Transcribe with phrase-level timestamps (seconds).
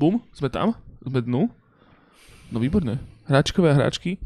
[0.00, 0.72] Bum, sme tam,
[1.04, 1.52] sme dnu.
[2.48, 2.96] No výborné.
[3.28, 4.16] Hráčkové a hráčky,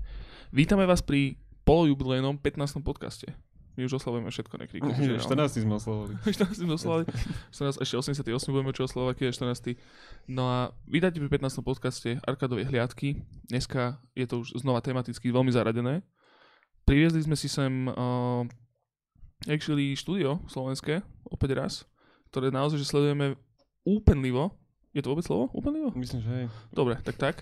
[0.54, 1.34] vítame vás pri
[1.66, 2.78] polojubilejnom 15.
[2.78, 3.34] podcaste.
[3.74, 5.18] My už oslavujeme všetko, že áno.
[5.18, 6.14] 14 sme oslovili.
[6.30, 7.10] 14 sme oslavili.
[7.50, 9.34] 14, ešte 88 budeme čo oslavovať, keď je
[9.74, 10.30] 14.
[10.30, 11.66] No a vítajte pri 15.
[11.66, 13.26] podcaste Arkadovej hliadky.
[13.50, 16.06] Dneska je to už znova tematicky veľmi zaradené.
[16.86, 18.46] Priviezli sme si sem uh,
[19.50, 21.72] actually štúdio slovenské, opäť raz,
[22.30, 23.34] ktoré naozaj že sledujeme
[23.82, 24.54] úpenlivo.
[24.94, 25.50] Je to vôbec slovo?
[25.50, 25.90] Úpenlivo?
[25.98, 26.46] Myslím, že hej.
[26.70, 27.36] Dobre, tak tak.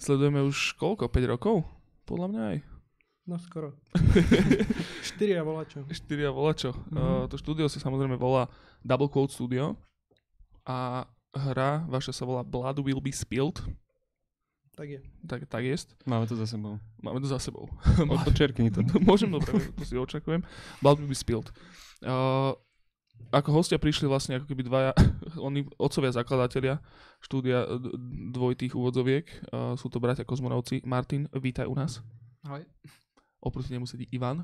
[0.00, 1.12] Sledujeme už koľko?
[1.12, 1.68] 5 rokov?
[2.08, 2.58] Podľa mňa aj.
[3.28, 3.76] No skoro.
[5.12, 5.84] Štyria volačo.
[5.92, 6.72] Štyria volačo.
[6.88, 6.96] Mhm.
[6.96, 8.48] Uh, to štúdio sa samozrejme volá
[8.80, 9.76] Double Quote Studio
[10.64, 11.04] a
[11.36, 13.60] hra vaša sa volá Blood Will Be Spilled.
[14.72, 15.00] Tak je.
[15.28, 15.92] Tak, tak jest.
[16.08, 16.80] Máme to za sebou.
[17.04, 17.68] Máme to za sebou.
[18.08, 18.80] Odpočerkni to.
[19.04, 20.40] Môžem, dobre, to si očakujem.
[20.80, 21.52] Blood Will Be Spilled.
[22.00, 22.56] Uh,
[23.30, 24.92] ako hostia prišli vlastne ako keby dvaja,
[25.48, 26.82] oni otcovia zakladatelia
[27.22, 27.68] štúdia
[28.34, 29.26] dvojitých úvodzoviek.
[29.52, 30.82] Uh, sú to bratia kozmonovci.
[30.82, 32.02] Martin, vítaj u nás.
[32.42, 32.66] Ahoj.
[33.38, 34.42] Oproti nemu sedí Ivan.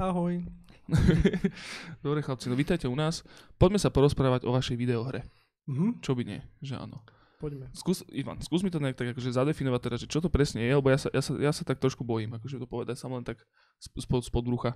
[0.00, 0.40] Ahoj.
[2.04, 3.20] Dobre chlapci, no vítajte u nás.
[3.60, 5.28] Poďme sa porozprávať o vašej videohre.
[5.68, 6.00] Mhm.
[6.00, 7.04] Čo by nie, že áno.
[7.38, 7.70] Poďme.
[7.70, 10.74] Skús, Ivan, skús mi to nejak tak akože zadefinovať teda, že čo to presne je,
[10.74, 13.22] lebo ja sa, ja sa, ja sa tak trošku bojím, akože to povedať sa len
[13.22, 13.38] tak
[13.78, 14.74] spod, spod brucha.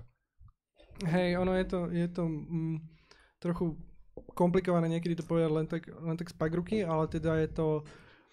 [1.03, 2.77] Hej, ono je to, je to mm,
[3.43, 3.75] trochu
[4.31, 7.67] komplikované niekedy to povedať len tak, len tak z pagruky, ale teda je to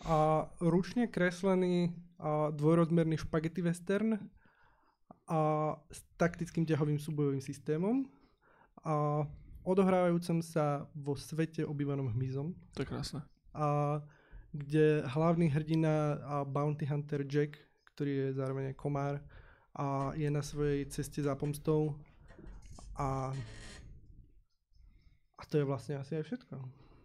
[0.07, 1.91] a, ručne kreslený
[2.23, 4.23] a, dvojrozmerný špagety western
[5.27, 8.07] a s taktickým ťahovým súbojovým systémom
[8.87, 9.27] a
[9.67, 12.55] odohrávajúcom sa vo svete obývanom hmyzom.
[12.75, 13.21] To je krásne.
[13.55, 13.99] a
[14.51, 17.55] kde hlavný hrdina a bounty hunter Jack,
[17.95, 19.23] ktorý je zároveň komár
[19.79, 21.95] a je na svojej ceste za pomstou
[22.99, 23.31] a
[25.41, 26.55] a to je vlastne asi aj všetko.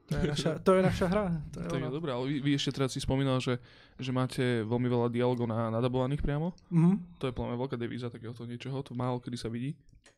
[0.05, 1.25] To je naša, to je naša hra.
[1.55, 3.57] To je Tak je dobré, ale vy, vy ešte teraz si spomínal, že,
[3.97, 6.51] že máte veľmi veľa dialogov na, nadabovaných priamo.
[6.69, 7.17] Mhm.
[7.17, 9.73] To je podľa mňa veľká devíza takéhoto niečoho, to málo kedy sa vidí.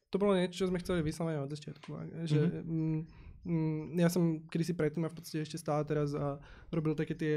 [0.09, 1.87] To bolo niečo, čo sme chceli vyslovene od začiatku.
[2.31, 2.99] Že, mm,
[3.43, 6.39] mm, ja som kedysi predtým a v podstate ešte stále teraz a
[6.71, 7.35] robil také tie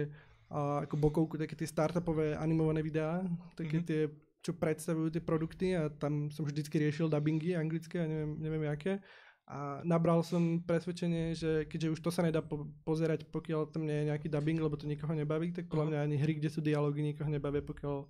[0.51, 3.23] a, ako bokovku, také tie startupové animované videá,
[3.59, 3.87] také Mhm.
[3.87, 4.01] tie,
[4.41, 9.03] čo predstavujú tie produkty a tam som vždycky riešil dubbingy anglické a neviem, neviem aké.
[9.51, 13.99] A nabral som presvedčenie, že keďže už to sa nedá po- pozerať, pokiaľ tam nie
[13.99, 17.03] je nejaký dubbing, lebo to nikoho nebaví, tak podľa mňa ani hry, kde sú dialógy,
[17.03, 18.07] nikoho nebavia, pokiaľ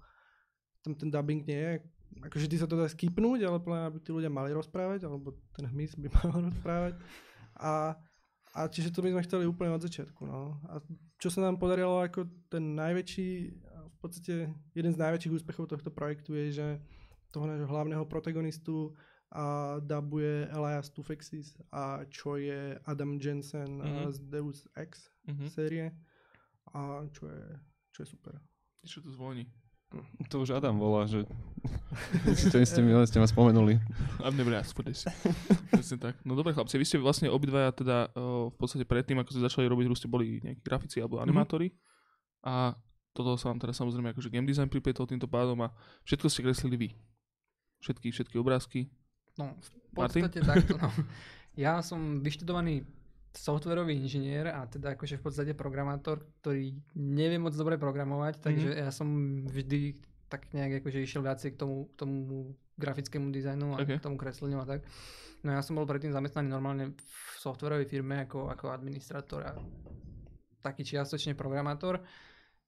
[0.84, 1.74] tam ten dubbing nie je.
[2.28, 5.32] Akože ty sa to dá skipnúť, ale podľa mňa by tí ľudia mali rozprávať, alebo
[5.56, 6.94] ten hmyz by mal rozprávať.
[7.56, 7.96] A,
[8.52, 10.20] a čiže to by sme chceli úplne od začiatku.
[10.28, 10.60] No.
[10.68, 10.84] A
[11.16, 13.28] čo sa nám podarilo ako ten najväčší,
[13.80, 16.68] v podstate jeden z najväčších úspechov tohto projektu je, že
[17.32, 18.92] toho nášho hlavného protagonistu
[19.30, 19.44] a
[19.78, 23.86] dabuje Elias Tufexis, a čo je Adam Jensen Mhm.
[23.86, 24.10] mm-hmm.
[24.10, 25.46] z Deus Ex Mhm.
[25.48, 25.86] série.
[26.74, 27.42] A čo je,
[27.90, 28.34] čo je super.
[28.82, 29.46] Čo tu zvoní?
[30.30, 31.26] To už Adam volá, že
[32.54, 33.74] to ste mi, ste ma spomenuli.
[34.54, 35.02] Asked for this.
[35.66, 36.14] Presne tak.
[36.22, 39.90] No dobre chlapci, vy ste vlastne obidvaja teda v podstate predtým, ako ste začali robiť
[39.90, 41.74] hru, ste boli nejakí grafici alebo animátori.
[42.46, 42.78] A
[43.10, 45.74] toto sa vám teraz samozrejme akože game design pripietol týmto pádom a
[46.06, 46.88] všetko ste kreslili vy.
[47.82, 48.86] Všetky, všetky obrázky.
[49.40, 50.76] No, v podstate takto.
[50.76, 50.92] No.
[51.58, 52.86] Ja som vyštudovaný
[53.34, 58.88] softwarový inžinier a teda akože v podstate programátor, ktorý nevie moc dobre programovať, takže ja
[58.94, 59.10] som
[59.50, 59.98] vždy
[60.30, 62.14] tak nejak akože išiel viacej k tomu, k tomu
[62.78, 63.98] grafickému dizajnu a Okay.
[63.98, 64.86] k tomu kresleniu a tak.
[65.42, 69.52] No ja som bol predtým zamestnaný normálne v softwarovej firme ako, ako administrátor a
[70.62, 71.98] taký čiastočne programátor.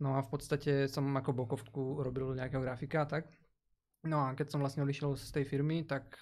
[0.03, 3.25] No a v podstate som ako bokovku robil nejakého grafika a tak.
[4.03, 6.19] No a keď som vlastne odišiel z tej firmy, tak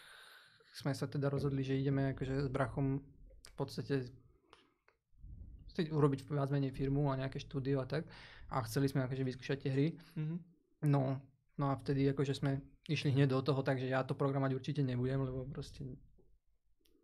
[0.71, 3.03] sme sa teda rozhodli, že ideme akože s brachom
[3.41, 4.07] v podstate
[5.71, 8.07] si urobiť viac menej firmu a nejaké štúdio a tak.
[8.51, 9.87] A chceli sme akože vyskúšať tie hry.
[10.19, 10.37] Mhm.
[10.91, 11.21] No,
[11.61, 12.59] no a vtedy akože sme
[12.89, 15.85] išli hneď do toho, takže ja to programať určite nebudem, lebo proste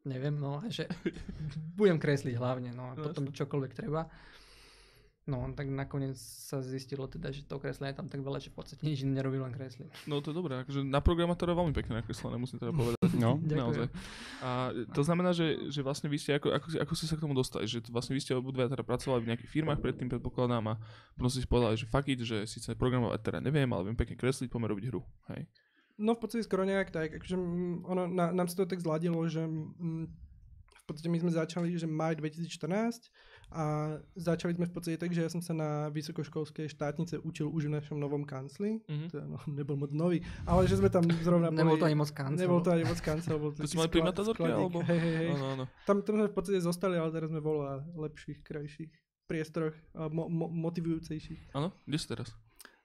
[0.07, 0.89] neviem, no, že
[1.79, 4.09] budem kresliť hlavne, no a No potom čokoľvek treba.
[5.27, 8.63] No, tak nakoniec sa zistilo teda, že to kreslenie je tam tak veľa, že v
[8.63, 9.91] podstate nič iné nerobím, len kreslím.
[10.07, 13.11] No to je dobré, akože na programátora veľmi pekne nakreslené, musím teda povedať.
[13.19, 13.35] No.
[13.67, 13.91] Naozaj.
[14.39, 17.35] A to znamená, že, že vlastne vy ste, ako, ako, ako ste sa k tomu
[17.35, 17.67] dostali?
[17.67, 20.75] Že vlastne vy ste obidva teda pracovali v nejakých firmách predtým, predpokladám, a
[21.19, 24.15] potom ste si povedali, že fuck it, že síce programovať teda neviem, ale viem pekne
[24.15, 25.03] kresliť, poďme robiť hru.
[25.35, 25.51] Hej.
[25.99, 29.27] No v podstate skoro nejak tak, akože mm, ono, na, nám sa to tak zladilo,
[29.27, 30.26] že mm, v
[30.87, 33.11] podstate my sme začali, že maj 2014
[33.49, 33.63] a
[34.13, 37.75] začali sme v podstate tak, že ja som sa na vysokoškolskej štátnice učil už v
[37.75, 39.07] našom novom kancli, Mhm.
[39.09, 42.39] teda no, nebol moc nový, ale že sme tam zrovna Nebol to ani moc kancel.
[42.39, 43.91] Nebol to ani moc kancel, bol To si mali
[44.33, 44.57] skladík.
[44.61, 44.79] alebo?
[44.83, 45.29] Hej, hej, hej.
[45.33, 45.65] Áno, áno.
[45.83, 48.93] Tam, tam sme v podstate zostali, ale teraz sme voľa lepších, krajších.
[49.27, 49.75] priestoroch
[50.07, 51.51] mo- mo- motivujúcejších.
[51.53, 51.75] Áno?
[51.83, 52.31] Kde si teraz?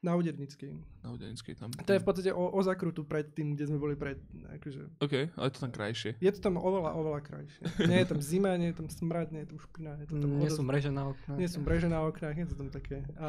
[0.01, 0.73] Na Udernickej.
[0.99, 1.69] Na Udenickej tam.
[1.71, 4.17] To je v podstate o, o zakrutu pred tým, kde sme boli pred,
[4.51, 6.11] akože, OK, ale je to tam krajšie.
[6.17, 7.61] je to tam oveľa, oveľa krajšie.
[7.85, 10.29] Nie je tam zima, nie je tam smrad, nie je tam špina, je to tam
[10.31, 11.37] Nie odosť- sú mreže na oknách.
[11.37, 12.97] nie sú mreže na oknách, je to tam také.
[13.15, 13.27] A,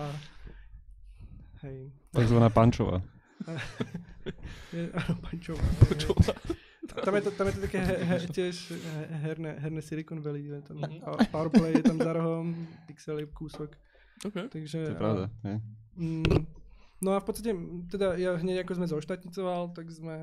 [1.62, 1.92] hej.
[2.10, 3.04] Takzvaná pančová.
[4.70, 5.60] Je, áno, pančová.
[5.94, 6.16] Čo?
[6.94, 10.44] Tam je to, tam je to také he, he, tiež he- herné, herné Silicon Valley,
[10.46, 11.00] je tam Mhm.
[11.00, 12.52] power- Powerplay je tam za rohom,
[12.84, 13.72] pixely kúsok,
[14.22, 14.36] OK.
[14.48, 14.78] takže...
[14.82, 15.24] To je pravda.
[15.42, 15.56] Nie?
[15.94, 16.44] Mm,
[17.02, 17.50] no a v podstate,
[17.90, 20.16] teda ja hneď ako sme zoštatnicoval, tak sme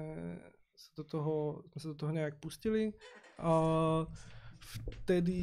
[0.80, 1.36] sa do toho,
[1.76, 2.96] sme sa do toho nejak pustili.
[3.40, 3.52] A
[5.04, 5.40] vtedy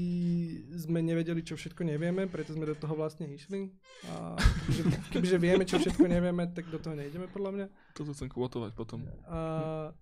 [0.77, 3.73] sme nevedeli, čo všetko nevieme, preto sme do toho vlastne išli.
[4.13, 7.67] A kebyže, kebyže vieme, čo všetko nevieme, tak do toho nejdeme podľa mňa.
[7.97, 9.05] Toto chcem kvotovať potom.
[9.29, 9.93] A,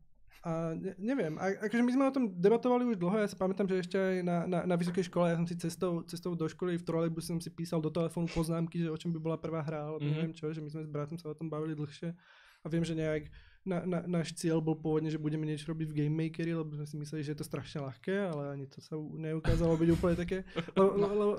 [0.45, 3.65] a ne, neviem, a, akože my sme o tom debatovali už dlho, ja sa pamätám,
[3.65, 6.77] že ešte aj na, na, na vysokej škole, ja som si cestou, cestou do školy
[6.77, 9.89] v trolejbuse som si písal do telefónu poznámky, že o čom by bola prvá hra,
[9.89, 10.05] alebo Mhm.
[10.05, 10.15] mm-hmm.
[10.21, 12.13] neviem čo, že my sme s bratom sa o tom bavili dlhšie.
[12.61, 13.29] A viem, že nejak
[13.65, 16.85] na, na, náš cieľ bol pôvodne, že budeme niečo robiť v Game Makeri, lebo sme
[16.85, 20.45] si mysleli, že je to strašne ľahké, ale ani to sa neukázalo byť úplne také.
[20.77, 21.07] Lebo, No.
[21.09, 21.35] lebo,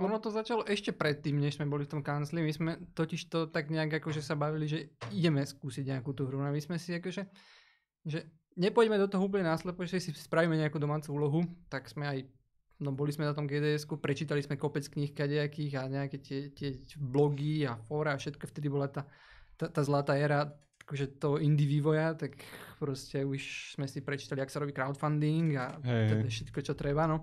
[0.00, 2.40] Ono to začalo ešte predtým, než sme boli v tom kancli.
[2.40, 4.78] My sme totiž to tak nejak akože sa bavili, že
[5.12, 6.40] ideme skúsiť nejakú tú hru.
[6.40, 7.28] A my sme si akože,
[8.04, 8.26] že
[8.56, 12.18] nepôjdeme do toho úplne náslepo, že si spravíme nejakú domácu úlohu, tak sme aj
[12.80, 16.80] No boli sme na tom gds prečítali sme kopec kníh kadejakých a nejaké tie, tie
[16.96, 18.48] blogy a fóra a všetko.
[18.48, 19.04] Vtedy bola tá,
[19.60, 20.48] tá, tá zlatá éra
[20.88, 22.40] akože toho indie vývoja, tak
[22.80, 27.04] proste už sme si prečítali, ak sa robí crowdfunding a teda všetko, čo treba.
[27.04, 27.20] No.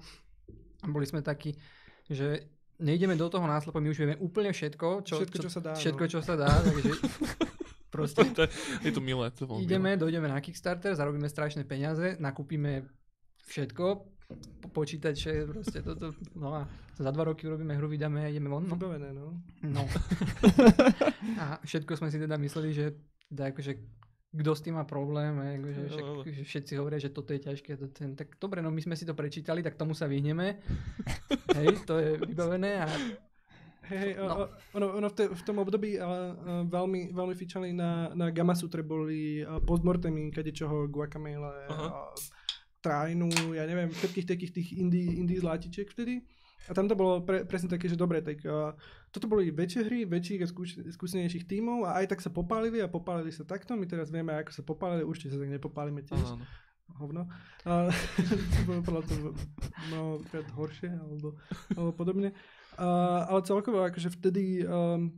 [0.86, 1.58] Boli sme takí,
[2.06, 5.74] že nejdeme do toho náslepo, my už vieme úplne všetko, čo, Všetko, čo sa dá,
[5.74, 6.12] Všetko, no.
[6.14, 6.92] čo sa dá, takže
[7.90, 8.50] proste To je,
[8.84, 9.32] je to milé.
[9.38, 9.68] To veľmi milé.
[9.68, 12.88] ideme, dojdeme na Kickstarter, zarobíme strašné peniaze, nakúpime
[13.48, 13.86] všetko,
[14.28, 16.62] po- počítače, proste toto, no a
[17.00, 18.68] za dva roky urobíme hru, vydáme a ideme von.
[18.68, 18.76] No.
[18.76, 19.40] vybavené, no.
[19.64, 19.84] no.
[21.44, 22.86] a všetko sme si teda mysleli, že
[23.32, 23.74] teda akože
[24.28, 27.80] kto s tým má problém, akože, No, však, že všetci hovoria, že toto je ťažké,
[27.80, 30.60] to ten, tak dobre, no my sme si to prečítali, tak tomu sa vyhneme.
[31.58, 32.88] Hej, to je vybavené a
[33.88, 34.28] Hej, No.
[34.28, 34.46] no.
[34.74, 36.14] ono, ono v, te, v tom období uh, uh,
[36.68, 41.88] veľmi, veľmi fičali na, na Gamasutre boli uh, postmortemy, kadečoho, Guacamele, Aha.
[41.88, 42.12] uh,
[42.78, 46.22] Trajnu, ja neviem, všetkých takých tých indie, indie zlatičiek vtedy.
[46.68, 48.76] A tam to bolo pre, presne také, že dobre, tak uh,
[49.08, 52.92] toto boli väčšie hry, väčších a skúš, skúsenejších tímov a aj tak sa popálili a
[52.92, 53.74] popálili sa takto.
[53.74, 56.46] My teraz vieme, ako sa popálili, určite sa tak nepopálime tiež Áno, áno.
[57.00, 57.22] hovno.
[57.64, 57.88] A,
[58.88, 59.32] podľa toho
[59.88, 61.40] mnohokrát horšie, alebo,
[61.72, 62.36] alebo podobne.
[62.78, 65.10] Ale celkovo, akože vtedy, um,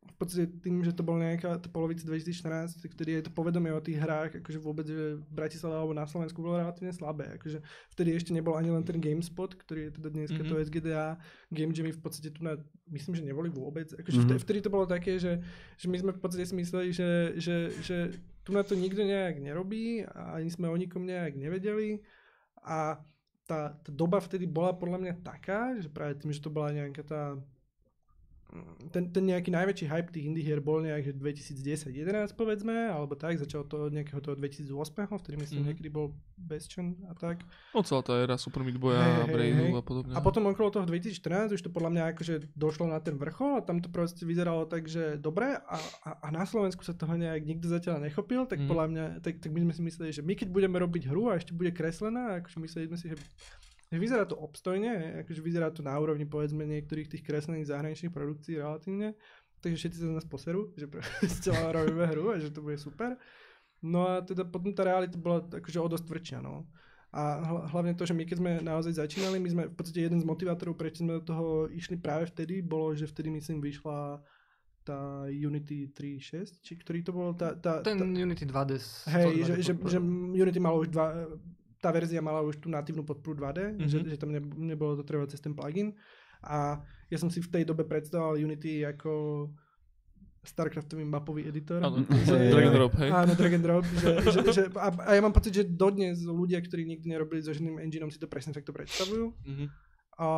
[0.00, 3.80] v podstate tým, že to bol nejaká polovica 2014, tak vtedy aj to povedomie o
[3.80, 7.40] tých hrách, akože vôbec, že v Bratislave alebo na Slovensku bolo relatívne slabé.
[7.40, 10.48] Akože vtedy ešte nebol ani len ten GameSpot, ktorý je teda dneska Mhm.
[10.48, 11.16] to SGDA.
[11.48, 12.60] Game Jammy v podstate tu na,
[12.92, 13.88] myslím, že neboli vôbec.
[13.96, 14.24] Akože Mhm.
[14.28, 15.40] vtedy, vtedy to bolo také, že,
[15.80, 17.96] že my sme v podstate si mysleli, že, že, že
[18.44, 22.04] tu na to nikto nejak nerobí a ani sme o nikom nejak nevedeli.
[22.60, 23.00] A
[23.50, 27.02] tá, tá doba vtedy bola podľa mňa taká, že práve tým, že to bola nejaká
[27.02, 27.22] tá
[28.88, 33.36] ten, ten nejaký najväčší hype tých indie hier bol nejak že 2010-11 povedzme, alebo tak,
[33.36, 34.74] začalo to od nejakého toho 2008,
[35.16, 35.68] vtedy myslím Mhm.
[35.68, 37.44] niekedy bol Bastion a tak.
[37.70, 39.72] No celá tá éra Super Meat Boya Hej, a hej, Braidu hej.
[39.72, 40.12] a podobne.
[40.12, 43.62] A potom okolo toho 2014 už to podľa mňa akože došlo na ten vrchol a
[43.62, 47.44] tam to proste vyzeralo tak, že dobre a, a, a na Slovensku sa toho nejak
[47.44, 48.66] nikto zatiaľ nechopil, tak Mhm.
[48.66, 51.36] podľa mňa, tak, tak my sme si mysleli, že my keď budeme robiť hru a
[51.36, 53.16] ešte bude kreslená, akože mysleli sme si, že
[53.92, 59.18] vyzerá to obstojne, akože vyzerá to na úrovni povedzme niektorých tých kreslených zahraničných produkcií relatívne,
[59.58, 63.18] takže všetci sa z nás poserú, že proste robíme hru a že to bude super.
[63.80, 66.68] No a teda potom tá realita bola akože o dosť tvrdšia, no.
[67.10, 70.20] A hl- hlavne to, že my keď sme naozaj začínali, my sme v podstate jeden
[70.20, 74.22] z motivátorov, prečo sme do toho išli práve vtedy, bolo, že vtedy myslím vyšla
[74.80, 78.70] tá Unity 3.6, či ktorý to bol, tá, tá, ten tá Unity 2D.
[78.78, 79.98] s- hej, to že, 2D že, že
[80.36, 81.06] Unity malo už dva,
[81.80, 83.88] tá verzia mala už tú natívnu podporu 2D, Mhm.
[83.88, 85.96] že, že tam ne, nebolo to treba cez ten plugin.
[86.40, 89.48] A ja som si v tej dobe predstavoval Unity ako
[90.40, 91.84] Starcraftový mapový editor.
[91.84, 93.10] Áno, Drag and Drop, hej.
[93.12, 93.84] Áno, drag and drop.
[93.84, 97.52] Že, že, že, a, a ja mám pocit, že dodnes ľudia, ktorí nikdy nerobili so
[97.52, 99.36] žiadnym engineom, si to presne takto predstavujú.
[99.36, 99.66] Mhm.
[100.20, 100.28] A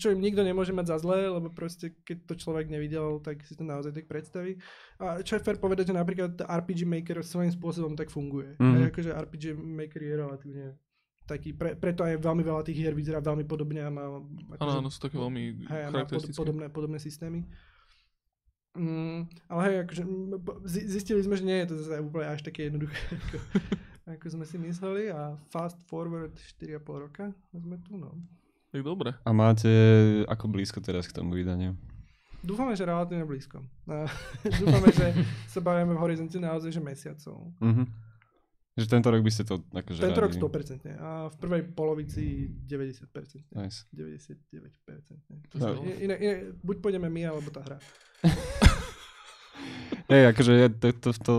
[0.00, 3.52] čo im nikto nemôže mať za zlé, lebo proste keď to človek nevidel, tak si
[3.52, 4.56] to naozaj tak predstaví.
[4.96, 8.56] A čo je fair povedať, že napríklad RPG Maker svojím spôsobom tak funguje.
[8.56, 8.88] Mm.
[8.88, 10.66] akože RPG Maker je relatívne
[11.30, 14.26] taký, pre, preto aj veľmi veľa tých hier vyzerá veľmi podobne a má Áno,
[14.58, 16.40] akože, áno, sú také veľmi hej, má pod, charakteristické.
[16.42, 17.46] podobné, podobné systémy.
[18.74, 20.02] Mm, ale hej, akože
[20.66, 23.38] zistili sme, že nie je to zase úplne až také jednoduché, ako,
[24.18, 28.18] ako sme si mysleli a fast forward 4,5 roka sme tu, no.
[28.70, 29.10] Tak dobre.
[29.20, 29.66] A máte
[30.26, 31.74] ako blízko teraz k tomu vydaniu?
[32.40, 33.60] Dúfame, že relatívne blízko.
[34.62, 35.12] Dúfame, že
[35.46, 37.50] sa bavíme v horizonte naozaj, že mesiacov.
[37.58, 37.84] Mhm.
[38.72, 40.40] Že tento rok by ste to akože Tento rok radi.
[40.40, 40.94] 100%.
[40.96, 42.22] A v prvej polovici
[42.64, 43.42] 90%.
[43.52, 43.84] Nice.
[43.90, 44.30] 99%.
[45.50, 45.74] To No.
[45.76, 47.76] je I- Inak, inak, buď pôjdeme my, alebo tá hra.
[50.06, 51.34] Hej, akože ja to, to, to,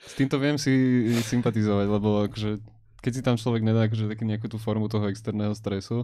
[0.00, 0.72] s týmto viem si
[1.20, 2.58] sympatizovať, lebo akože
[3.06, 6.02] keď si tam človek nedá akože taký nejakú tú formu toho externého stresu,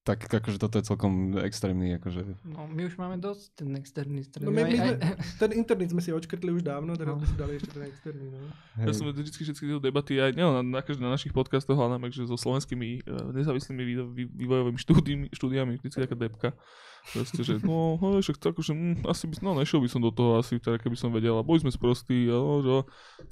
[0.00, 2.24] tak akože toto je celkom extrémny, akože...
[2.42, 4.40] No, my už máme dosť ten externý stres.
[4.40, 7.20] No my, my Aj- sme, aj- ten internet sme si odškrtli už dávno, teraz No.
[7.20, 8.26] sme si dali ešte ten externý.
[8.32, 8.40] No.
[8.80, 12.16] Ja som vždy všetky tieto debaty aj nielen na, na, na našich podcastoch, ale aj
[12.16, 16.48] že so slovenskými uh, nezávislými vývo, vý, vývojovými štúdiami, štúdiami vždy taká debka.
[17.00, 20.12] Proste, že no, hej, však tak, že mm, asi by, no, nešiel by som do
[20.12, 22.72] toho asi, teda, keby som vedel, a boli sme sprostí, a no, že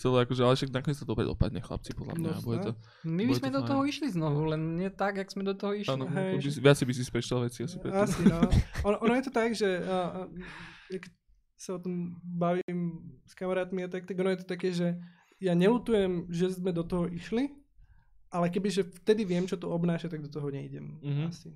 [0.00, 2.70] celé akože, ale však nakoniec to dobre dopadne, chlapci, podľa mňa, No, bude to,
[3.04, 3.70] my by sme to do fajn.
[3.70, 5.94] toho išli znovu, len nie tak, jak sme do toho išli.
[5.94, 8.02] áno, hej, by, viac by si spečtal veci asi predtým.
[8.02, 8.40] Asi, no.
[8.88, 10.26] Ono, ono je to tak, že uh,
[11.58, 14.94] sa o tom bavím s kamarátmi a tak, tak ono je to také, že
[15.38, 17.50] ja nelutujem, že sme do toho išli,
[18.30, 20.98] ale kebyže vtedy viem, čo to obnáša, tak do toho nejdem.
[21.02, 21.24] Mhm.
[21.30, 21.50] Asi.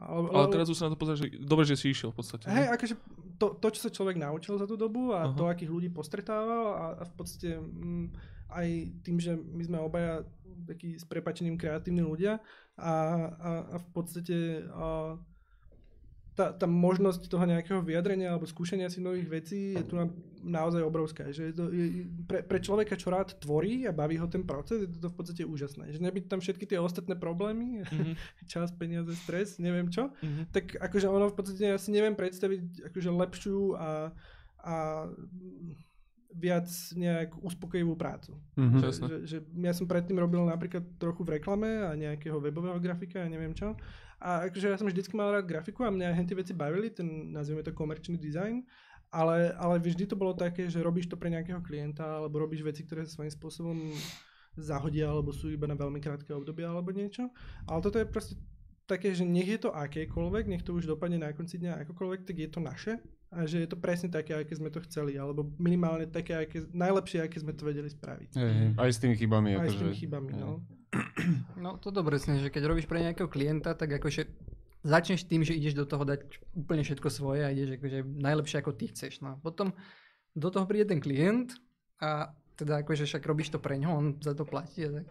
[0.00, 2.48] Ale, Ale teraz už sa na to pozrieš, že dobre, že si išiel v podstate.
[2.48, 2.94] Hej, akože
[3.36, 5.36] to, to, čo sa človek naučil za tú dobu a Aha.
[5.36, 8.06] to, akých ľudí postretával a, a v podstate mm,
[8.52, 8.68] aj
[9.04, 10.24] tým, že my sme obaja
[10.64, 12.40] takí s prepačením kreatívni ľudia
[12.78, 12.92] a,
[13.28, 15.16] a, a v podstate a,
[16.32, 20.08] tá, tá možnosť toho nejakého vyjadrenia alebo skúšania si nových vecí je tu na,
[20.40, 21.28] naozaj obrovská.
[21.28, 21.86] Že je to, je,
[22.24, 25.42] pre, pre človeka, čo rád tvorí a baví ho ten proces, je to v podstate
[25.44, 25.92] úžasné.
[25.92, 28.16] Že nebyť tam všetky tie ostatné problémy, Mhm,
[28.52, 30.52] čas, peniaze, stres, neviem čo, mhm.
[30.54, 33.90] tak akože ono v podstate ja si neviem predstaviť akože lepšiu a,
[34.64, 34.74] a
[36.32, 38.40] viac nejak uspokojivú prácu.
[38.56, 38.78] Mhm.
[38.80, 43.20] Že, že, že ja som predtým robil napríklad trochu v reklame a nejakého webového grafika
[43.20, 43.76] a neviem čo.
[44.22, 47.34] A akože ja som vždycky mal rád grafiku a mňa hen tie veci bavili, ten
[47.34, 48.62] nazvime to komerčný dizajn,
[49.10, 52.86] ale, ale vždy to bolo také, že robíš to pre nejakého klienta alebo robíš veci,
[52.86, 53.76] ktoré sa svojím spôsobom
[54.54, 57.34] zahodia alebo sú iba na veľmi krátke obdobie alebo niečo.
[57.66, 58.38] Ale toto je proste
[58.86, 62.36] také, že nech je to akékoľvek, nech to už dopadne na konci dňa akokoľvek, tak
[62.38, 62.94] je to naše
[63.32, 67.24] a že je to presne také, aké sme to chceli, alebo minimálne také, aké, najlepšie,
[67.24, 68.30] aké sme to vedeli spraviť.
[68.36, 68.76] Hej.
[68.76, 69.80] Aj s tými chybami, Aj s akože...
[69.80, 70.60] tými chybami, no.
[71.56, 74.28] No to dobre že keď robíš pre nejakého klienta, tak akože
[74.84, 78.72] začneš tým, že ideš do toho dať úplne všetko svoje a ideš akože najlepšie ako
[78.76, 79.22] ty chceš.
[79.24, 79.38] No.
[79.40, 79.72] Potom
[80.36, 81.54] do toho príde ten klient
[82.02, 84.84] a teda akože však robíš to pre ňo, on za to platí.
[84.84, 85.06] Tak.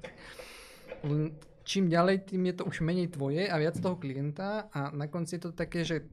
[1.61, 5.37] Čím ďalej, tým je to už menej tvoje a viac toho klienta a na konci
[5.37, 6.09] je to také, že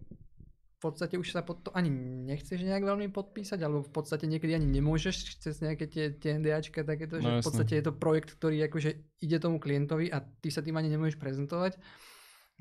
[0.79, 1.91] v podstate už sa pod to ani
[2.25, 6.87] nechceš nejak veľmi podpísať, alebo v podstate niekedy ani nemôžeš cez nejaké tie, tie NDAčka
[6.87, 7.47] takéto, že No v jasné.
[7.51, 11.19] podstate je to projekt, ktorý akože ide tomu klientovi a ty sa tým ani nemôžeš
[11.19, 11.75] prezentovať.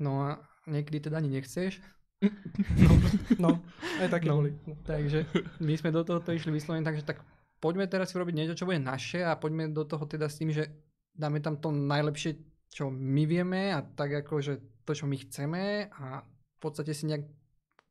[0.02, 1.78] No a niekedy teda ani nechceš.
[3.38, 3.62] No,
[4.02, 4.42] aj také No.
[4.42, 4.50] boli.
[4.66, 4.74] No.
[4.82, 5.22] Takže
[5.60, 7.22] my sme do toho išli vyslovene, takže tak
[7.58, 10.50] poďme teraz si urobiť niečo, čo bude naše a poďme do toho teda s tým,
[10.50, 10.66] že
[11.14, 12.34] dáme tam to najlepšie,
[12.68, 17.06] čo my vieme a tak ako, že to, čo my chceme a v podstate si
[17.06, 17.22] nejak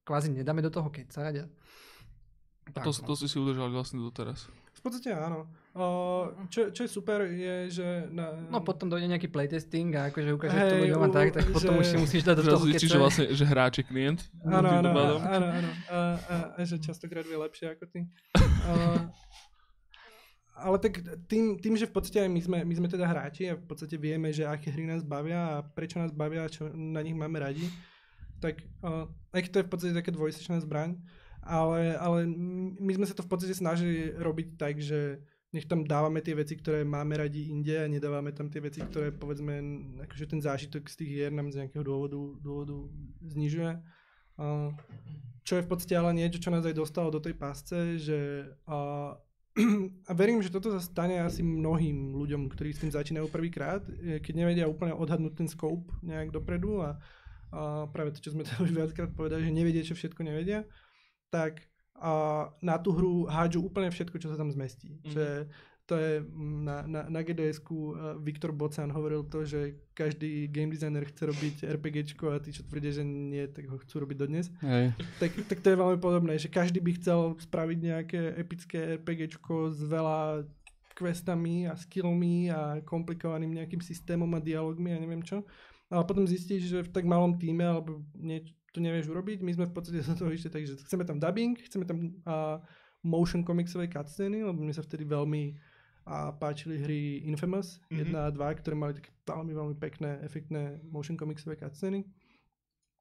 [0.08, 1.34] kvázi nedáme do toho kecať.
[1.44, 1.46] A...
[2.76, 4.48] A to, to si si udržal vlastne doteraz.
[4.78, 5.50] V podstate áno.
[5.74, 7.88] Uh, čo, čo je super je, že...
[8.14, 11.46] Na, No potom dojde nejaký playtesting a akože ukážeš to Hej, ľuďom a tak, tak
[11.50, 14.20] potom že- už si musíš dať do toho zistíš, že vlastne, že hráč je klient.
[14.46, 15.70] Áno, áno, áno, áno.
[15.90, 18.00] A, a, a že častokrát vie lepšie ako ty.
[18.68, 19.00] Uh,
[20.58, 21.00] ale tak
[21.30, 23.96] tým, tým, že v podstate aj my sme, my sme teda hráči a v podstate
[23.96, 27.38] vieme, že aké hry nás bavia a prečo nás bavia a čo na nich máme
[27.38, 27.64] radi,
[28.38, 30.98] tak uh, aj keď to je v podstate taká dvojsečná zbraň,
[31.48, 32.28] ale, ale
[32.78, 35.24] my sme sa to v podstate snažili robiť tak, že
[35.56, 39.16] nech tam dávame tie veci, ktoré máme radi inde a nedávame tam tie veci, ktoré
[39.16, 39.64] povedzme,
[40.04, 42.76] akože ten zážitok z tých hier nám z nejakého dôvodu, dôvodu
[43.24, 43.80] znižuje.
[44.38, 44.76] Uh,
[45.48, 49.16] čo je v podstate ale niečo, čo nás aj dostalo do tej pasce, že uh,
[50.10, 53.82] a verím, že toto sa stane asi mnohým ľuďom, ktorí s tým začínajú prvýkrát,
[54.22, 57.02] keď nevedia úplne odhadnúť ten scope nejak dopredu a,
[57.52, 60.68] a práve to, čo sme to už viackrát povedali, že nevedia, čo všetko nevedia,
[61.32, 61.64] tak
[61.98, 65.02] a na tú hru hádžu úplne všetko, čo sa tam zmestí.
[65.02, 65.10] Mhm.
[65.10, 65.26] Že
[65.88, 70.68] to je mm, na, na, na GDS-ku uh, Viktor Bocan hovoril to, že každý game
[70.68, 74.52] designer chce robiť RPGčko a tí, čo tvrdia, že nie, tak ho chcú robiť dodnes.
[74.60, 74.92] Hej.
[75.24, 79.80] Tak, tak to je veľmi podobné, že každý by chcel spraviť nejaké epické RPGčko s
[79.80, 80.44] veľa
[80.92, 85.48] questami a skillmi a komplikovaným nejakým systémom a dialogmi a neviem čo.
[85.88, 89.40] Ale potom zistíš, že v tak malom týme alebo nieč, to nevieš urobiť.
[89.40, 92.60] My sme v podstate do toho išli tak, že chceme tam dubbing, chceme tam uh,
[93.02, 95.56] motion komiksové cutscény, lebo mne sa vtedy veľmi
[96.06, 98.16] a páčili hry Infamous Mhm.
[98.16, 102.04] 1 a 2, ktoré mali také veľmi, veľmi pekné, efektné motion comicsové cutscény.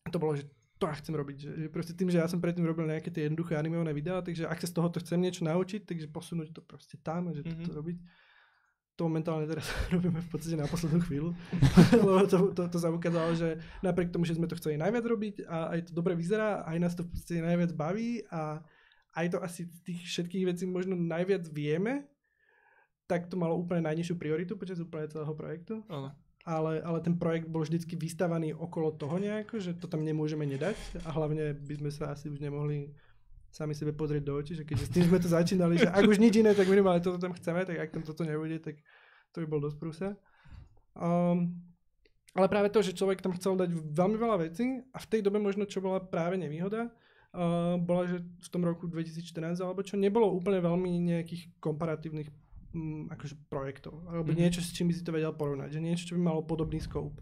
[0.03, 1.37] A to bolo, že to ja chcem robiť.
[1.39, 4.45] Že, že proste tým, že ja som predtým robil nejaké tie jednoduché animované videá, takže
[4.45, 7.65] ak sa z tohoto chcem niečo naučiť, takže posunúť to proste tam a že Mhm.
[7.65, 7.99] to robiť.
[8.97, 11.37] To momentálne teraz robíme v podstate na poslednú chvíľu,
[12.01, 15.35] lebo to, to, to sa ukázalo, že napriek tomu, že sme to chceli najviac robiť
[15.45, 18.65] a aj to dobre vyzerá, aj nás to v podstate najviac baví a
[19.17, 22.09] aj to asi z tých všetkých vecí možno najviac vieme,
[23.05, 26.17] tak to malo úplne najnižšiu prioritu počas úplne celého projektu Áno.
[26.49, 30.77] ale, ale ten projekt bol vždycky vystavaný okolo toho nejako, že to tam nemôžeme nedať
[31.05, 32.97] a hlavne by sme sa asi už nemohli
[33.57, 36.21] sami sebe pozrieť do očí, že keďže s tým sme to začínali, že ak už
[36.21, 38.77] nič iné, tak minimálne toto tam chceme, tak ak tam toto nebude, tak
[39.33, 40.09] to by bol dosť prúsa.
[40.93, 41.57] Um,
[42.37, 45.41] ale práve to, že človek tam chcel dať veľmi veľa vecí a v tej dobe
[45.41, 46.93] možno, čo bola práve nevýhoda,
[47.33, 52.29] uh, bola, že v tom roku 2014 alebo čo, nebolo úplne veľmi nejakých komparatívnych
[52.77, 54.41] mm, akože projektov, alebo mm-hmm.
[54.45, 57.17] niečo, s čím by si to vedel porovnať, že niečo, čo by malo podobný scope.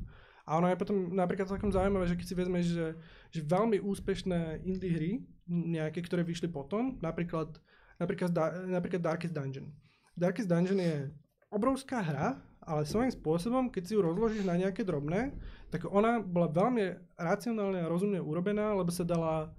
[0.45, 2.89] A ono je potom napríklad celkom zaujímavé, že keď si vezmeš, že,
[3.33, 5.13] že veľmi úspešné indie hry,
[5.49, 7.61] nejaké, ktoré vyšli potom, napríklad,
[8.01, 8.33] napríklad,
[8.69, 9.69] napríklad Darkest Dungeon.
[10.17, 11.11] Darkest Dungeon je
[11.53, 15.37] obrovská hra, ale svojím spôsobom, keď si ju rozložíš na nejaké drobné,
[15.69, 19.53] tak ona bola veľmi racionálne a rozumne urobená, lebo sa dala,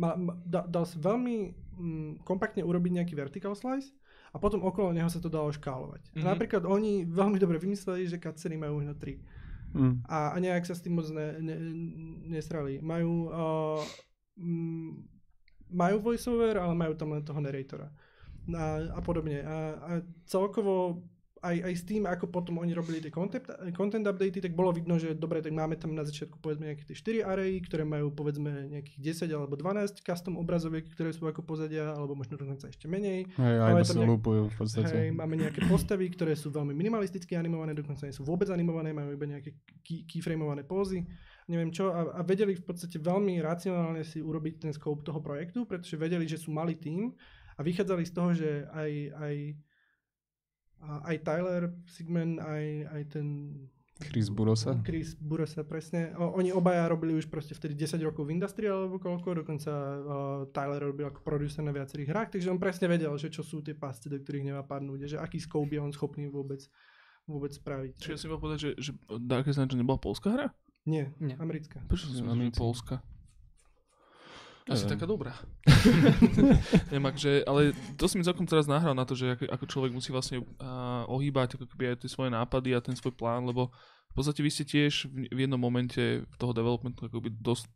[0.00, 3.92] ma, ma, da, dal sa veľmi mm, kompaktne urobiť nejaký vertical slice
[4.32, 6.16] a potom okolo neho sa to dalo škálovať.
[6.16, 6.24] Mhm.
[6.24, 9.44] A napríklad oni veľmi dobre vymysleli, že cutsceny majú možno 3
[9.76, 10.00] Mm.
[10.08, 11.56] a, a nejak sa s tým moc ne, ne,
[12.32, 12.80] nesrali.
[12.80, 13.82] Majú, uh,
[15.70, 17.90] majú voiceover, ale majú tam len toho narratora
[18.54, 19.42] a, a podobne.
[19.42, 19.90] A, a
[20.28, 21.02] celkovo
[21.46, 23.46] aj, aj s tým, ako potom oni robili tie content,
[23.78, 27.22] content updaty, tak bolo vidno, že dobre, tak máme tam na začiatku povedzme nejaké tie
[27.22, 31.94] 4 array, ktoré majú povedzme nejakých 10 alebo 12 custom obrazoviek, ktoré sú ako pozadia,
[31.94, 33.30] alebo možno dokonca ešte menej.
[33.38, 34.94] Hej, aj tam sa nejak- lúpujú v podstate.
[34.94, 39.14] Hej, máme nejaké postavy, ktoré sú veľmi minimalisticky animované, dokonca nie sú vôbec animované, majú
[39.14, 39.54] iba nejaké
[39.86, 41.06] key, keyframeované pózy,
[41.46, 45.62] neviem čo, a, a vedeli v podstate veľmi racionálne si urobiť ten scope toho projektu,
[45.62, 47.14] pretože vedeli, že sú malý tým
[47.56, 49.34] a vychádzali z toho, že aj, aj,
[50.78, 53.26] a- aj Tyler Sigman, aj, aj ten
[53.98, 54.76] Chris Burosa.
[54.82, 56.12] Chris Burosa, presne.
[56.14, 60.00] O, oni obaja robili už proste vtedy 10 rokov v industrii alebo koľko, dokonca uh,
[60.50, 63.72] Tyler robil ako producer na viacerých hrách, takže on presne vedel, že čo sú tie
[63.72, 66.60] pasce, do ktorých nemá padnúť, že aký scope je on schopný vôbec,
[67.24, 67.96] vôbec spraviť.
[67.96, 70.46] Čiže si mal povedať, že, že Darkest Dungeon nebola polská hra?
[70.84, 71.40] Nie, Nie.
[71.40, 71.80] americká.
[71.82, 72.60] Prečo si myslel, že Amici.
[72.60, 73.00] polská?
[74.66, 74.92] Asi Neviem.
[74.98, 75.34] taká dobrá.
[76.90, 79.92] Neviem, akže, ale to si mi celkom teraz nahral na to, že ako, ako človek
[79.94, 83.70] musí vlastne uh, ohýbať ako keby aj tie svoje nápady a ten svoj plán, lebo
[84.10, 87.70] v podstate vy ste tiež v, v jednom momente toho developmentu akoby dosť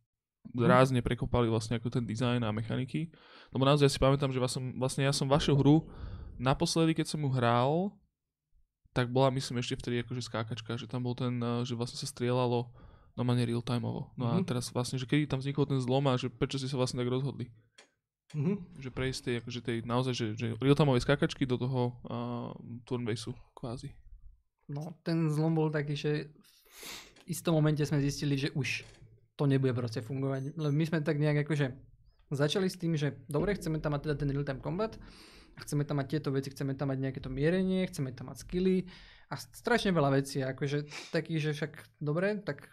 [0.59, 3.07] rázne prekopali vlastne ako ten dizajn a mechaniky.
[3.55, 5.87] Lebo naozaj si pamätám, že som, vlastne ja som vašu hru
[6.43, 7.95] naposledy, keď som ju hral,
[8.91, 12.11] tak bola myslím ešte vtedy akože skákačka, že tam bol ten, uh, že vlastne sa
[12.11, 12.67] strieľalo
[13.15, 14.11] normálne real-timeovo.
[14.15, 14.47] No a Mhm.
[14.47, 17.11] teraz vlastne, že kedy tam vznikol ten zlom a že prečo ste sa vlastne tak
[17.11, 17.51] rozhodli?
[18.31, 18.79] Mhm.
[18.79, 22.55] Že prejsť tej, akože tej naozaj, že, že real-timeovej skákačky do toho uh,
[22.87, 23.91] turn-baseu kvázi.
[24.71, 26.87] No, ten zlom bol taký, že v
[27.27, 28.87] istom momente sme zistili, že už
[29.35, 30.55] to nebude proste fungovať.
[30.55, 31.75] Lebo my sme tak nejak akože
[32.31, 34.95] začali s tým, že dobre, chceme tam mať teda ten real-time combat,
[35.59, 38.87] chceme tam mať tieto veci, chceme tam mať nejaké to mierenie, chceme tam mať skilly
[39.27, 42.71] a strašne veľa vecí, akože taký, že však dobre, tak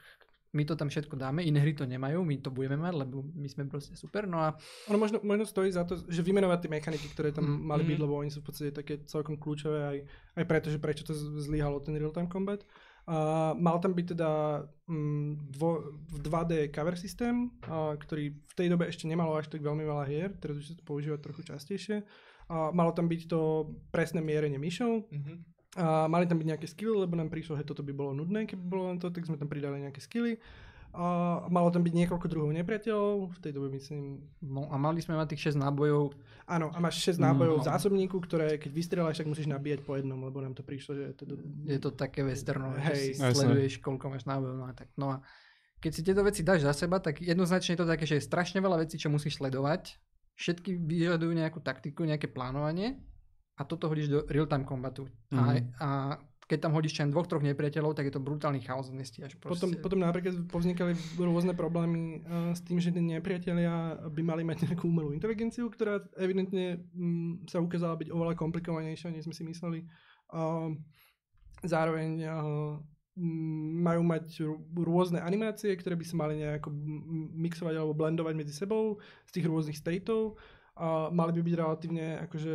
[0.57, 3.45] my to tam všetko dáme, iné hry to nemajú, my to budeme mať, lebo my
[3.45, 4.57] sme proste super, no a
[4.89, 7.97] Ono možno, možno stojí za to, že vymenovať tie mechaniky, ktoré tam Mm, mali byť,
[7.97, 8.03] mhm.
[8.03, 9.97] lebo oni sú v podstate také celkom kľúčové aj,
[10.35, 12.59] aj preto, že prečo to zlyhalo ten real-time combat.
[13.07, 14.29] A mal tam byť teda
[14.91, 19.63] mm, dvo, v 2D cover systém, a, ktorý v tej dobe ešte nemalo až tak
[19.63, 22.03] veľmi veľa hier, teraz už sa to používa trochu častejšie.
[22.51, 25.07] A malo tam byť to presné mierenie myšou,
[25.77, 28.63] a mali tam byť nejaké skilly, lebo nám prišlo, že toto by bolo nudné, keby
[28.65, 30.41] bolo len to, tak sme tam pridali nejaké skilly.
[30.97, 35.13] A malo tam byť niekoľko druhov nepriateľov, v tej dobe myslím No a mali sme
[35.13, 36.17] mať tých 6 nábojov,
[36.49, 37.69] Áno, a máš 6 nábojov Mm, v no.
[37.69, 41.37] zásobníku, ktoré keď vystrieľaš, tak musíš nabíjať po jednom, lebo nám to prišlo, že to...
[41.69, 43.13] je to také westernové, Hej.
[43.13, 44.89] že si sleduješ, koľko máš nábojov, no a tak.
[44.97, 45.15] No a
[45.77, 48.57] keď si tieto veci dáš za seba, tak jednoznačne je to také, že je strašne
[48.63, 50.01] veľa vecí, čo musíš sledovať.
[50.33, 52.97] Všetky vyžadujú nejakú taktiku, nejaké plánovanie
[53.57, 55.09] a toto hodíš do real-time kombatu.
[55.33, 55.73] A, Mhm.
[55.81, 55.89] a
[56.47, 59.83] keď tam hodíš len dvoch, troch nepriateľov, tak je to brutálny chaos, nestíhaš Potom, proste.
[59.83, 64.87] potom napríklad povznikali rôzne problémy uh, s tým, že tí nepriatelia by mali mať nejakú
[64.87, 69.79] umelú inteligenciu, ktorá evidentne mm, sa ukázala byť oveľa komplikovanejšia, než sme si mysleli.
[70.31, 70.71] Uh,
[71.67, 72.79] zároveň uh,
[73.81, 74.45] majú mať
[74.77, 76.69] rôzne animácie, ktoré by sa mali nejako
[77.33, 80.37] mixovať alebo blendovať medzi sebou z tých rôznych stateov.
[80.77, 82.53] A mali by byť relatívne akože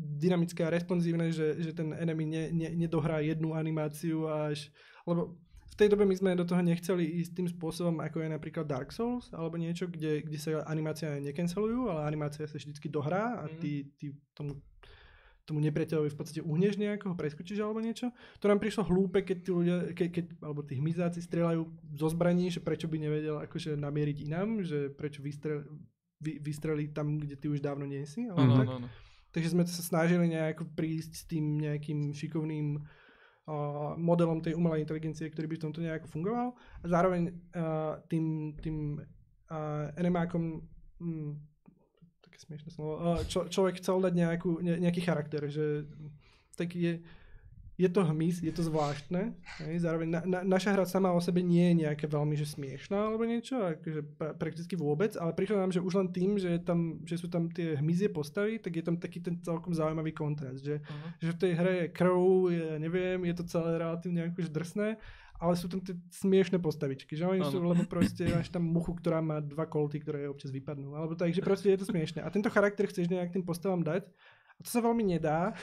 [0.00, 4.72] dynamické a responsívne, že, že ten enemy ne, ne, nedohrá jednu animáciu až...
[5.04, 5.36] Lebo
[5.70, 8.90] v tej dobe my sme do toho nechceli ísť tým spôsobom, ako je napríklad Dark
[8.92, 13.56] Souls, alebo niečo, kde, kde sa animácia necancelujú, ale animácia sa vždycky dohrá a Mhm.
[13.60, 14.60] ty, ty tomu
[15.48, 18.14] tomu nepriateľovi v podstate uhneš nejako, ho preskočíš alebo niečo.
[18.38, 21.66] To nám prišlo hlúpe, keď tí ľudia, ke, keď, alebo tí hmyzáci strieľajú
[21.98, 25.66] zo zbraní, že prečo by nevedel akože namieriť inám, že prečo vystrel,
[26.22, 28.30] vy, vystrelí tam, kde ty už dávno nie si.
[28.30, 28.66] Alebo Áno, tak.
[28.70, 28.88] áno, áno.
[29.30, 35.30] Takže sme sa snažili nejako prísť s tým nejakým šikovným uh, modelom tej umelej inteligencie,
[35.30, 36.48] ktorý by v tomto nejako fungoval.
[36.82, 40.66] A zároveň uh, tým, tým uh, enemákom,
[40.98, 41.30] mm,
[42.26, 45.86] také smiešné slovo, uh, čo, človek chcel dať nejakú, ne, nejaký charakter, že
[46.58, 46.94] taký je,
[47.80, 49.32] je to hmyz, je to zvláštne.
[49.64, 49.74] Hej?
[49.80, 53.24] Zároveň na, na, naša hra sama o sebe nie je nejaká veľmi že smiešná alebo
[53.24, 57.00] niečo, akože pra, prakticky vôbec, ale prišlo nám, že už len tým, že, je tam,
[57.08, 60.84] že sú tam tie hmyzie postavy, tak je tam taký ten celkom zaujímavý kontrast, že,
[60.84, 61.08] Aha.
[61.24, 62.20] že v tej hre je krv,
[62.52, 65.00] je, neviem, je to celé relatívne akože drsné,
[65.40, 69.24] ale sú tam tie smiešné postavičky, že oni sú, lebo proste máš tam muchu, ktorá
[69.24, 72.20] má dva kolty, ktoré občas vypadnú, alebo tak, že proste je to smiešné.
[72.20, 75.56] A tento charakter chceš nejak tým postavám dať a to sa veľmi nedá,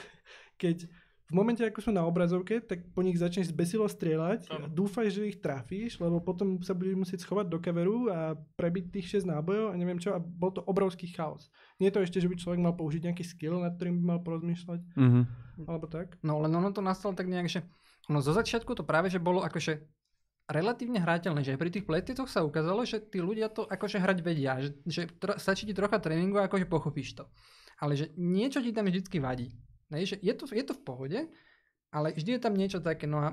[0.58, 0.90] keď
[1.28, 4.64] v momente, ako sú na obrazovke, tak po nich začneš zbesilo strieľať, Áno.
[4.66, 8.18] dúfaj, že ich trafíš, lebo potom sa budeš musieť schovať do kaveru a
[8.56, 11.52] prebiť tých 6 nábojov a neviem čo a bol to obrovský chaos.
[11.76, 14.20] Nie je to ešte, že by človek mal použiť nejaký skill, nad ktorým by mal
[14.20, 15.20] porozmýšľať, Mhm.
[15.64, 16.16] alebo tak.
[16.20, 17.60] No len ono to nastalo tak nejak, že
[18.08, 19.84] ono zo začiatku to práve, že bolo akože
[20.48, 24.18] relatívne hrateľné, že aj pri tých playtestoch sa ukázalo, že tí ľudia to akože hrať
[24.22, 27.28] vedia, že, že tro, stačí ti trocha tréningu a akože pochopíš to.
[27.76, 29.52] Ale že niečo ti tam vždycky vadí.
[29.88, 31.20] Hej, že je, to, je to v pohode,
[31.88, 33.32] ale vždy je tam niečo také, no a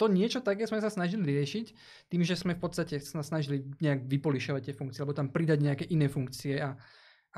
[0.00, 1.66] to niečo také sme sa snažili riešiť
[2.10, 5.84] tým, že sme v podstate sa snažili nejak vypolišovať tie funkcie, alebo tam pridať nejaké
[5.94, 6.74] iné funkcie a,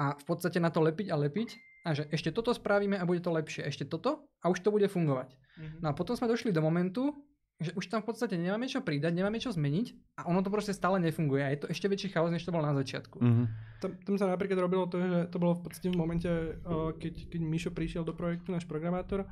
[0.01, 1.49] a v podstate na to lepiť a lepiť
[1.85, 4.89] a že ešte toto spravíme a bude to lepšie, ešte toto a už to bude
[4.89, 5.37] fungovať.
[5.61, 5.77] Mhm.
[5.85, 7.13] No a potom sme došli do momentu,
[7.63, 10.75] že už tam v podstate nemáme čo pridať, nemáme čo zmeniť a ono to proste
[10.75, 13.23] stále nefunguje a je to ešte väčší chaos, než to bolo na začiatku.
[13.23, 13.45] Mhm.
[13.79, 17.31] Tam, tam sa napríklad robilo to, že to bolo v podstate v momente, uh, keď,
[17.31, 19.29] keď Mišo prišiel do projektu, náš programátor,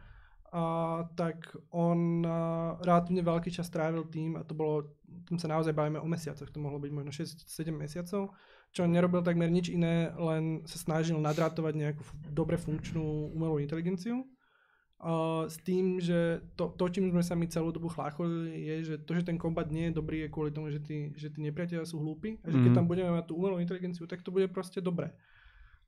[0.53, 0.65] a
[1.17, 5.97] tak on uh, relatívne veľký čas strávil tým, a to bolo, tam sa naozaj bavíme
[5.97, 8.37] o mesiacoch, to mohlo byť možno 6-7 mesiacov,
[8.69, 14.29] čo on nerobil takmer nič iné, len sa snažil nadrátovať nejakú dobre funkčnú umelú inteligenciu.
[15.03, 18.95] Uh, s tým, že to, to, čím sme sa my celú dobu chlácholili, je, že
[19.03, 21.83] to, že ten kombat nie je dobrý, je kvôli tomu, že tí, že tí nepriatelia
[21.83, 22.79] sú hlúpi a že keď Mhm.
[22.79, 25.11] tam budeme mať tú umelú inteligenciu, tak to bude proste dobré.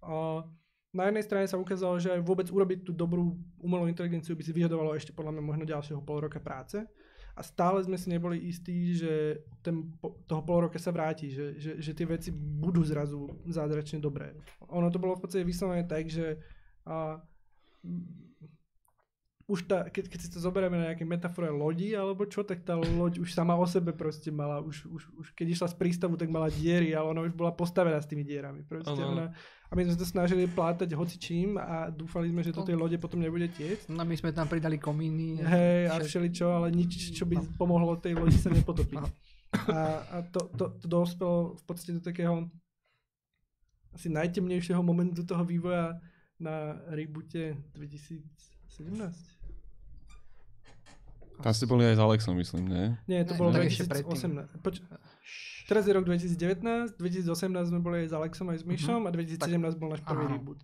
[0.03, 0.43] Uh,
[0.91, 4.51] na jednej strane sa ukázalo, že aj vôbec urobiť tú dobrú umelú inteligenciu by si
[4.51, 6.83] vyžadovalo ešte podľa mňa možno ďalšieho pol roka práce.
[7.35, 9.91] A stále sme si neboli istí, že ten,
[10.27, 14.39] toho pol roka sa vráti, že, že, že tie veci budú zrazu zázračne dobré.
[14.71, 16.39] Ono to bolo v podstate vyslovené tak, že
[16.87, 17.19] a,
[19.45, 22.81] už tá, keď, keď si to zoberieme na nejaké metafore lodi alebo čo, tak tá
[22.81, 26.33] loď už sama o sebe proste mala, už, už, už keď išla z prístavu, tak
[26.33, 28.65] mala diery, ale ona už bola postavená s tými dierami.
[28.65, 29.37] Proste ona,
[29.69, 32.97] a my sme sa to snažili plátať hocičím a dúfali sme, že do tej lode
[32.97, 33.93] potom nebude tiecť.
[33.93, 35.43] No my sme tam pridali komíny.
[35.45, 37.45] Hej, a všeličo, ale nič, čo by No.
[37.61, 38.97] pomohlo tej lodi sa nepotopiť.
[38.97, 39.09] No.
[39.69, 39.79] A,
[40.09, 42.49] a to, to, to dospelo v podstate do takého
[43.93, 46.01] asi najtemnejšieho momentu toho vývoja
[46.41, 49.34] na reboote 2017.
[51.37, 52.85] Tam ste boli aj s Alexom, myslím, nie?
[53.07, 54.39] Nie, to Ne, bolo tak ešte predtým.
[54.39, 54.61] 2018.
[54.61, 54.83] Poč-
[55.65, 57.27] teraz je rok 2019, 2018
[57.67, 59.43] sme boli aj s Alexom aj s Myšom a 2017
[59.75, 60.37] bol náš prvý Áno.
[60.37, 60.61] reboot.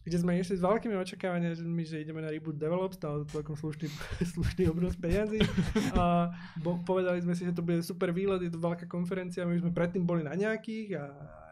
[0.00, 1.52] Kde sme išli s veľkými očakávaniami,
[1.82, 3.84] že ideme na reboot develop, stalo to celkom slušný,
[4.32, 5.44] slušný obnos peniazy.
[5.92, 9.56] A bo, povedali sme si, že to bude super výlet, je to veľká konferencia, my
[9.56, 11.04] sme predtým boli na nejakých a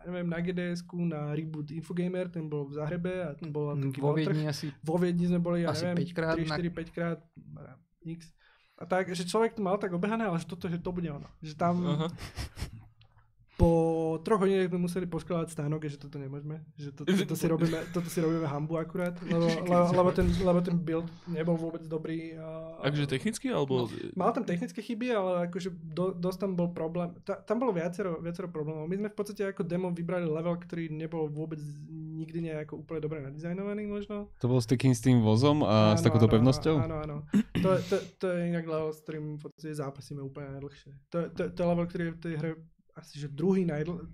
[0.03, 4.01] neviem, na gds na reboot Infogamer, ten bol v Zahrebe a to bol Mm, taký
[4.01, 4.13] Vo.
[4.13, 6.89] Viedni asi Vo Viedni sme boli, ja Asi neviem, 5 krát 3, na- 4, 5
[6.91, 7.19] krát,
[8.09, 8.33] x.
[8.79, 11.27] Tak, že človek to mal tak obehané, ale že toto, že to bude ono.
[11.43, 12.09] Že tam Aha.
[13.59, 13.71] Po
[14.23, 16.63] troch hodinách sme museli poskladať stánok, že toto nemôžeme.
[16.79, 20.61] Že to, toto, si robíme, toto si robíme hambu akurát, lebo, lebo, lebo, ten, lebo
[20.63, 22.39] ten build nebol vôbec dobrý.
[22.39, 23.91] A, Akže technicky, alebo...
[24.15, 27.11] Mal tam technické chyby, ale akože do, dosť tam bol problém.
[27.27, 28.87] Ta, tam bolo viacero, viacero problémov.
[28.87, 31.59] My sme v podstate ako demo vybrali level, ktorý nebol vôbec
[31.91, 34.31] nikdy nejako úplne dobre nadizajnovaný možno.
[34.39, 36.77] To bol s takým s tým vozom a s Áno, takouto áno, pevnosťou?
[36.79, 37.17] Áno, áno.
[37.59, 40.91] To, je- to, to je inak level, s ktorým v podstate zápasíme úplne najdlhšie.
[41.11, 42.51] To, to, to je level, ktorý je v tej hre
[42.99, 44.05] asi že druhý najdl...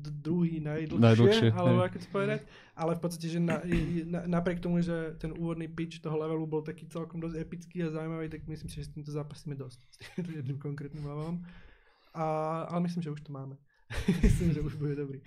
[0.00, 2.40] druhý najdlhšie, Najdlhšie, alebo ako to povedať,
[2.76, 3.58] ale v podstate, že na,
[4.06, 7.92] na, napriek tomu, že ten úvodný pitch toho levelu bol taký celkom dosť epický a
[7.92, 11.42] zaujímavý, tak myslím si, že s týmto zápasíme dosť, s týmto jedným konkrétnym levelom.
[12.14, 12.24] A,
[12.70, 13.58] ale myslím, že už to máme.
[14.24, 15.18] myslím, že už bude dobrý.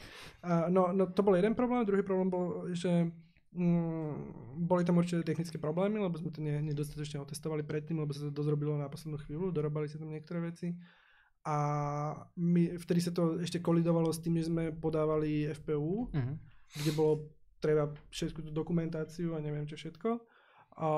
[0.41, 3.11] A, no, no, to bol jeden problém, druhý problém bol, že
[3.53, 4.33] Mm,
[4.65, 8.33] boli tam určite technické problémy, lebo sme to ne, nedostatočne otestovali predtým, lebo sa to
[8.33, 10.73] dosť robilo na poslednú chvíľu, dorobali sa tam niektoré veci.
[11.43, 11.57] A
[12.33, 16.33] my, vtedy sa to ešte kolidovalo s tým, že sme podávali FPU, Mhm.
[16.73, 17.13] kde bolo
[17.59, 20.09] treba všetku tú dokumentáciu a neviem čo všetko.
[20.77, 20.89] A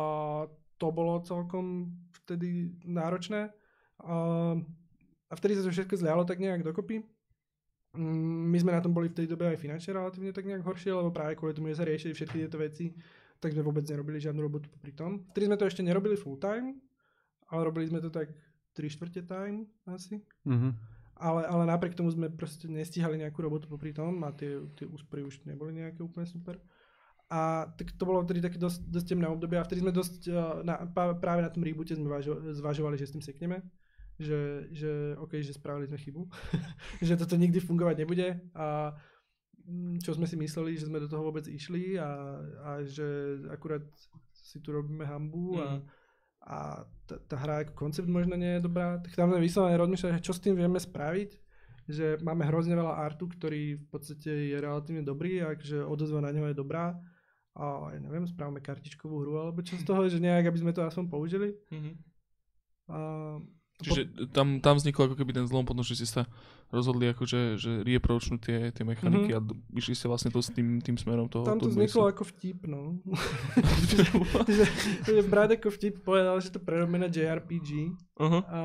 [0.76, 3.50] to bolo celkom vtedy náročné.
[4.00, 4.16] A,
[5.26, 7.02] a vtedy sa to všetko zľalo tak nejak dokopy.
[7.94, 10.92] Mm, My sme na tom boli v tej dobe aj finančne relatívne tak nejak horšie,
[10.92, 12.92] lebo práve kvôli tomu, že sa riešili všetky tieto veci,
[13.40, 15.24] tak sme vôbec nerobili žiadnu robotu popri tom.
[15.32, 16.76] Vtedy sme to ešte nerobili full time,
[17.48, 18.30] ale robili sme to tak
[18.76, 20.20] 3 štvrte time asi.
[20.44, 20.76] Mhm.
[21.16, 25.24] Ale, ale napriek tomu sme proste nestihali nejakú robotu popri tom a tie, tie úspory
[25.24, 26.60] už neboli nejaké úplne super.
[27.32, 30.60] A tak to bolo vtedy také dosť, dosť temné obdobie a vtedy sme dosť, uh,
[30.62, 30.84] na,
[31.16, 33.64] práve na tom reboote sme vážo, zvažovali, že s tým sekneme.
[34.20, 34.40] Že,
[34.76, 34.92] že
[35.24, 36.28] OK, že spravili sme chybu.
[37.08, 38.92] že toto nikdy fungovať nebude a
[39.64, 43.88] mm, čo sme si mysleli, že sme do toho vôbec išli a, a že akurát
[44.36, 46.05] si tu robíme hambu a, Mhm.
[46.46, 50.22] A tá, tá hra ako koncept možno nie je dobrá, tak tam sme vyslovene rozmýšľali,
[50.22, 51.30] že čo s tým vieme spraviť,
[51.86, 56.34] že máme hrozne veľa artu, ktorý v podstate je relatívne dobrý a že odozva na
[56.34, 56.98] neho je dobrá
[57.56, 60.86] a ja neviem, správame kartičkovú hru alebo čo z toho, že nejak, aby sme to
[60.86, 61.50] aspoň použili.
[61.72, 61.92] Mhm.
[62.90, 63.00] A,
[63.76, 66.24] Čiže tam, tam vznikol ako keby ten zlom, potom, že ste sa
[66.72, 69.38] rozhodli akože, že reapproachnúť tie, tie mechaniky Mhm.
[69.38, 69.40] a
[69.76, 71.44] išli ste vlastne to s tým, tým smerom toho.
[71.44, 73.04] tam to vzniklo ako vtip, no.
[74.48, 74.66] že,
[75.04, 78.40] že brat ako vtip povedal, že to prerobíme na JRPG, Aha.
[78.42, 78.60] a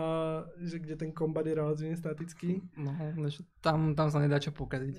[0.56, 2.62] že kde ten kombat je relatívne statický.
[2.78, 4.94] No, lež tam, tam sa nedá čo pokaziť.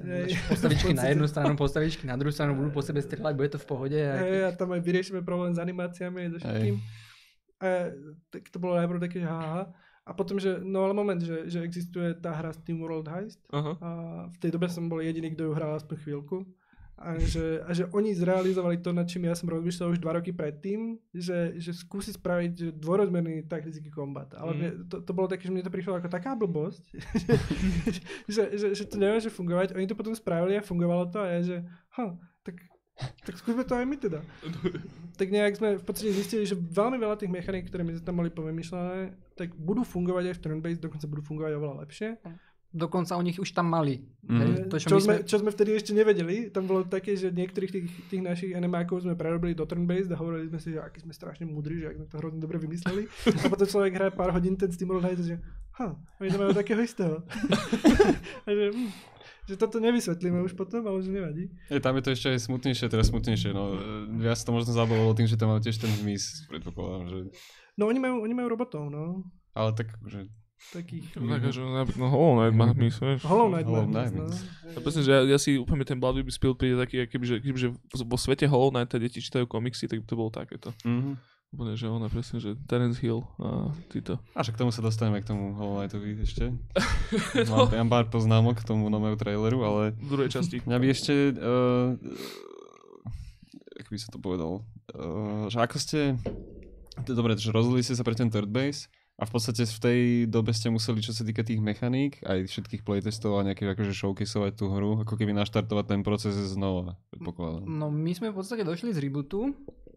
[0.48, 3.66] Postavičky na jednu stranu, postavičky na druhú stranu, budú po sebe strieľať, bude to v
[3.66, 3.98] pohode.
[3.98, 6.76] A Hej, a tam aj vyriešime problém s animáciami a so všetkým.
[7.62, 7.94] A
[8.28, 9.70] tak to bolo najprv také, že haha.
[10.02, 13.78] A potom, že no ale moment, že, že existuje tá hra Steam World Heist Aha.
[13.78, 13.90] a
[14.34, 16.42] v tej dobe som bol jediný, kto ju hral aspoň chvíľku.
[17.02, 20.30] A že, a že oni zrealizovali to, nad čím ja som rozmýšľal už dva roky
[20.30, 24.38] predtým, že, že skúsi spraviť že dvorozmerný taktický kombat.
[24.38, 26.86] Ale mne, to, to bolo také, že mne to prišlo ako taká blbosť,
[28.38, 29.74] že, že, že, to nemôže fungovať.
[29.74, 31.58] Oni to potom spravili a fungovalo to a ja, že
[31.98, 32.14] ha,
[33.26, 34.20] tak, skúsme to aj my teda.
[35.20, 38.18] tak nejak sme v podstate zistili, že veľmi veľa tých mechaník, ktoré my sme tam
[38.18, 42.10] mali povymýšľané, tak budú fungovať aj v turn-based, dokonca budú fungovať oveľa lepšie.
[42.72, 44.00] Dokonca u nich už tam mali.
[44.32, 47.28] Hej, To, čo, čo, my sme, čo sme vtedy ešte nevedeli, tam bolo také, že
[47.28, 51.04] niektorých tých, tých našich animákov sme prerobili do turn-based a hovorili sme si, že aký
[51.04, 53.12] sme strašne múdri, že ak sme to hrozne dobre vymysleli.
[53.44, 55.36] A potom človek hrá pár hodín ten a že,
[55.84, 57.20] ha, oni to majú takého istého.
[58.48, 58.90] a že, hm,
[59.52, 61.52] že toto nevysvetlíme už potom, ale že nevadí.
[61.68, 63.76] Je, tam je to ešte aj smutnejšie, teraz smutnejšie, no.
[63.76, 67.18] e, Viac to možno zabavilo tým, že tam majú tiež ten hmyz, predpokladám, že...
[67.76, 69.28] No oni majú, oni majú robotov, no.
[69.52, 70.32] Ale tak, že...
[70.72, 71.18] Takých.
[71.18, 71.66] Tak, že
[71.98, 73.02] no Hollow Knight má vieš.
[73.26, 74.30] Hollow Knight Hollow Knight, no.
[74.70, 77.58] Ja presne, že ja, ja si úplne ten Blood Spilled príde taký, keby, že, keby,
[77.58, 77.70] že
[78.06, 80.70] vo svete Hollow Knight deti čítajú komiksy, tak by to bolo takéto.
[80.86, 81.18] Mhm.
[81.52, 84.16] Úplne, že ona presne, že Terence Hill a títo.
[84.32, 86.56] A však k tomu sa dostaneme k tomu Hollow Knightovi ešte.
[87.52, 87.68] No.
[87.68, 90.64] Mám, mám pár poznámok k tomu novému traileru, ale V druhej časti.
[90.64, 91.36] mňa by ešte...
[91.36, 92.00] Uh,
[93.84, 94.52] ako by sa to povedal?
[94.96, 96.00] Uh, že ako ste...
[97.04, 98.88] Dobre, že rozhodli ste sa pre ten third base
[99.20, 100.00] a v podstate v tej
[100.32, 104.54] dobe ste museli, čo sa týka tých mechaník, aj všetkých playtestov a nejakých akože showcaseovať
[104.56, 107.68] tú hru, ako keby naštartovať ten proces znova, predpokladám.
[107.68, 109.54] no my sme v podstate došli z rebootu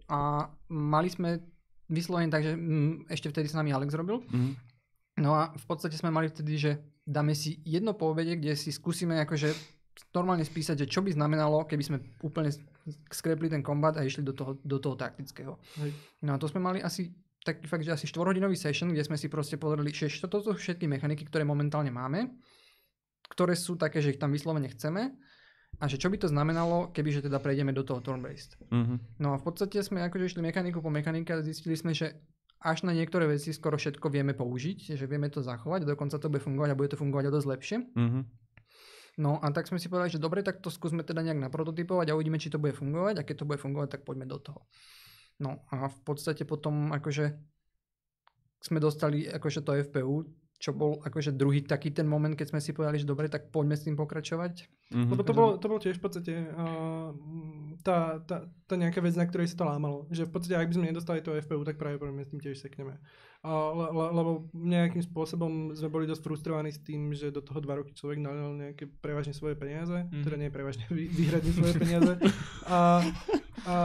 [0.09, 1.40] a mali sme
[1.88, 4.25] vyslovene tak, že mm, ešte vtedy s nami Alex robil.
[4.29, 4.53] Mhm.
[5.23, 6.73] No a v podstate sme mali vtedy, že
[7.07, 9.55] dáme si jedno po obede, kde si skúsime akože
[10.11, 12.51] normálne spísať, že čo by znamenalo, keby sme úplne
[13.14, 15.55] skrepli ten kombat a išli do toho, do toho taktického.
[15.79, 15.90] Hej.
[16.27, 17.14] No a to sme mali asi
[17.47, 20.90] taký fakt, že asi 4-hodinový session, kde sme si proste pozreli, že toto sú všetky
[20.90, 22.35] mechaniky, ktoré momentálne máme,
[23.31, 25.14] ktoré sú také, že ich tam vyslovene chceme
[25.81, 28.59] a že čo by to znamenalo, keby že teda prejdeme do toho turn-based.
[28.71, 29.21] Mhm.
[29.21, 32.15] No a v podstate sme akože išli mechaniku po mechanike a zistili sme, že
[32.65, 36.41] až na niektoré veci skoro všetko vieme použiť, že vieme to zachovať dokonca to bude
[36.41, 37.77] fungovať a bude to fungovať o dosť lepšie.
[37.93, 38.21] Mhm.
[39.15, 42.17] No a tak sme si povedali, že dobre, tak to skúsme teda nejak naprototypovať a
[42.19, 44.67] uvidíme, či to bude fungovať a keď to bude fungovať, tak poďme do toho.
[45.39, 47.31] No a v podstate potom akože
[48.65, 50.27] sme dostali akože to FPU,
[50.64, 53.77] čo bol akože druhý taký ten moment, keď sme si povedali, že dobre, tak poďme
[53.77, 54.64] s tým pokračovať.
[54.96, 55.11] Mhm.
[55.12, 57.12] Lebo to bolo, to bolo tiež v podstate uh,
[57.85, 60.09] tá, tá, tá nejaká vec, na ktorej sa to lámalo.
[60.09, 62.96] Že v podstate, ak by sme nedostali to FPU, tak pravdepodobne s tým tiež sekneme.
[63.44, 67.61] Uh, le, le, lebo nejakým spôsobom sme boli dosť frustrovaní s tým, že do toho
[67.61, 70.24] dva roky človek nalil nejaké prevažne svoje peniaze, Mhm.
[70.24, 72.12] teda nie prevažne, výhradne svoje peniaze.
[72.64, 73.05] A,
[73.68, 73.77] a,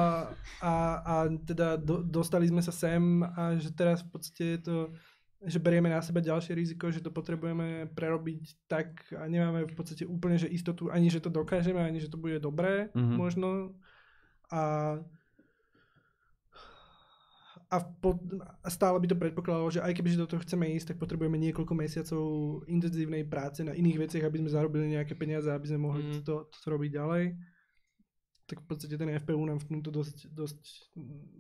[0.64, 4.76] a, a teda do, dostali sme sa sem a že teraz v podstate je to
[5.40, 10.04] že berieme na seba ďalšie riziko, že to potrebujeme prerobiť tak a nemáme v podstate
[10.04, 13.16] úplne že istotu ani, že to dokážeme, ani, že to bude dobré Mhm.
[13.16, 13.48] možno.
[14.52, 14.98] a
[17.70, 17.78] a,
[18.66, 21.74] a stále by to predpokladalo, že aj keby do toho chceme ísť, tak potrebujeme niekoľko
[21.78, 22.22] mesiacov
[22.66, 26.26] intenzívnej práce na iných veciach, aby sme zarobili nejaké peniaze, aby sme mohli Mm.
[26.26, 27.24] to, to robiť ďalej.
[28.50, 30.58] Tak v podstate ten FPU nám v tomto dosť, dosť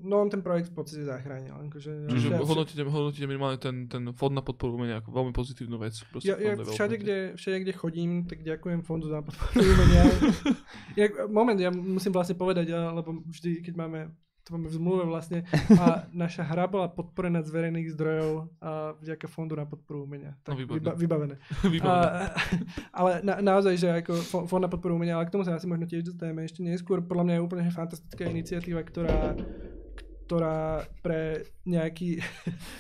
[0.06, 1.58] no on ten projekt v podstate zachránil.
[1.58, 5.82] Akože, Čiže ja- hodnotíte, hodnotíte minimálne ten, ten fond na podporu umenia ako veľmi pozitívnu
[5.82, 5.98] vec.
[6.22, 10.06] Ja, ja všade, kde, všade, kde chodím, tak ďakujem fondu za podporu umenia.
[11.02, 14.14] ja, moment, ja musím vlastne povedať, ja, lebo vždy, keď máme
[14.50, 15.46] to máme v zmluve vlastne
[15.82, 20.34] a naša hra bola podporená z verejných zdrojov a vďaka fondu na podporu umenia.
[20.50, 20.82] No, Tak výborne.
[20.82, 21.36] vyba, vybavené.
[21.86, 21.94] A,
[23.06, 25.70] ale na, naozaj, že ako fo- fond na podporu umenia, ale k tomu sa asi
[25.70, 27.06] možno tiež dostaneme ešte neskôr.
[27.06, 29.38] Podľa mňa je úplne fantastická iniciatíva, ktorá
[30.30, 32.22] ktorá pre nejaký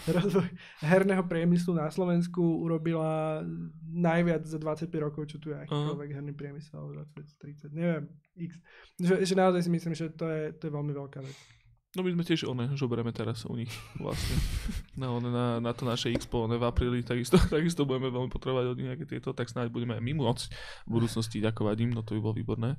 [0.06, 0.46] rozvoj
[0.86, 3.42] herného priemyslu na Slovensku urobila
[3.90, 8.06] najviac za 25 rokov, čo tu je akýkoľvek herný priemysel, 20, 30, neviem,
[8.38, 8.54] x.
[9.02, 11.34] Že, že naozaj si myslím, že to je, to je veľmi veľká vec.
[11.98, 14.38] No my sme tiež one, žobereme teraz u nich vlastne.
[14.94, 18.66] Na, one, na, na to naše expo one v apríli, takisto, takisto budeme veľmi potrebovať
[18.70, 20.46] od nich nejaké tieto, tak snáď budeme aj my môcť
[20.86, 22.78] v budúcnosti ďakovať im, no to by bolo výborné.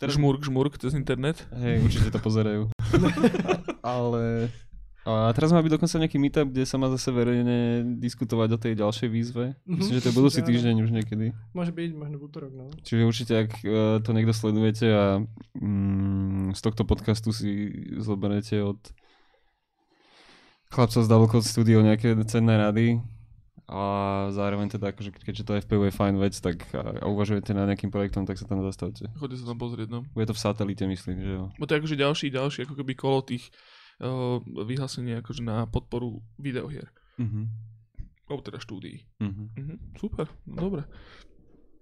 [0.00, 1.44] Teraz, Žmurk, žmurk cez internet.
[1.60, 2.72] hej, určite to pozerajú.
[3.84, 4.48] Ale
[5.02, 7.58] a teraz má byť dokonca nejaký meetup, kde sa má zase verejne
[7.98, 9.58] diskutovať o tej ďalšej výzve.
[9.64, 9.96] Myslím, Mhm.
[9.96, 11.26] že to je budúci týždeň už niekedy.
[11.50, 12.70] Môže byť, možno v útorok, no.
[12.80, 15.04] Čiže určite, ak uh, to niekto sledujete a
[15.54, 17.50] mm, z tohto podcastu si
[17.98, 18.78] zoberete od
[20.68, 23.02] chlapca z Doublecode Studio nejaké cenné rady
[23.68, 23.84] a
[24.30, 27.88] zároveň teda, akože keďže to FPU je fajn vec, tak a, a uvažujete nad nejakým
[27.88, 29.08] projektom, tak sa tam zastavte.
[29.16, 30.00] Chodite sa tam pozrieť, no.
[30.12, 31.44] Bude to v satelite, myslím, že jo.
[31.56, 33.48] Bo to je akože ďalší, ďalší ako keby kolo tých
[34.66, 36.90] vyhlásení akože na podporu videohier.
[37.18, 37.48] Mhm.
[38.26, 39.06] Alebo teda štúdií.
[39.20, 39.44] Mhm.
[39.56, 40.82] Mhm, super, no dobre.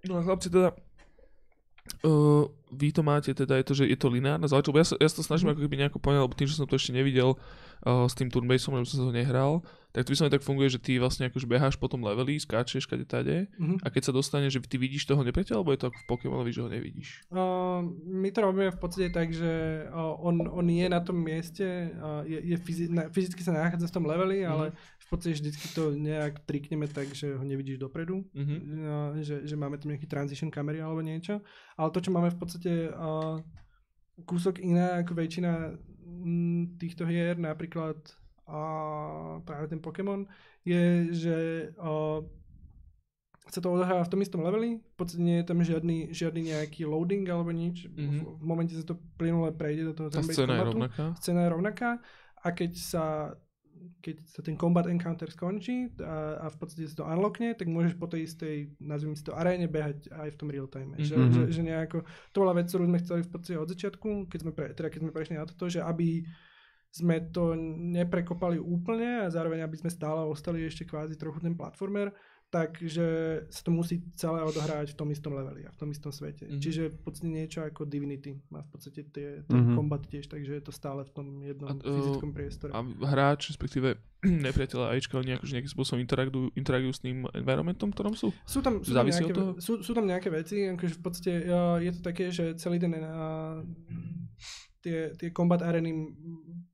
[0.09, 0.73] No a chlapci teda,
[2.03, 5.07] uh, vy to máte teda, je to, že je to lineárne záležitosť, ja sa, ja
[5.07, 8.07] sa to snažím ako keby nejako poňať, lebo tým, že som to ešte nevidel uh,
[8.07, 9.59] s tým turnbaseom, lebo som sa to nehral,
[9.91, 13.03] tak to vyslovene tak funguje, že ty vlastne akože beháš po tom leveli, skáčeš kade
[13.03, 13.83] tade Mhm.
[13.83, 16.49] a keď sa dostane, že ty vidíš toho nepriateľa, alebo je to ako v Pokémonovi,
[16.49, 17.27] že ho nevidíš?
[17.27, 19.51] Uh, my to robíme v podstate tak, že
[19.85, 23.91] uh, on, on je na tom mieste, uh, je, je fyzi- na, fyzicky sa nachádza
[23.91, 28.23] v tom leveli, ale v podstate vždycky to nejak trikneme tak, že ho nevidíš dopredu,
[28.31, 28.55] Mhm.
[28.55, 31.43] uh, že, že máme tam nejaký transition kamery alebo niečo.
[31.75, 33.35] Ale to, čo máme v podstate uh,
[34.23, 37.99] kúsok iná ako väčšina mm, týchto hier, napríklad
[38.47, 40.23] uh, práve ten Pokémon,
[40.63, 41.37] je, že
[41.75, 42.23] uh,
[43.51, 46.87] sa to odohráva v tom istom leveli, v podstate nie je tam žiadny, žiadny nejaký
[46.87, 47.89] loading alebo nič.
[47.91, 48.23] Mhm.
[48.23, 51.03] V, v momente sa to plynule prejde do toho scéna je rovnaká.
[51.19, 51.89] Scéna je rovnaká
[52.41, 53.05] a keď sa
[54.01, 57.97] keď sa ten combat encounter skončí a, a v podstate sa to unlockne, tak môžeš
[57.97, 60.93] po tej istej, nazvime si to, aréne behať aj v tom real time.
[60.97, 61.31] Že, Mhm.
[61.33, 61.97] že, že nejako,
[62.31, 64.99] to bola vec, ktorú sme chceli v podstate od začiatku, keď sme, pre, teda keď
[65.01, 66.23] sme prešli na toto, že aby
[66.91, 67.55] sme to
[67.95, 72.11] neprekopali úplne a zároveň aby sme stále ostali ešte kvázi trochu ten platformer,
[72.51, 73.07] takže
[73.47, 76.51] sa to musí celé odohrávať v tom istom leveli a v tom istom svete.
[76.51, 76.59] Mhm.
[76.59, 79.79] Čiže v podstate niečo ako Divinity má v podstate tie, ten Mhm.
[79.79, 82.75] combat tiež, takže je to stále v tom jednom A, uh, fyzickom priestore.
[82.75, 83.95] A hráč, respektíve
[84.51, 88.35] nepriateľ AIčka, oni akože nejakým spôsobom interagujú, interagujú s tým environmentom, ktorom sú?
[88.43, 89.55] Sú tam, sú, tam nejaké, toho?
[89.55, 92.91] sú, sú tam nejaké veci, akože v podstate uh, je to také, že celý ten
[92.99, 93.63] uh,
[94.83, 96.11] tie, tie combat areny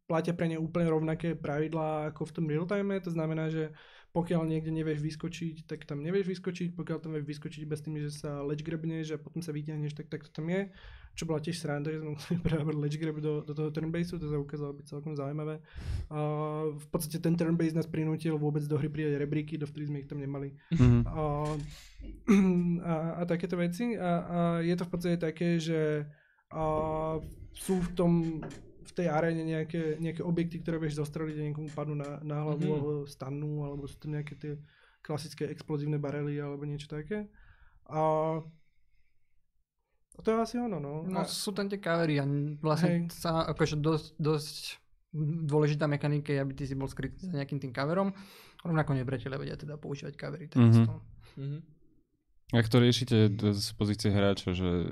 [0.07, 3.69] platia pre ne úplne rovnaké pravidlá ako v tom real time, to znamená, že
[4.17, 8.09] pokiaľ niekde nevieš vyskočiť, tak tam nevieš vyskočiť, pokiaľ tam vieš vyskočiť bez tým, že
[8.09, 10.73] sa ledge grabneš a potom sa vyťahneš, tak, tak to tam je.
[11.13, 14.25] Čo bola tiež sranda, že sme museli práve ledge grab do, do toho turnbaseu, to
[14.25, 15.61] sa ukázalo byť celkom zaujímavé.
[16.09, 16.19] A
[16.73, 20.17] v podstate ten turnbase nás prinútil vôbec do hry pridať rebríky, dovtedy sme ich tam
[20.17, 21.05] nemali Mhm.
[21.05, 21.23] a,
[22.89, 23.93] a, a takéto veci.
[23.93, 26.09] A, a je to v podstate také, že
[26.49, 26.65] a,
[27.53, 28.11] sú v tom
[28.97, 32.73] tej aréne nejaké, nejaké objekty, ktoré vieš zostreliť a niekomu padnú na, na hlavu Mhm.
[32.73, 34.57] alebo stanú, alebo sú to nejaké tie
[35.05, 37.29] klasické explozívne barely alebo niečo také.
[37.87, 38.01] A,
[40.17, 41.05] a to je asi ono, no.
[41.05, 42.25] No a, sú tam tie kavery a
[42.59, 43.15] vlastne Hej.
[43.15, 44.55] sa akože dosť, dosť
[45.47, 48.11] dôležitá mechanika je, aby ty si bol skrytý za nejakým tým kaverom.
[48.59, 50.45] Rovnako nepriateľe vedia teda používať kavery.
[50.49, 51.05] takisto.
[51.37, 51.59] Mhm.
[52.47, 54.91] Ak to riešite z pozície hráča, že e,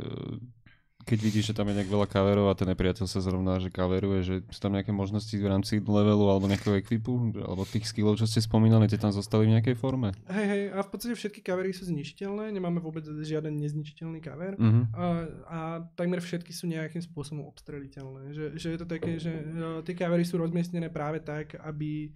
[1.06, 4.20] keď vidíš, že tam je nejak veľa kaverov a ten nepriateľ sa zrovna, že kaveruje,
[4.26, 8.26] že sú tam nejaké možnosti v rámci levelu alebo nejakého equipu, alebo tých skillov, čo
[8.26, 10.18] ste spomínali, tie tam zostali v nejakej forme?
[10.26, 14.58] hej, hej, a v podstate všetky kavery sú zničiteľné, nemáme vôbec žiaden nezničiteľný kaver.
[14.58, 14.82] Mhm.
[14.98, 15.06] A,
[15.46, 15.60] a
[15.94, 18.34] takmer všetky sú nejakým spôsobom obstreliteľné.
[18.34, 22.10] Že, že je to také, že uh, tie kavery sú rozmiestnené práve tak, aby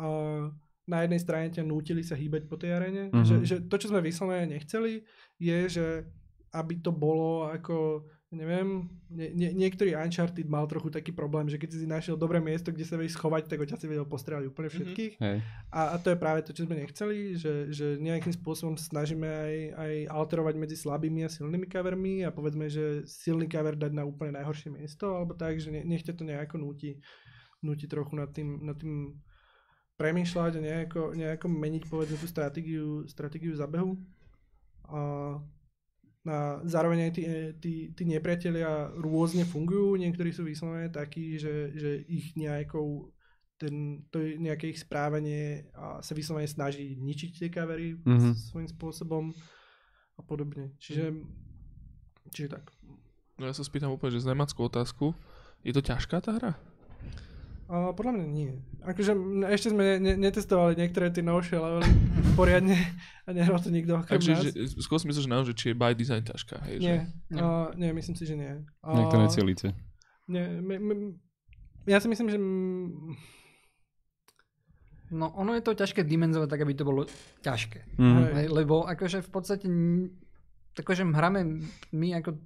[0.00, 0.48] uh,
[0.88, 3.12] na jednej strane ťa nútili sa hýbať po tej arene.
[3.12, 3.24] Mhm.
[3.28, 5.04] Že, že to, čo sme vyslovene nechceli,
[5.36, 5.86] je, že
[6.50, 11.70] aby to bolo ako neviem, nie, nie, niektorý Uncharted mal trochu taký problém, že keď
[11.74, 14.70] si našiel dobré miesto, kde sa vieš schovať, tak ho ťa si vedel postrieľať úplne
[14.70, 15.18] všetkých.
[15.18, 15.38] Hej.
[15.74, 19.54] A, a to je práve to, čo sme nechceli, že, že nejakým spôsobom snažíme aj,
[19.74, 24.38] aj alterovať medzi slabými a silnými covermi a povedzme, že silný cover dať na úplne
[24.38, 27.02] najhoršie miesto, alebo tak, že ne, nech ťa to nejako núti,
[27.66, 29.18] núti trochu nad tým, nad tým
[29.98, 33.98] premýšľať a nejako, nejako meniť povedzme tú stratégiu, stratégiu zabehu.
[34.86, 35.34] A,
[36.28, 37.22] a zároveň aj tí,
[37.60, 43.08] tí, tí nepriatelia rôzne fungujú, niektorí sú vyslovene takí, že, že ich nejakou
[43.56, 48.32] ten, to je nejaké ich správanie a sa vyslovene snaží ničiť tie kavery Mhm.
[48.36, 49.24] svojím spôsobom
[50.16, 50.76] a podobne.
[50.80, 51.12] Čiže,
[52.32, 52.72] čiže tak.
[53.40, 55.16] No ja sa spýtam úplne, že z nemeckú otázku.
[55.64, 56.52] Je to ťažká tá hra?
[57.70, 58.50] A podľa mňa nie.
[58.82, 61.86] Akože m, ešte sme ne, ne, netestovali niektoré tie novšie levely
[62.40, 62.74] poriadne
[63.22, 64.42] a nehral to nikto okrem Takže nás.
[64.42, 64.50] že,
[64.82, 66.66] skôr si myslíš, že naozaj, či je by design ťažká.
[66.66, 66.96] Hej, Nie,
[67.30, 67.38] Nie.
[67.38, 68.50] a, nie, myslím si, že nie.
[68.82, 69.66] A, Nejak to necelíte.
[70.26, 70.94] Nie, my, my,
[71.86, 73.38] ja si myslím, že mm,
[75.10, 77.02] No ono je to ťažké dimenzovať tak, aby to bolo
[77.42, 77.98] ťažké.
[77.98, 79.66] Hej, lebo akože v podstate
[80.78, 82.38] akože hráme my ako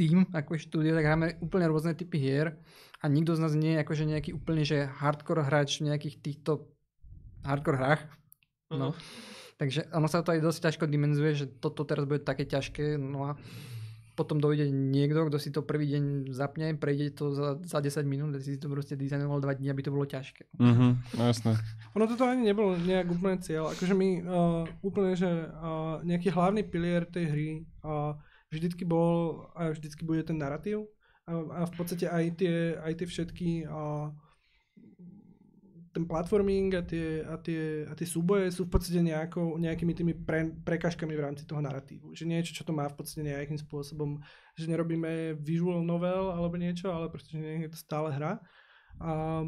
[0.00, 2.56] tým, ako štúdio, tak hráme úplne rôzne typy hier
[3.00, 6.72] a nikto z nás nie je akože nejaký úplne, že hardcore hráč v nejakých týchto
[7.44, 8.02] hardcore hrách.
[8.72, 8.96] No.
[9.60, 13.28] Takže ono sa to aj dosť ťažko dimenzuje, že toto teraz bude také ťažké, no
[13.28, 13.36] a
[14.16, 18.36] potom dojde niekto, kto si to prvý deň zapne, prejde to za, za 10 minút,
[18.36, 20.48] a si to proste dizajnoval 2 dní, aby to bolo ťažké.
[20.60, 21.56] Mhm, no jasné.
[21.96, 23.72] ono toto ani nebolo nejak úplne cieľ.
[23.72, 27.48] Akože my uh, úplne, že uh, nejaký hlavný pilier tej hry
[27.84, 28.16] uh,
[28.50, 30.90] vždycky bol a vždycky bude ten narratív
[31.30, 34.10] a, a v podstate aj tie, aj tie všetky uh,
[35.90, 40.14] ten platforming a tie, a, tie, a tie súboje sú v podstate nejakou, nejakými tými
[40.22, 42.14] pre, prekažkami v rámci toho narratívu.
[42.14, 44.22] Že niečo, čo to má v podstate nejakým spôsobom,
[44.54, 48.38] že nerobíme visual novel alebo niečo, ale proste, nie je to stále hra.
[49.02, 49.42] A,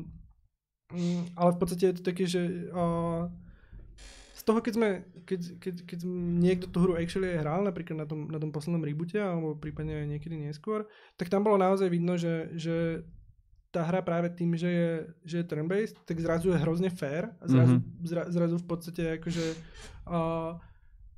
[0.90, 2.42] mm, ale v podstate je to také, že
[2.74, 3.30] uh,
[4.42, 4.88] z toho, keď sme,
[5.22, 5.98] keď, keď, keď
[6.42, 10.34] niekto tú hru actually hral, napríklad na tom, na tom poslednom reboote, alebo prípadne niekedy
[10.34, 10.82] neskôr,
[11.14, 13.06] tak tam bolo naozaj vidno, že, že
[13.70, 14.90] tá hra práve tým, že je,
[15.22, 18.02] že je turn-based, tak zrazu je hrozne fair a zrazu, mm-hmm.
[18.02, 19.46] zra, zrazu v podstate akože
[20.10, 20.58] uh,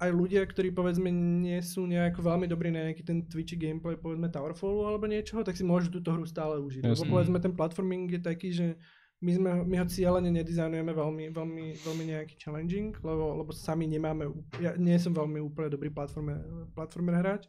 [0.04, 4.28] aj ľudia, ktorí povedzme nie sú nejako veľmi dobrí na nejaký ten Twitchy gameplay, povedzme
[4.28, 6.84] Towerfallu alebo niečoho, tak si môžu túto hru stále užiť.
[6.84, 7.10] Lebo Jasne.
[7.10, 8.76] povedzme ten platforming je taký, že
[9.24, 14.28] my, sme, my ho cieľene nedizajnujeme veľmi, veľmi, veľmi nejaký challenging, lebo, lebo sami nemáme,
[14.60, 16.44] ja nie som veľmi úplne dobrý platformer,
[16.76, 17.48] platformer hráč.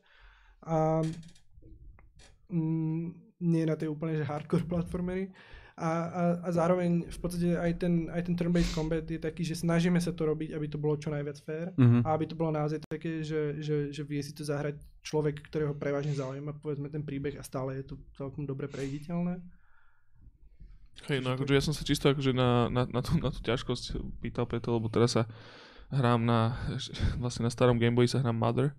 [0.63, 1.03] A
[2.47, 3.05] mm,
[3.43, 5.36] nie na tej úplne že hardcore platformery.
[5.76, 9.59] A, a, a zároveň v podstate aj ten, aj ten turn-based combat je taký, že
[9.59, 12.07] snažíme sa to robiť, aby to bolo čo najviac fair Mhm.
[12.07, 15.76] a aby to bolo naozaj také, že, že, že vie si to zahrať človek, ktorého
[15.76, 19.43] prevažne zaujíma povedzme ten príbeh a stále je to celkom dobre prejditeľné.
[21.06, 24.00] Hej, no akože ja som sa čisto akože na, na, na, tú, na tú ťažkosť
[24.24, 25.24] pýtal preto, lebo teraz sa
[25.93, 26.58] hrám na,
[27.22, 28.74] vlastne na starom Gameboy sa hrám Mother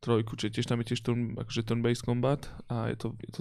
[0.00, 2.40] trojku, čiže tiež tam je tiež turn, akože turn-based combat
[2.72, 3.40] a je to, je to,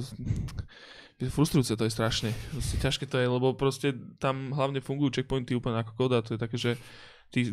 [1.23, 2.29] je frustrujúce, to je strašne.
[2.51, 6.39] Proste ťažké to je, lebo proste tam hlavne fungujú checkpointy úplne ako koda, to je
[6.39, 6.71] také, že
[7.31, 7.47] ty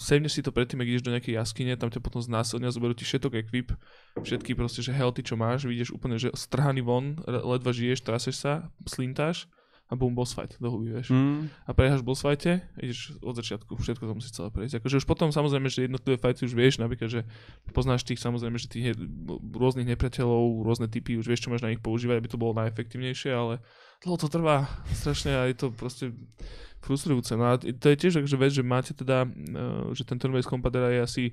[0.00, 3.04] sevneš si to predtým, ak ideš do nejakej jaskyne, tam ťa potom znásilnia, zoberú ti
[3.04, 3.76] všetok equip,
[4.16, 8.72] všetky proste, že healthy, čo máš, vidíš úplne, že strhaný von, ledva žiješ, traseš sa,
[8.88, 9.44] slintáš
[9.86, 11.14] a boom, boss fight, do huby, vieš.
[11.14, 11.46] Mm.
[11.62, 14.82] A preháš boss fighte, ideš od začiatku, všetko to musíš celé prejsť.
[14.82, 17.20] Akože už potom samozrejme, že jednotlivé fighty už vieš, napríklad, že
[17.70, 18.98] poznáš tých samozrejme, že tých
[19.54, 23.30] rôznych nepriateľov, rôzne typy, už vieš, čo máš na nich používať, aby to bolo najefektívnejšie,
[23.30, 23.62] ale
[24.02, 24.66] dlho to trvá
[24.98, 26.10] strašne a je to proste
[26.82, 27.38] frustrujúce.
[27.38, 30.74] No a to je tiež akože vec, že máte teda, eh, že ten turn-based combat
[30.74, 31.24] je asi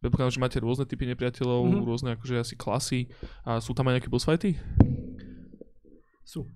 [0.00, 1.70] Predpokladám, že máte rôzne typy nepriateľov, Mhm.
[1.76, 1.88] mm-hmm.
[1.92, 3.12] rôzne akože asi klasy
[3.44, 4.56] a sú tam aj nejaké boss fighty?
[6.24, 6.48] Sú.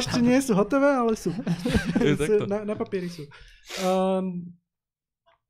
[0.00, 1.30] Ešte nie sú hotové, ale sú.
[2.48, 3.28] Na, na papieri sú.
[3.84, 4.56] Um,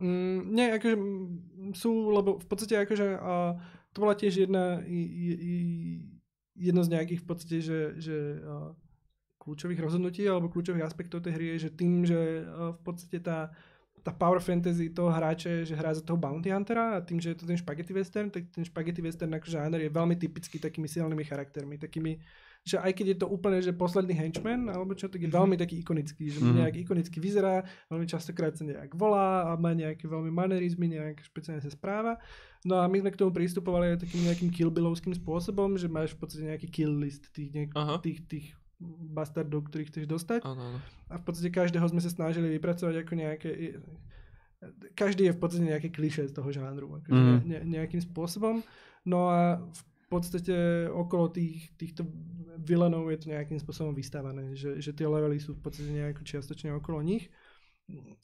[0.03, 3.55] mm, nie, akože mm, sú, lebo v podstate akože uh,
[3.95, 5.55] to bola tiež jedna, i, i,
[6.59, 8.75] jedno z nejakých v podstate, že, že uh,
[9.41, 13.51] kľúčových rozhodnutí alebo kľúčových aspektov tej hry je, že tým, že uh, v podstate tá,
[14.03, 17.39] tá power fantasy toho hráča že hrá za toho bounty huntera a tým, že je
[17.39, 21.23] to ten spaghetti western, tak ten spaghetti western ako žáner je veľmi typický takými silnými
[21.23, 22.19] charaktermi, takými
[22.63, 25.79] že aj keď je to úplne, že posledný henchman, alebo čo, tak je veľmi taký
[25.79, 26.55] ikonický, že Mhm.
[26.57, 31.59] nejak ikonicky vyzerá, veľmi častokrát sa nejak volá a má nejaké veľmi manerizmy, nejak špeciálne
[31.59, 32.23] sa správa.
[32.63, 36.21] No a my sme k tomu pristupovali aj takým nejakým killbillovským spôsobom, že máš v
[36.21, 37.99] podstate nejaký kill list tých, niek- Aha.
[37.99, 38.55] tých, tých
[39.09, 40.43] bastardov, ktorých chceš dostať.
[40.43, 40.79] Áno, áno.
[41.09, 43.51] A v podstate každého sme sa snažili vypracovať ako nejaké
[44.95, 47.41] každý je v podstate nejaké kliše z toho žánru, akože Mm.
[47.43, 48.63] ne, nejakým spôsobom.
[49.03, 49.81] No a v
[50.13, 52.05] podstate okolo tých, týchto
[52.61, 56.77] vilenov je to nejakým spôsobom vystávané, že, že tie levely sú v podstate nejako čiastočne
[56.77, 57.33] okolo nich.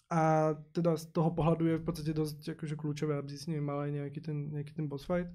[0.08, 3.90] A teda z toho pohľadu je v podstate dosť akože kľúčové, aby si mal aj
[4.04, 5.28] nejaký ten, nejaký ten boss fight.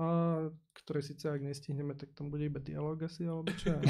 [0.00, 3.76] A, ktoré síce ak nestihneme, tak tam bude iba dialog asi, alebo čo.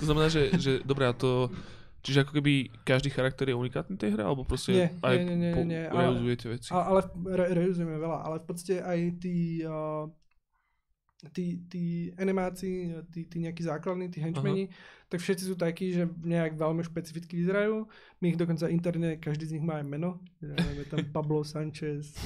[0.00, 1.52] To znamená, že, že dobré, a to...
[2.00, 5.36] Čiže ako keby každý charakter je unikátny tej hre, alebo proste Nie, aj nie, nie,
[5.36, 6.68] nie, po- nie, ale- reuzujete veci?
[6.72, 10.08] A, ale re, reuzujeme veľa, ale v podstate aj tí, uh,
[11.28, 11.84] tí, tí
[12.16, 14.72] animáci, tí, tí nejakí základní, tí henchmeni,
[15.12, 17.84] tak všetci sú takí, že nejak veľmi špecificky vyzerajú.
[18.24, 20.16] My ich dokonca interne, každý z nich má aj meno.
[20.40, 22.16] Ja neviem, je tam Pablo Sanchez,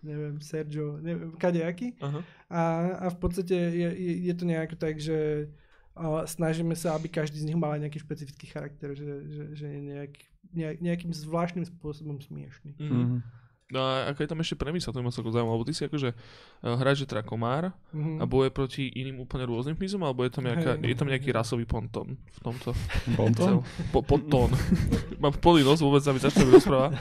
[0.00, 1.92] neviem, Sergio, neviem, kadejaký.
[2.00, 2.20] Aha.
[2.48, 2.62] A,
[3.04, 5.50] a v podstate je, je, je to nejako tak, že
[5.98, 9.66] uh, snažíme sa, aby každý z nich mal aj nejaký špecifický charakter, že, že, že
[9.68, 10.12] je nejak,
[10.56, 12.80] nejak, nejakým zvláštnym spôsobom smiešný.
[12.80, 13.43] Mhm.
[13.74, 16.14] No a aká je tam ešte premisa, to ma celkom zaujímavé, lebo ty si akože
[16.14, 18.18] uh, hráč, že teda komár Mhm.
[18.18, 20.86] a boje proti iným úplne rôznym hmyzom, alebo je tam, nejaká, Hej.
[20.86, 22.70] je tam nejaký rasový ponton v tomto?
[23.12, 23.66] Bonton?
[23.90, 24.54] Po, podtón.
[25.22, 26.94] Mám plný nos vôbec, aby začal rozprávať.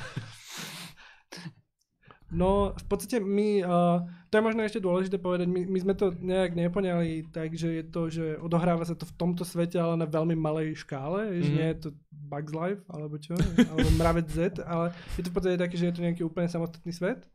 [2.34, 4.02] No, v podstate my, uh,
[4.34, 7.84] to je možno ešte dôležité povedať, my, my sme to nejak nepoňali tak, že je
[7.86, 11.42] to, že odohráva sa to v tomto svete, ale na veľmi malej škále, mm.
[11.46, 15.36] že nie je to Bugs Life, alebo čo, alebo Mravec Z, ale je to v
[15.38, 17.30] podstate také, že je to nejaký úplne samostatný svet,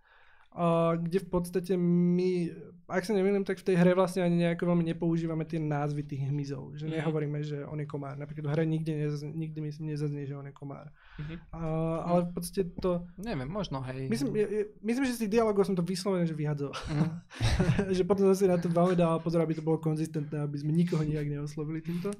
[0.98, 2.50] kde v podstate my,
[2.86, 6.26] ak sa nemýlim, tak v tej hre vlastne ani nejako veľmi nepoužívame tie názvy tých
[6.26, 6.94] hmyzov, že Mhm.
[6.96, 8.16] nehovoríme, že on je komár.
[8.16, 10.90] Napríklad v hre nikde, nezaz, nikdy myslím nezaznie, že on je komár.
[11.16, 11.34] Mhm.
[11.48, 14.08] Uh, ale v podstate to, Neviem, možno, hej.
[14.08, 14.34] Myslím,
[14.80, 16.74] myslím, že z tých dialogov som to vyslovene, že vyhadzoval.
[16.90, 17.06] Mhm.
[17.96, 20.72] že potom som si na to veľmi dával pozor, aby to bolo konzistentné, aby sme
[20.72, 22.10] nikoho nijak neoslovili týmto.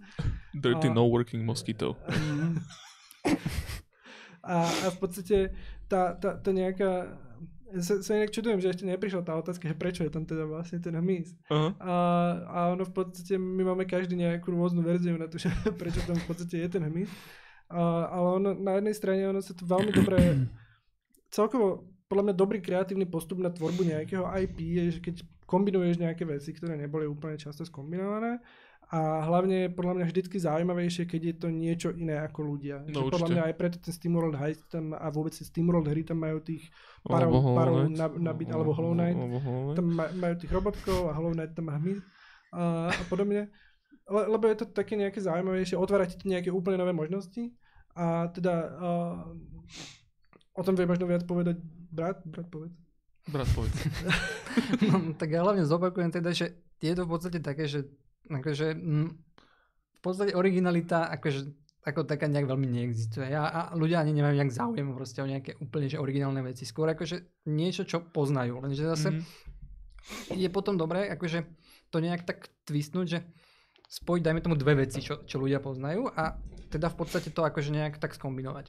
[0.52, 1.98] Dirty A- no working mosquito.
[4.40, 5.52] A, a v podstate
[5.88, 7.12] tá, tá, tá nejaká...
[7.68, 10.80] Sa, sa inak čudujem, že ešte neprišla tá otázka, že prečo je tam teda vlastne
[10.80, 11.36] ten hmyz.
[11.52, 11.68] Aha.
[11.76, 11.94] A,
[12.48, 16.16] a ono v podstate, my máme každý nejakú rôznu verziu na to, že prečo tam
[16.16, 17.12] v podstate je ten hmyz.
[17.68, 20.48] A, ale ono, na jednej strane ono sa to veľmi dobre,
[21.28, 25.14] celkovo podľa mňa dobrý kreatívny postup na tvorbu nejakého IP je, že keď
[25.44, 28.40] kombinuješ nejaké veci, ktoré neboli úplne často skombinované
[28.88, 32.80] a hlavne je podľa mňa vždycky zaujímavejšie, keď je to niečo iné ako ľudia.
[32.88, 33.34] No, že podľa určite.
[33.36, 36.72] mňa aj preto ten SteamWorld Heist tam a vôbec SteamWorld hry tam majú tých
[37.04, 39.76] parov, Hollow parov na, nabiť, alebo Hollow Knight Hollow Knight.
[39.76, 42.00] tam ma- majú tých robotkov a Hollow Knight tam má hmyz
[42.56, 43.52] a, a podobne.
[44.08, 47.52] Le, lebo je to také nejaké zaujímavejšie, otvára ti to nejaké úplne nové možnosti
[47.92, 49.16] a teda uh,
[50.56, 51.60] o tom vie možno viac povedať
[51.92, 52.72] brat, brat povedz.
[53.28, 53.76] Brat, povedz.
[54.88, 57.84] No, tak ja hlavne zopakujem teda, že je to v podstate také, že
[58.30, 59.08] akože, mm,
[59.94, 61.40] v podstate originalita akože
[61.82, 63.32] ako taká nejak veľmi neexistuje.
[63.32, 66.68] A, a ľudia ani nemajú nejak záujem proste o nejaké úplne že originálne veci.
[66.68, 68.60] Skôr akože niečo, čo poznajú.
[68.60, 69.22] Lenže zase Mhm.
[70.36, 71.48] je potom dobré akože
[71.88, 73.18] to nejak tak twistnúť, že
[73.88, 76.36] spojiť dajme tomu dve veci, čo, čo ľudia poznajú a
[76.68, 78.68] teda v podstate to akože nejak tak skombinovať.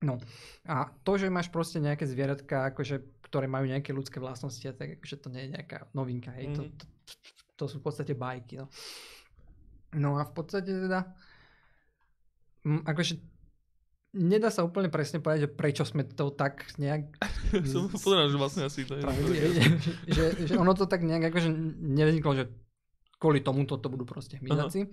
[0.00, 0.16] No
[0.64, 5.16] a to, že máš proste nejaké zvieratka, akože, ktoré majú nejaké ľudské vlastnosti, tak akože
[5.20, 6.72] to nie je nejaká novinka, hej, to, Mhm.
[6.80, 6.84] to,
[7.58, 8.70] to sú v podstate bajky, no.
[9.92, 11.10] No a v podstate teda,
[12.62, 13.18] mm, akože
[14.14, 17.10] nedá sa úplne presne povedať, že prečo sme to tak nejak
[17.72, 19.02] Som povedal, že vlastne asi to je.
[19.02, 19.62] že,
[20.06, 21.50] že, že ono to tak nejak akože
[21.82, 22.44] nevzniklo, že
[23.18, 24.86] kvôli tomuto to budú proste hmyzaci.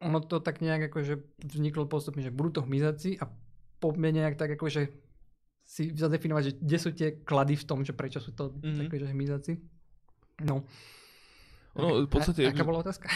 [0.00, 3.28] Ono to tak nejak akože vzniklo postupne, že budú to hmyzaci a
[3.80, 4.92] poďme nejak tak akože
[5.64, 8.58] si zadefinovať, že kde sú tie klady v tom, že prečo sú to Mhm.
[8.60, 8.86] mm-hmm.
[8.88, 9.52] akože hmyzaci.
[10.42, 10.64] No.
[11.70, 13.06] Ono, v podstate, a, aká bola otázka?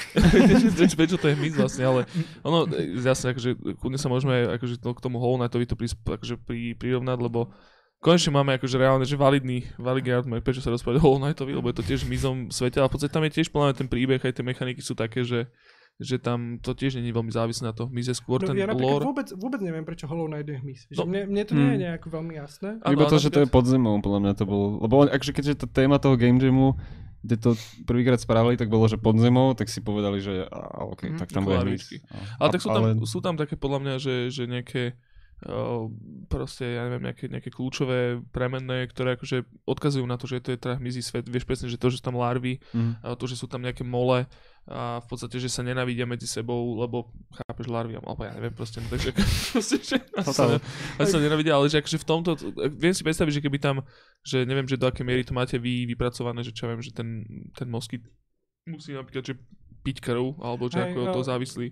[0.95, 2.01] prečo, to je hmyz vlastne, ale
[2.41, 6.39] ono, jasne, akože kľudne sa môžeme akože to, k tomu Hollow Knightovi to prisp- akože
[6.39, 7.51] pri, prirovnať, lebo
[7.99, 11.67] konečne máme akože reálne, že validný, validný argument, prečo sa rozprávať o Hollow Knightovi, lebo
[11.67, 14.35] je to tiež hmyzom svete, ale v podstate tam je tiež mňa ten príbeh, aj
[14.35, 15.51] tie mechaniky sú také, že
[15.95, 17.87] že tam to tiež nie je veľmi závislé na to.
[17.87, 19.07] Hmyz je skôr No, ten ja lore.
[19.07, 20.81] vôbec, vôbec neviem, prečo Hollow Knight je hmyz.
[20.91, 21.07] Že No.
[21.07, 21.85] mne, mne to nie je Hmm.
[21.87, 22.69] nejako veľmi jasné.
[22.83, 24.83] Iba to, ale že to je pod zemou, podľa mňa to bolo.
[24.83, 26.75] Lebo on- akože keďže to téma toho game jamu,
[27.25, 27.51] kde to
[27.83, 31.17] prvýkrát spravili, tak bolo, že pod zemou, tak si povedali, že a, OK, Mhm.
[31.17, 32.05] tak tam bude hmyz.
[32.07, 34.93] A- Ale tak sú tam, ale- sú tam také podľa mňa, že, že nejaké
[36.31, 40.59] proste, ja neviem, nejaké, nejaké kľúčové premenné, ktoré akože odkazujú na to, že to je
[40.59, 41.29] teda hmyzí svet.
[41.29, 42.63] Vieš presne, že to, že sú tam larvy,
[43.05, 44.25] a to, že sú tam nejaké mole
[44.65, 48.81] a v podstate, že sa nenavidia medzi sebou, lebo chápeš larvy, alebo ja neviem proste,
[48.81, 49.13] no, takže
[49.53, 50.57] proste, že asi sa,
[50.97, 52.31] asi sa nenavidia, ale že akože v tomto,
[52.73, 53.85] viem si predstaviť, že keby tam,
[54.25, 56.97] že neviem, že do akej miery to máte vy vypracované, že čo ja viem, že
[56.97, 58.09] ten, ten moskyt
[58.65, 59.37] musí napríklad, že
[59.85, 61.67] piť krv, alebo čo Hej, ako to ale- závislí.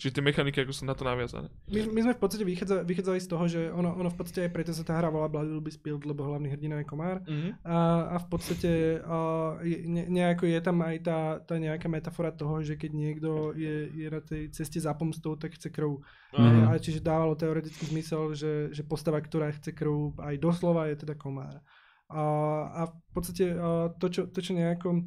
[0.00, 1.52] Čiže tie mechaniky ako sú na to naviazané.
[1.68, 4.52] My, my sme v podstate vychádza, vychádzali z toho, že ono, ono v podstate aj
[4.56, 7.20] preto sa tá hra volá Blood Will Be Spilled, lebo hlavný hrdina je komár.
[7.28, 7.60] Mhm.
[7.68, 7.76] A,
[8.14, 9.04] a v podstate
[9.68, 13.92] je, ne, nejako je tam aj tá, tá nejaká metafora toho, že keď niekto je,
[13.92, 16.00] je na tej ceste za pomstou, tak chce krv.
[16.32, 16.48] Mhm.
[16.48, 16.64] Mm.
[16.72, 21.18] A čiže dávalo teoretický zmysel, že, že postava, ktorá chce krv aj doslova je teda
[21.18, 21.60] komár.
[22.08, 22.24] A,
[22.72, 25.04] a v podstate uh, to, čo, to, čo nejako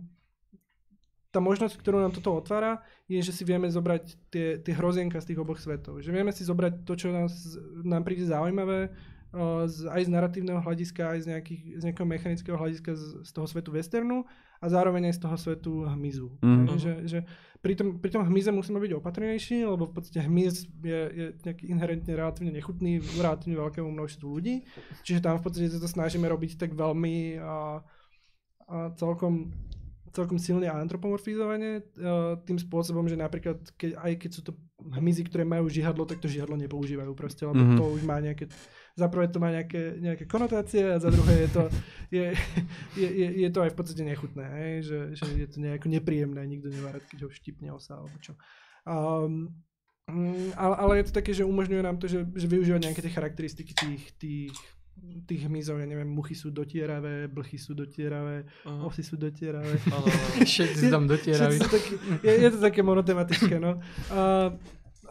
[1.31, 5.31] tá možnosť, ktorú nám toto otvára, je, že si vieme zobrať tie, tie hrozienka z
[5.31, 6.03] tých oboch svetov.
[6.03, 7.55] Že vieme si zobrať to, čo nás,
[7.87, 12.57] nám príde zaujímavé, uh, z, aj z narratívneho hľadiska, aj z, nejakých, z nejakého mechanického
[12.59, 14.27] hľadiska z, z toho svetu westernu
[14.59, 16.35] a zároveň aj z toho svetu hmyzu.
[16.43, 16.63] Mhm.
[16.67, 17.19] Hej, Že, že
[17.63, 21.63] pri, tom, pri tom hmyze musíme byť opatrnejší, lebo v podstate hmyz je, je nejaký
[21.71, 24.67] inherentne relatívne nechutný relatívne veľkému množstvu ľudí.
[25.07, 27.79] Čiže tam v podstate sa to snažíme robiť tak veľmi a,
[28.67, 29.55] a celkom
[30.11, 34.51] celkom silne antropomorfizovanie uh, tým spôsobom, že napríklad keď, aj keď sú to
[34.81, 37.63] hmyzy, ktoré majú žihadlo, tak to žihadlo nepoužívajú proste, lebo Mhm.
[37.63, 37.79] mm-hmm.
[37.79, 38.45] to už má nejaké,
[38.97, 41.63] za prvé to má nejaké, nejaké konotácie a za druhé je to,
[42.11, 42.25] je,
[42.97, 44.73] je, je, je to aj v podstate nechutné, hej?
[44.83, 48.35] Že, že je to nejako nepríjemné, nikto nemá rád, keď ho štipne osa alebo čo.
[48.83, 49.53] Um,
[50.57, 53.71] ale, ale je to také, že umožňuje nám to, že, že využívať nejaké tie charakteristiky
[53.71, 54.57] tých, tých,
[55.25, 58.85] tých hmyzov, ja neviem, muchy sú dotieravé, blchy sú dotieravé, Aha.
[58.85, 59.81] osy sú dotieravé.
[60.45, 61.57] Všetci si tam dotieraví.
[61.57, 61.67] Sú
[62.21, 63.81] je, je to také monotematické, no.
[64.13, 64.53] A,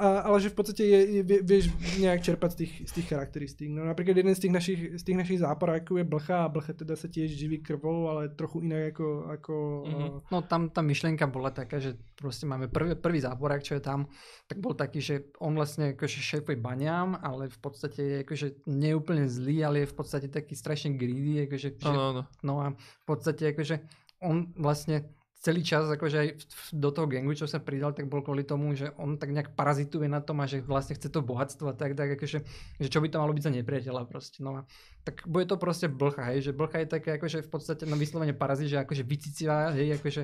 [0.00, 3.06] a, ale že v podstate je, je, vie- vieš nejak čerpať z tých, z tých
[3.06, 3.68] charakteristík.
[3.68, 6.94] No napríklad jeden z tých našich, z tých našich záporákov je blcha a blcha teda
[6.94, 10.06] sa tiež živí krvou, ale trochu inak ako, ako Mhm.
[10.08, 13.82] uh, No tam tá myšlienka bola taká, že proste máme prvý, prvý záporák, čo je
[13.82, 14.08] tam,
[14.46, 19.26] tak bol taký, že on vlastne akože šéfuje baňám, ale v podstate je akože neúplne
[19.26, 22.22] zlý, ale je v podstate taký strašne greedy, akože, že, Áno, áno.
[22.40, 23.84] no a v podstate akože
[24.20, 25.04] on vlastne
[25.40, 26.28] celý čas akože aj
[26.76, 30.04] do toho gangu, čo sa pridal, tak bol kvôli tomu, že on tak nejak parazituje
[30.04, 32.38] na tom a že vlastne chce to bohatstvo a tak, tak akože,
[32.76, 34.68] že čo by to malo byť za nepriateľa proste, no a
[35.00, 38.36] tak bude to proste blcha, hej, že blcha je také akože v podstate no vyslovene
[38.36, 40.22] parazit, že akože vycicivá, hej, akože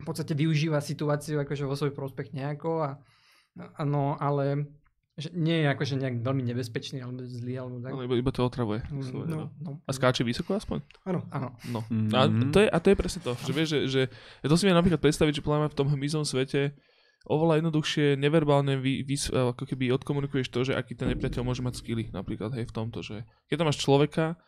[0.00, 2.90] v podstate využíva situáciu akože vo svoj prospech nejako a,
[3.56, 4.68] a no, ale
[5.20, 7.92] že nie je akože nejak veľmi nebezpečný alebo zlý alebo tak.
[7.92, 8.80] Áno, iba, iba to otravuje.
[8.88, 9.46] Mm, vyslovene, no.
[9.60, 10.80] no, A skáče vysoko aspoň?
[11.04, 11.20] áno.
[11.30, 11.48] áno.
[11.68, 11.80] No.
[11.86, 12.10] Mhm.
[12.16, 14.02] A, to je, a to je presne to, že vieš, že, že
[14.42, 16.74] ja to si viem napríklad predstaviť, že podľa v tom hmyzom svete
[17.28, 21.84] oveľa jednoduchšie neverbálne vy, vy, ako keby odkomunikuješ to, že aký ten nepriateľ môže mať
[21.84, 24.40] skilly napríklad, hej, v tomto, že keď tam máš človeka,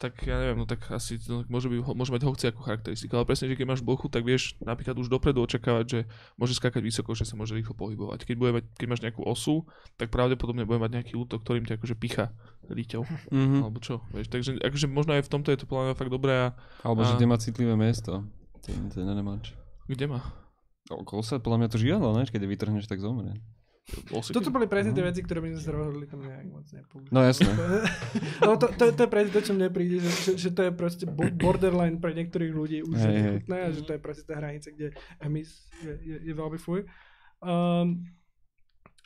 [0.00, 3.28] tak ja neviem, no tak asi to môže, by, môže mať hoci ako charakteristiku, ale
[3.28, 6.00] presne, že keď máš blochu, tak vieš napríklad už dopredu očakávať, že
[6.34, 8.24] môže skákať vysoko, že sa môže rýchlo pohybovať.
[8.24, 11.76] Keď, bude mať, keď máš nejakú osu, tak pravdepodobne bude mať nejaký útok, ktorým ťa
[11.76, 12.32] akože picha
[12.66, 13.60] líťou, Mhm.
[13.60, 14.26] alebo čo, vieš.
[14.26, 17.16] Takže akože možno aj v tomto je to mňa fakt dobré a Alebo že A-
[17.16, 18.24] kde má citlivé miesto.
[18.60, 19.52] Ten, ten nemač.
[19.84, 20.24] kde má?
[20.88, 22.24] Okolo sa podľa mňa to žiadlo, ne?
[22.24, 23.36] Keď vytrhneš, tak zomrie.
[24.10, 24.32] Osiky?
[24.32, 25.08] Toto boli presne tie Mhm.
[25.08, 27.08] veci, ktoré by sme sa rozhodli tam nejak moc nepoužiť.
[27.08, 27.50] No jasné.
[28.38, 30.72] Ale to, to, to je presne to, čo mne príde, že, že, že to je
[30.72, 33.12] proste bo- borderline pre niektorých ľudí už hej.
[33.12, 36.86] nechutné a že to je proste tá hranica, kde hmyz je, je, je veľmi fuj.
[37.38, 38.04] Um,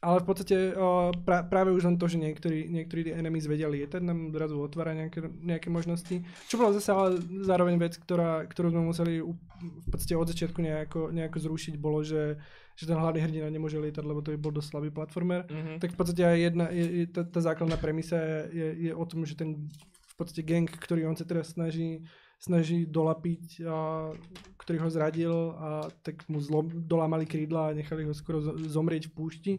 [0.01, 4.01] ale v podstate uh, pra, práve už len to, že niektorí, niektorí enemies vedia lietať,
[4.01, 6.21] nám zrazu otvára nejaké, nejaké možnosti.
[6.45, 11.09] Čo bola zase ale zároveň vec, ktorá, ktorú sme museli v podstate od začiatku nejako,
[11.09, 12.37] nejako zrušiť, bolo, že,
[12.75, 15.47] že ten hlavný hrdina nemôže lietať, lebo to by bol dosť slabý platformer.
[15.47, 15.79] Mhm.
[15.79, 19.05] Tak v podstate aj jedna, je, je, tá, tá základná premisa je, je, je o
[19.07, 19.71] tom, že ten
[20.15, 22.07] v podstate gang, ktorý on sa teraz snaží,
[22.39, 24.11] snaží dolapiť, a,
[24.59, 29.11] ktorý ho zradil a tak mu zlom, dolámali krídla a nechali ho skoro zo- zomrieť
[29.11, 29.53] v púšti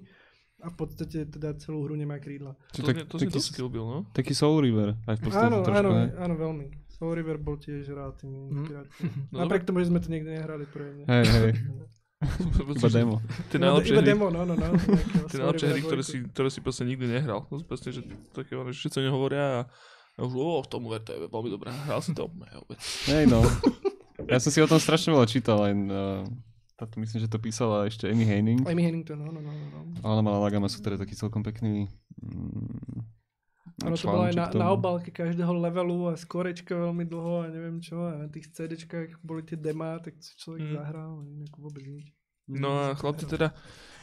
[0.63, 2.55] a v podstate teda celú hru nemá krídla.
[2.71, 3.99] To, tak- to znie taký Kill Bill, no?
[4.15, 4.95] Taký Soul River.
[5.03, 6.05] Aj v podstate Áno, trošku, áno, ne?
[6.15, 6.65] áno, veľmi.
[6.95, 9.35] Soul River bol tiež relatívne inšpiratívny.
[9.35, 11.03] No Napriek tomu, že sme to nikdy nehrali poriadne.
[11.03, 11.51] Hej, hej.
[12.75, 13.15] Iba demo.
[13.51, 14.67] Tie Iba- najlepšie iba hry, demo, no, no, no.
[15.29, 17.43] tie najlepšie hry ktoré, si, ktoré si proste nikdy nehral.
[17.51, 18.01] To sú proste, že
[18.31, 19.59] také, ono, že všetci o ňom hovoria a
[20.15, 21.75] a už, o, v tomu ver, to je veľmi dobré.
[21.75, 22.31] Hral si to?
[22.39, 22.79] Ne, vôbec.
[23.11, 23.43] Hej, no.
[24.31, 26.23] Ja som si o tom strašne veľa čítal, len uh,
[26.79, 28.63] táto myslím, že to písala ešte Amy Henning.
[28.63, 29.79] Amy Hennington, no, no, no, no.
[30.01, 31.91] A ona mala Lagama sú teda taký celkom pekný
[32.23, 33.05] mm,
[33.83, 37.83] Ono to bolo aj na, na obálke každého levelu a skorečka veľmi dlho a neviem
[37.83, 37.99] čo.
[37.99, 40.73] A na tých CDčkách boli tie demá, tak si človek Mm.
[40.79, 42.07] zahral inak vôbec nič.
[42.47, 43.51] No a chlapci teda,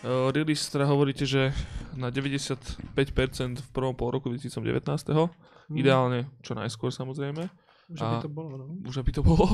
[0.05, 1.55] uh, release teda hovoríte, že
[1.97, 5.31] na 95% v prvom pol roku 2019.
[5.73, 5.77] Mm.
[5.79, 7.49] Ideálne čo najskôr samozrejme.
[7.93, 8.67] Už by to bolo, no.
[8.89, 9.47] Už aby to bolo.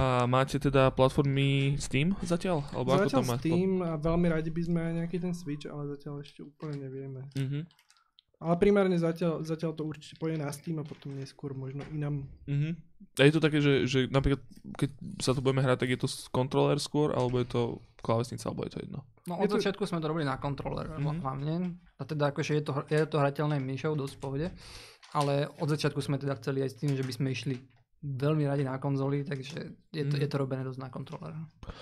[0.00, 2.64] A máte teda platformy Steam zatiaľ?
[2.72, 3.36] Alebo ako Zatiaľ tam má?
[3.36, 7.20] Steam a veľmi radi by sme aj nejaký ten Switch, ale zatiaľ ešte úplne nevieme.
[7.36, 7.60] Mhm.
[8.38, 12.28] Ale primárne zatiaľ, zatiaľ to určite pôjde na Steam a potom neskôr možno inám.
[12.44, 12.76] Mhm.
[13.16, 16.06] A je to také, že, že napríklad, keď sa to budeme hrať, tak je to
[16.06, 17.62] s kontroler skôr, alebo je to
[17.98, 19.00] klávesnica, alebo je to jedno?
[19.26, 20.96] No Je od to- začiatku sme to robili na kontroler Mhm.
[20.96, 21.18] mm-hmm.
[21.18, 21.54] hlavne.
[21.94, 24.46] A teda akože je to, je to hrateľné myšou dosť pohode.
[25.10, 27.56] Ale od začiatku sme teda chceli aj s tým, že by sme išli
[27.98, 29.58] veľmi radi na konzoli, takže
[29.90, 30.20] je to, Mhm.
[30.20, 31.32] je to robené dosť na kontroler.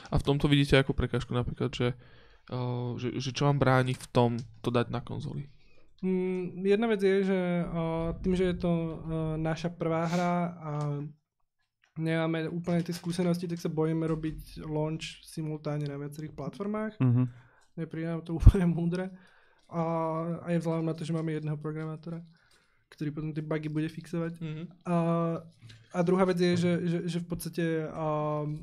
[0.08, 1.98] A v tomto vidíte ako prekážku napríklad, že,
[2.48, 4.30] uh, že, že čo vám bráni v tom
[4.62, 5.50] to dať na konzoli?
[6.02, 8.94] Mm, jedna vec je, že uh, tým, že je to uh,
[9.38, 10.72] naša prvá hra a
[11.98, 16.98] nemáme úplne tie skúsenosti, tak sa bojíme robiť launch simultáne na viacerých platformách.
[16.98, 17.24] Mhm.
[17.74, 19.10] Nepríde nám to úplne múdre.
[19.70, 19.80] A
[20.46, 22.22] aj vzhľadom na to, že máme jedného programátora,
[22.92, 24.38] ktorý potom tie bugy bude fixovať.
[24.38, 24.66] Mm-hmm.
[24.86, 24.96] A,
[25.90, 28.60] a druhá vec je, že, že, že v podstate um,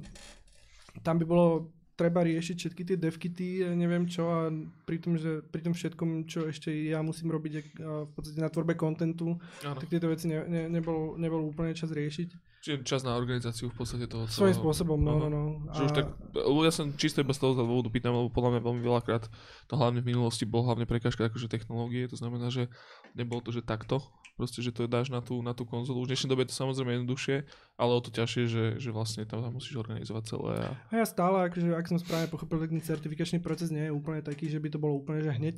[1.03, 3.47] tam by bolo treba riešiť všetky tie devkity,
[3.77, 4.49] neviem čo a
[4.89, 7.61] pri tom, že pri tom všetkom, čo ešte ja musím robiť a
[8.09, 12.49] v podstate na tvorbe kontentu, tak tieto veci ne, ne, nebol, nebol úplne čas riešiť.
[12.61, 14.61] Čiže čas na organizáciu v podstate toho Svojím celého.
[14.61, 15.41] spôsobom, no, no, no.
[15.73, 18.81] Že už tak, ja som čisto iba z toho dôvodu pýtam, lebo podľa mňa veľmi
[18.85, 19.23] veľakrát
[19.65, 22.69] to hlavne v minulosti bol hlavne prekážka akože technológie, to znamená, že
[23.17, 24.05] nebolo to, že takto,
[24.41, 26.01] proste, že to dáš na tú, na tú konzolu.
[26.01, 27.45] Už v dnešnej dobe je to samozrejme jednoduchšie,
[27.77, 30.53] ale o to ťažšie, že, že vlastne tam musíš organizovať celé.
[30.65, 30.69] A...
[30.89, 34.25] A ja stále, akože, ak som správne pochopil, tak ten certifikačný proces nie je úplne
[34.25, 35.55] taký, že by to bolo úplne že hneď.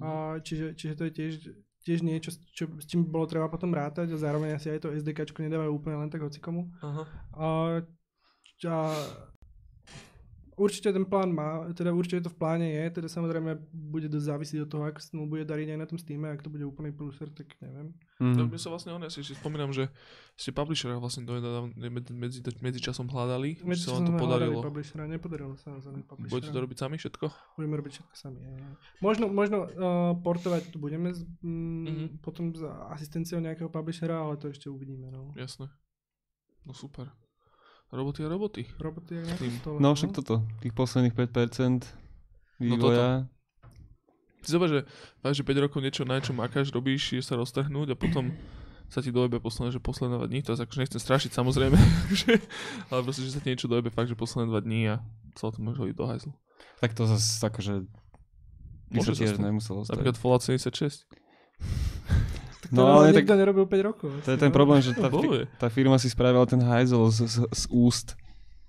[0.00, 1.32] A čiže, čiže to je tiež,
[1.84, 5.44] tiež niečo, čo, s čím bolo treba potom rátať a zároveň asi aj to SDKčko
[5.44, 6.72] nedávajú úplne len tak hocikomu.
[6.80, 7.04] Aha.
[7.36, 7.46] A,
[8.64, 8.76] a
[10.56, 14.58] určite ten plán má, teda určite to v pláne je, teda samozrejme bude dosť závisieť
[14.64, 16.92] od toho, ako sa mu bude dariť aj na tom Steam, ak to bude úplný
[16.92, 17.94] pluser, tak neviem.
[18.22, 18.46] Mhm.
[18.52, 19.90] mne sa vlastne on, ja si ešte spomínam, že
[20.38, 21.34] ste publishera vlastne do,
[21.74, 24.60] medzi, medzi, medzi časom hľadali, Medzi sa vám to podarilo.
[24.62, 26.30] Publishera, nepodarilo sa nám zadať publishera.
[26.30, 27.24] Budete to robiť sami všetko?
[27.58, 28.38] Budeme robiť všetko sami.
[28.40, 28.70] je, je.
[29.02, 32.06] Možno, možno uh, portovať to budeme z, mm, Mhm.
[32.22, 35.10] potom za asistenciou nejakého publishera, ale to ešte uvidíme.
[35.10, 35.34] No.
[35.34, 35.66] Jasné.
[36.62, 37.10] No super.
[37.92, 38.62] Roboty a roboty.
[38.80, 39.52] Roboty jak na Tým.
[39.60, 39.76] stole.
[39.76, 41.84] No však toto, tých posledných 5%
[42.56, 43.28] No vývoja.
[44.42, 44.80] Ty zober, že,
[45.22, 48.32] fakt, že 5 rokov niečo na niečo makáš, robíš, je sa roztrhnúť a potom
[48.90, 51.78] sa ti dojebe posledné, že posledné dva dní, to akože nechcem strašiť samozrejme,
[52.20, 52.40] že,
[52.92, 55.00] ale proste, že sa ti niečo dojebe fakt, že posledné dva dní a
[55.36, 56.32] celé to môže hodiť do hajzlu.
[56.80, 57.86] tak to zase akože
[58.92, 59.96] by Môže sa tiež nemuselo stať.
[59.96, 61.08] Napríklad Fallout 76.
[62.72, 64.10] No ale ale tak nikto nerobil 5 rokov.
[64.20, 64.54] to je ten no.
[64.54, 65.44] problém, že tá, Bojuje.
[65.44, 68.16] fi- tá firma si spravila ten hajzel z, z, z úst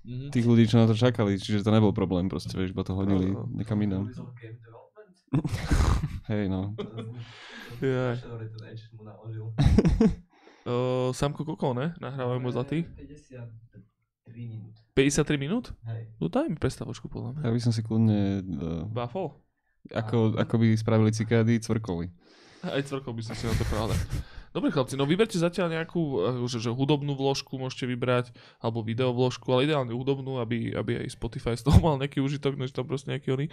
[0.04, 0.28] Mhm.
[0.30, 3.32] tých ľudí, čo na to čakali, čiže to nebol problém proste, vieš, iba to hodili
[3.50, 4.12] niekam inám.
[4.36, 5.12] Game development?
[6.30, 6.76] Hej, no.
[8.92, 9.46] Mu naložil.
[10.64, 11.92] Uh, Samko Koko, ne?
[12.00, 12.88] Nahrávajú môj zlatý.
[12.88, 13.44] 53
[14.32, 14.72] minút.
[14.96, 15.64] 53 minút?
[15.84, 16.08] Hej.
[16.16, 17.42] No daj mi prestavočku, podľa mňa.
[17.44, 19.44] Ja by som si kľudne, uh, Buffalo?
[19.84, 22.08] ako, ako by spravili cikády, cvrkoli.
[22.64, 23.92] Aj cvrkol by som si na to pravda.
[24.54, 28.30] Dobre chlapci, no vyberte zatiaľ nejakú eh, že, že hudobnú vložku môžete vybrať,
[28.62, 32.54] alebo video vložku, ale ideálne hudobnú, aby, aby aj Spotify z toho mal nejaký užitok,
[32.54, 33.46] než tam proste nejaký oný.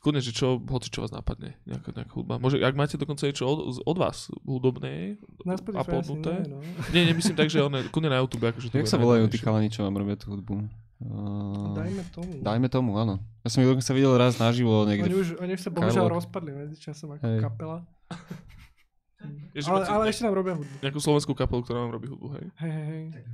[0.00, 2.40] Kľudne, že čo, hoci čo vás napadne, nejaká, nejaká hudba.
[2.40, 6.40] Môže, ak máte dokonca niečo od, od vás hudobné, Na uploadnuté.
[6.40, 6.58] nie, no.
[6.94, 9.68] Nie, nemyslím tak, že one, kľudne na YouTube, akože to Jak sa volajú tí chalani,
[9.68, 10.56] čo vám robia tú hudbu?
[11.00, 12.32] Uh, Dajme tomu.
[12.40, 13.20] dajme tomu, áno.
[13.44, 15.12] Ja som ich dokonca videl raz naživo Oni niekde.
[15.12, 17.40] už, oni už sa bohužiaľ rozpadli medzičasom ako Hej.
[17.44, 17.78] kapela.
[19.56, 20.74] Ježiš, Ale, ale ešte nám robia hudbu.
[20.80, 22.46] Nejakú slovenskú kapelu, ktorá vám robí hudbu, hej?
[22.62, 23.24] Hej, hej, hej.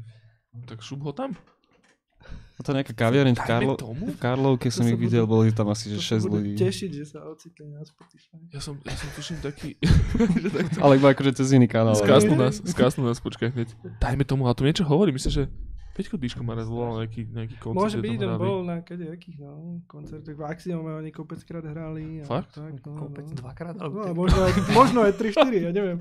[0.65, 1.37] Tak šup ho tam.
[2.57, 6.01] A to nejaká kaviareň v, Karlo, v Karlovke som ich videl, boli tam asi že
[6.01, 6.57] sa 6 budú ľudí.
[6.57, 8.41] tešiť, že sa ocitli na Spotify.
[8.49, 9.77] Ja som, ja som tuším taký...
[10.85, 11.93] Ale iba akože cez iný kanál.
[11.93, 13.77] Skásnu nás, skásnu nás, počkaj hneď.
[14.01, 15.43] Dajme tomu, a tu niečo hovorí, myslím, že
[15.97, 17.81] Peťko Díško ma raz volal nejaký, nejaký koncert.
[17.81, 20.37] Môže kde byť, on bol na kadejakých no, koncertoch.
[20.37, 22.21] V Axiome oni kopeckrát hrali.
[22.21, 22.53] A Fakt?
[22.53, 23.37] Tak, no, Kopec no.
[23.41, 24.15] dvakrát, No, alebo a tak.
[24.15, 24.53] možno aj,
[24.85, 25.99] možno aj 3-4, ja neviem.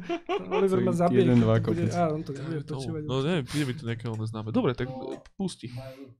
[0.51, 1.23] Oliver ma zabije.
[1.23, 1.95] jeden, dva to bude- kopec.
[1.95, 2.59] Á, on to tomu.
[2.59, 3.01] počúvať.
[3.07, 4.51] No neviem, príde mi to nejaké ono známe.
[4.51, 5.71] Dobre, tak No, e, pusti.
[5.71, 6.11] Majú,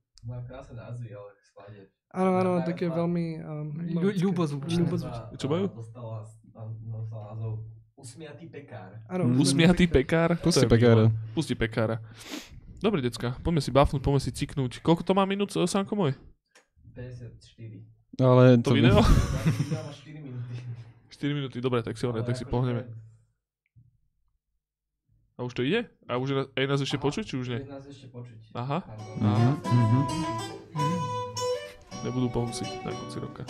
[0.48, 1.82] krásne názvy, ale skladie.
[2.16, 3.24] Áno, áno, také veľmi...
[3.92, 4.88] Ľu- ľubozvučné.
[4.88, 5.36] ľubozvučné.
[5.36, 5.68] Čo majú?
[5.68, 6.24] Dostala,
[7.36, 7.60] názov
[7.96, 9.02] Usmiatý pekár.
[9.08, 9.24] Áno.
[9.36, 10.36] Usmiatý pekár.
[10.38, 11.08] Pusti pekára.
[11.32, 11.96] Pusti pekára.
[12.76, 14.84] Dobre, decka, poďme si bafnúť, poďme si ciknúť.
[14.84, 16.12] Koľko to má minút, e, Sanko môj?
[16.92, 17.82] 54.
[18.16, 19.00] Ale To to video?
[19.00, 20.54] Video má 4 minúty.
[21.10, 22.82] 4 minúty, dobre, tak si, Ale tak si akože- pohneme.
[25.36, 25.84] A už to ide?
[26.08, 27.60] A už je aj nás ešte Aha, počuť, či už nie?
[27.60, 28.56] Nás ešte počuť.
[28.56, 28.80] Aha.
[29.20, 29.50] Aha.
[29.60, 30.00] Mhm.
[32.04, 33.44] Nebudú bonusy na konci roka.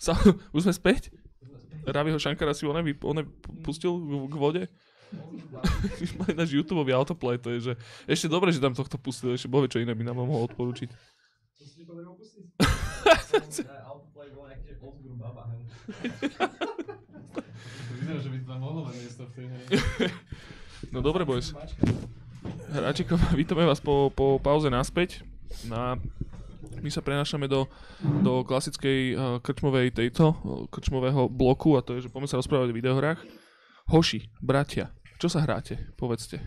[0.00, 0.16] Sa,
[0.56, 1.12] už sme späť?
[1.84, 3.22] Raviho Shankara si one, one
[3.60, 4.62] pustil k, vode?
[6.22, 7.72] Mali náš YouTube autoplay, to je, že
[8.08, 10.88] ešte dobre, že tam tohto pustil, ešte bohe, čo iné by nám mohol odporučiť.
[10.88, 12.44] To si nepovedal pustiť?
[13.84, 15.50] Autoplay bol nejaký, že old school baba.
[15.52, 15.62] hej.
[18.00, 19.64] Vyzerá, že by to tam mohlo mať miesto v tej hre.
[20.94, 21.52] No dobre, boys.
[22.70, 25.26] Hráčikov, vítame vás po, po pauze naspäť.
[25.66, 25.98] Na,
[26.80, 27.68] my sa prenášame do,
[28.20, 32.72] do klasickej uh, krčmovej tejto, uh, krčmového bloku a to je, že poďme sa rozprávať
[32.72, 33.20] o videohrách.
[33.88, 35.76] Hoši, bratia, čo sa hráte?
[35.94, 36.40] Povedzte.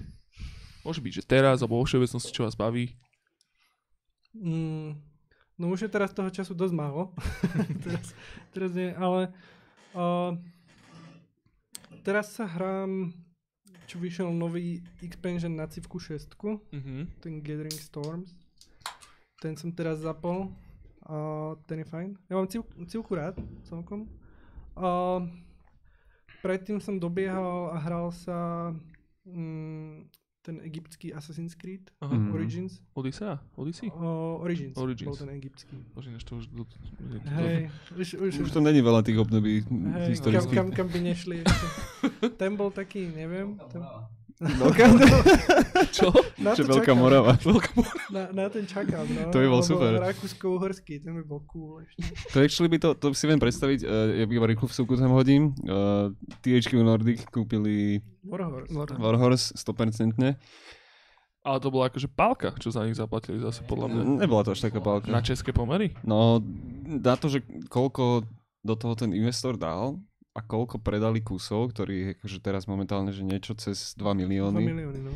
[0.84, 2.91] Môže byť, že teraz, alebo vo všeobecnosti, čo vás baví.
[4.36, 4.97] Mm,
[5.55, 7.13] no už je teraz toho času dosť málo.
[7.86, 8.05] teraz,
[8.51, 9.31] teraz nie, ale
[9.93, 10.34] uh,
[12.03, 13.13] teraz sa hrám,
[13.86, 16.34] čo vyšiel nový expansion na Civku 6,
[16.73, 17.21] Mhm.
[17.21, 18.34] ten Gathering Storms.
[19.44, 20.56] Ten som teraz zapol.
[21.04, 22.16] Uh, ten je fajn.
[22.32, 23.36] Ja mám civ, Civku rád
[23.68, 24.08] celkom.
[24.72, 25.28] Uh,
[26.39, 28.72] predtým som dobiehal a hral sa
[29.28, 30.08] mm,
[30.44, 32.16] ten egyptský Assassin's Creed Aha.
[32.16, 32.32] Mhm.
[32.32, 32.80] Origins.
[32.96, 33.36] Odyssea?
[33.60, 33.91] Odyssey?
[33.91, 35.12] Uh, Origins, Origins.
[35.12, 35.76] bol ten egyptský.
[35.91, 36.48] Bože, to už...
[36.48, 36.64] Do,
[37.36, 37.68] Hej,
[38.00, 40.56] už, už, Už to není veľa tých období hej, kam, historických.
[40.56, 41.68] kam, kam by nešli ešte.
[42.39, 43.60] Ten bol taký, neviem.
[43.72, 43.84] Ten.
[44.44, 44.84] Veľká,
[45.98, 46.12] Čo?
[46.36, 46.98] na čo to veľká čakám.
[47.00, 47.32] morava.
[48.16, 49.32] Na, na ten čakám, no.
[49.32, 49.91] To by bol Lebo super.
[50.04, 52.04] Rakúsko-uhorský, ten by bol cool ešte.
[52.36, 55.56] To actually by to, to si viem predstaviť, uh, ja iba rýchlo vsúku tam hodím.
[55.64, 56.12] Uh,
[56.44, 59.00] THQ Nordic kúpili Warhorse.
[59.00, 60.20] Warhorse 100%.
[61.44, 64.02] Ale to bola akože pálka, čo za nich zaplatili zase podľa mňa.
[64.24, 65.12] Nebola to až taká pálka.
[65.12, 65.91] Na české pomery?
[66.08, 66.39] No,
[66.88, 68.24] na to, že koľko
[68.64, 70.00] do toho ten investor dal
[70.34, 74.61] a koľko predali kusov, ktorý akože teraz momentálne, že niečo cez 2 2 milióny.
[74.61, 75.13] milióny, no.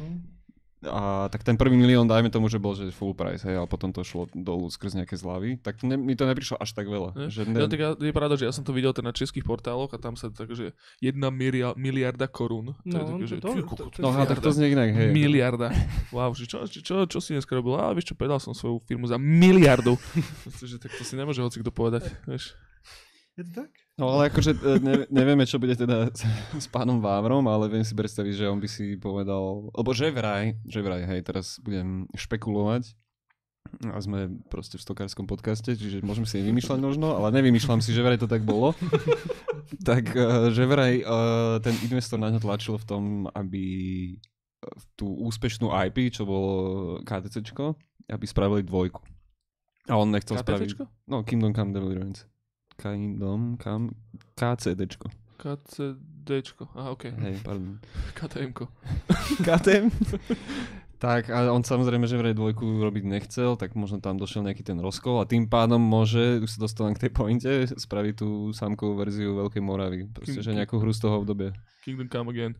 [0.77, 3.89] A tak ten prvý milión, dajme tomu, že bol že full price, hej, ale potom
[3.89, 7.17] to šlo dolu skrz nejaké zľavy, tak to ne, mi to neprišlo až tak veľa.
[7.17, 7.33] Ne?
[7.33, 7.57] Že Ne?
[7.57, 9.97] Ja, tak ja, je pravda, že ja som to videl teda na českých portáloch a
[9.97, 12.77] tam sa tak, že jedna miliarda korún.
[12.83, 15.09] To je No, také, že, to- to- to- no tak to znie inak, hej.
[15.09, 15.73] Miliarda.
[16.13, 17.73] Wow, že čo, čo, čo, čo si dneska robil?
[17.73, 19.97] A vieš čo, predal som svoju firmu za miliardu.
[20.61, 22.53] Že tak to si nemôže hoci kto povedať, vieš.
[23.37, 23.71] Je to tak?
[24.01, 26.25] No ale akože e, ne, nevieme, čo bude teda s,
[26.57, 30.57] s pánom Vávrom, ale viem si predstaviť, že on by si povedal, lebo že vraj,
[30.65, 32.97] že vraj, hej, teraz budem špekulovať
[33.93, 38.01] a sme proste v stokárskom podcaste, čiže môžem si vymýšľať možno, ale nevymýšľam si, že
[38.01, 38.73] vraj to tak bolo.
[39.89, 41.05] tak e, že vraj e,
[41.61, 43.03] ten investor na ňo tlačil v tom,
[43.37, 43.65] aby
[44.97, 46.53] tú úspešnú IP, čo bolo
[47.05, 47.77] KTCčko,
[48.09, 49.05] aby spravili dvojku.
[49.87, 50.73] A on nechcel spraviť...
[50.73, 50.83] KTCčko?
[51.05, 52.25] No, Kingdom Come Deliverance.
[52.77, 53.89] Kingdom Come
[54.37, 55.09] KCDčko.
[55.37, 56.69] KCDčko.
[56.77, 57.11] Aha, okej.
[57.17, 57.81] Hej, pardon.
[58.13, 58.65] KTMko.
[59.45, 59.89] KTM?
[60.97, 64.81] tak a on samozrejme, že vraj dvojku robiť nechcel, tak možno tam došiel nejaký ten
[64.81, 69.37] rozkol a tým pádom môže, už sa dostávam k tej pointe, spraviť tú samkovú verziu
[69.37, 70.09] Veľkej Moravy.
[70.09, 71.53] Proste, že nejakú hru z toho obdobia.
[71.85, 72.53] Kingdom Come Again.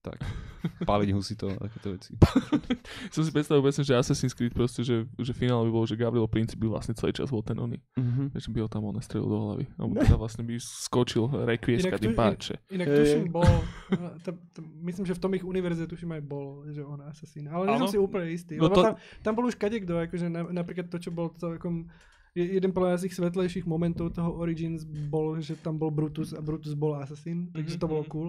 [0.00, 0.16] Tak.
[0.88, 2.16] Páliť husito a takéto veci.
[3.14, 6.24] Som si predstavil presne, že Assassin's Creed proste, že, že finál by bol, že Gabriel
[6.24, 7.76] Princip by vlastne celý čas bol ten oný.
[8.00, 8.32] Mhm.
[8.32, 9.64] Že by ho tam on nestrelil do hlavy.
[9.76, 12.54] Alebo teda vlastne by skočil rekvieska Inak tým páče.
[12.72, 16.64] Inak tuším bol, uh, t- t- myslím, že v tom ich univerze tuším aj bol,
[16.72, 17.44] že on asasín.
[17.52, 18.56] Ale nie som si úplne istý.
[18.56, 21.92] No lebo to- tam, tam bol už kadekto, akože na, napríklad to, čo bol celkom
[22.34, 26.38] jeden podľa mňa z tých svetlejších momentov toho Origins bol, že tam bol Brutus a
[26.38, 28.10] Brutus bol Assassin, takže Mhm, to bolo mhm.
[28.10, 28.28] cool.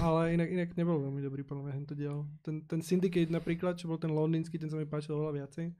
[0.00, 2.24] Ale inak, inak nebol veľmi dobrý podľa mňa tento diel.
[2.40, 5.72] Ten, ten Syndicate napríklad, čo bol ten londýnsky, ten sa mi páčil oveľa viacej.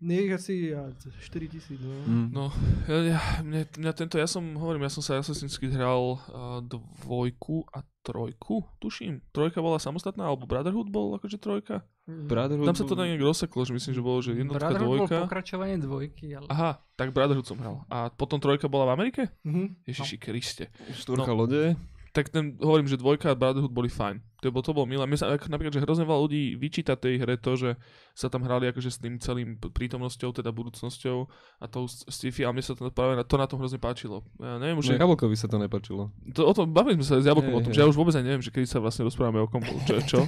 [0.00, 1.92] Nie ich asi ja, 4000, no.
[2.08, 2.28] Mm.
[2.32, 2.44] No,
[2.88, 6.64] ja, ja, mne, mňa tento, ja som, hovorím, ja som sa Assassin's Creed hral uh,
[6.64, 9.20] dvojku a trojku, tuším.
[9.28, 11.84] Trojka bola samostatná, alebo Brotherhood bol akože trojka.
[12.22, 14.96] Brotherhood Tam sa to bol- nejak rozseklo, že myslím, že bolo, že jednotka, Brotherhood bol
[15.02, 15.18] dvojka.
[15.22, 16.46] pokračovanie dvojky, ale...
[16.46, 17.82] Aha, tak Brotherhood som hral.
[17.86, 19.22] A potom trojka bola v Amerike?
[19.42, 19.84] Mhm.
[19.84, 20.64] Ježiši Kriste.
[20.92, 21.40] Štvorka No.
[21.40, 21.74] lode.
[22.10, 24.18] Tak ten, hovorím, že dvojka a Brotherhood boli fajn.
[24.40, 25.04] To, bolo, to bolo milé.
[25.04, 27.70] Mne sa napríklad, že hrozne veľa ľudí vyčíta tej hre to, že
[28.16, 31.28] sa tam hrali akože s tým celým prítomnosťou, teda budúcnosťou
[31.60, 34.24] a tou sci-fi a mne sa to práve na, to na tom hrozne páčilo.
[34.40, 36.08] Ja neviem už, Že Jablkovi sa to nepačilo.
[36.32, 38.24] to, o tom, bavili sme sa s Jablkom o tom, že ja už vôbec aj
[38.24, 40.20] neviem, že kedy sa vlastne rozprávame o kom, čo čo.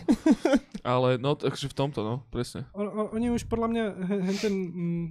[0.87, 2.67] Ale no, takže v tomto, no, presne.
[2.75, 5.05] On, on, oni už podľa mňa, he- hen ten, mm,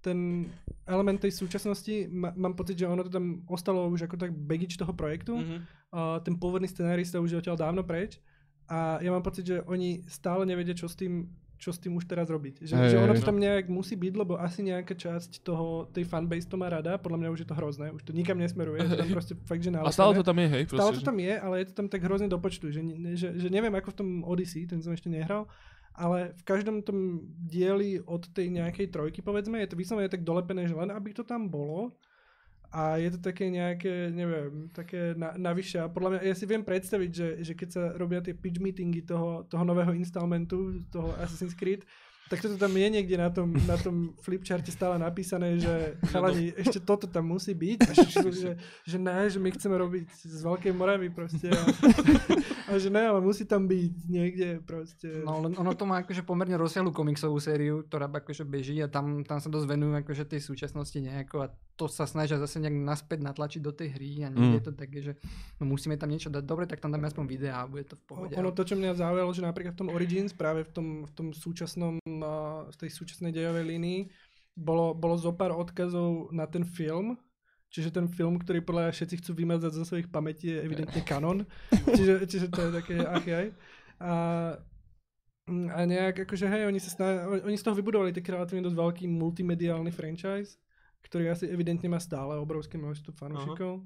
[0.00, 0.48] ten
[0.86, 4.78] element tej súčasnosti, ma, mám pocit, že ono to tam ostalo už ako tak baggage
[4.78, 5.36] toho projektu.
[5.36, 5.60] Mm.
[5.88, 8.22] Uh, ten pôvodný scenárista už je odtiaľ dávno preč.
[8.68, 11.28] A ja mám pocit, že oni stále nevedia, čo s tým
[11.58, 12.62] čo s tým už teraz robiť.
[12.62, 16.06] Že, Hej, že ono to tam nejak musí byť, lebo asi nejaká časť toho, tej
[16.06, 18.94] fanbase to má rada, podľa mňa už je to hrozné, už to nikam nesmeruje, je
[18.94, 20.62] to tam proste fakt, že A stále to tam je, hej?
[20.70, 22.80] Stále proste, to tam je, ale je to tam tak hrozne do počtu, že,
[23.18, 25.50] že, že neviem ako v tom Odyssey, ten som ešte nehral,
[25.98, 30.70] ale v každom tom dieli od tej nejakej trojky, povedzme, je to vyslovene tak dolepené,
[30.70, 31.98] že len aby to tam bolo,
[32.68, 35.80] a je to také nejaké, neviem, také na, navyše.
[35.80, 39.00] A podľa mňa, ja si viem predstaviť, že, že keď sa robia tie pitch meetingy
[39.08, 41.88] toho, toho nového installmentu, toho Assassin's Creed,
[42.28, 46.80] tak toto tam je niekde na tom, na tom flipcharte stále napísané, že chalani, ešte
[46.84, 47.78] toto tam musí byť.
[47.88, 48.50] A že, že,
[48.84, 51.48] že ne, že my chceme robiť z Veľkej Moravy proste.
[51.48, 51.62] A,
[52.68, 55.24] a že ne, ale musí tam byť niekde proste.
[55.24, 59.24] No len ono to má akože pomerne rozsiahlu komiksovú sériu, ktorá akože beží a tam,
[59.24, 63.22] tam sa dosť venujú akože tej súčasnosti nejako a to sa snažia zase nejak naspäť
[63.22, 64.54] natlačiť do tej hry a nie Mm.
[64.58, 65.12] je to také, že
[65.60, 66.42] no musíme tam niečo dať.
[66.42, 68.32] Dobre, tak tam dáme aspoň videá a bude to v pohode.
[68.34, 71.26] Ono to, čo mňa zaujalo, že napríklad v tom Origins, práve v tom, v tom
[71.30, 74.00] súčasnom, uh, v tej súčasnej dejovej línii,
[74.58, 77.14] bolo, bolo zo pár odkazov na ten film,
[77.70, 81.46] čiže ten film, ktorý podľa všetci chcú vymazať zo svojich pamätí, je evidentne kanon,
[81.96, 83.26] čiže, čiže to je také ach.
[83.98, 84.12] A,
[85.46, 87.08] mm, a nejak akože hej, oni, sa sná,
[87.42, 90.58] oni z toho vybudovali taký relatívne dosť veľký multimediálny franchise,
[91.02, 93.82] ktorý asi evidentne má stále obrovské množstvo fanúšikov.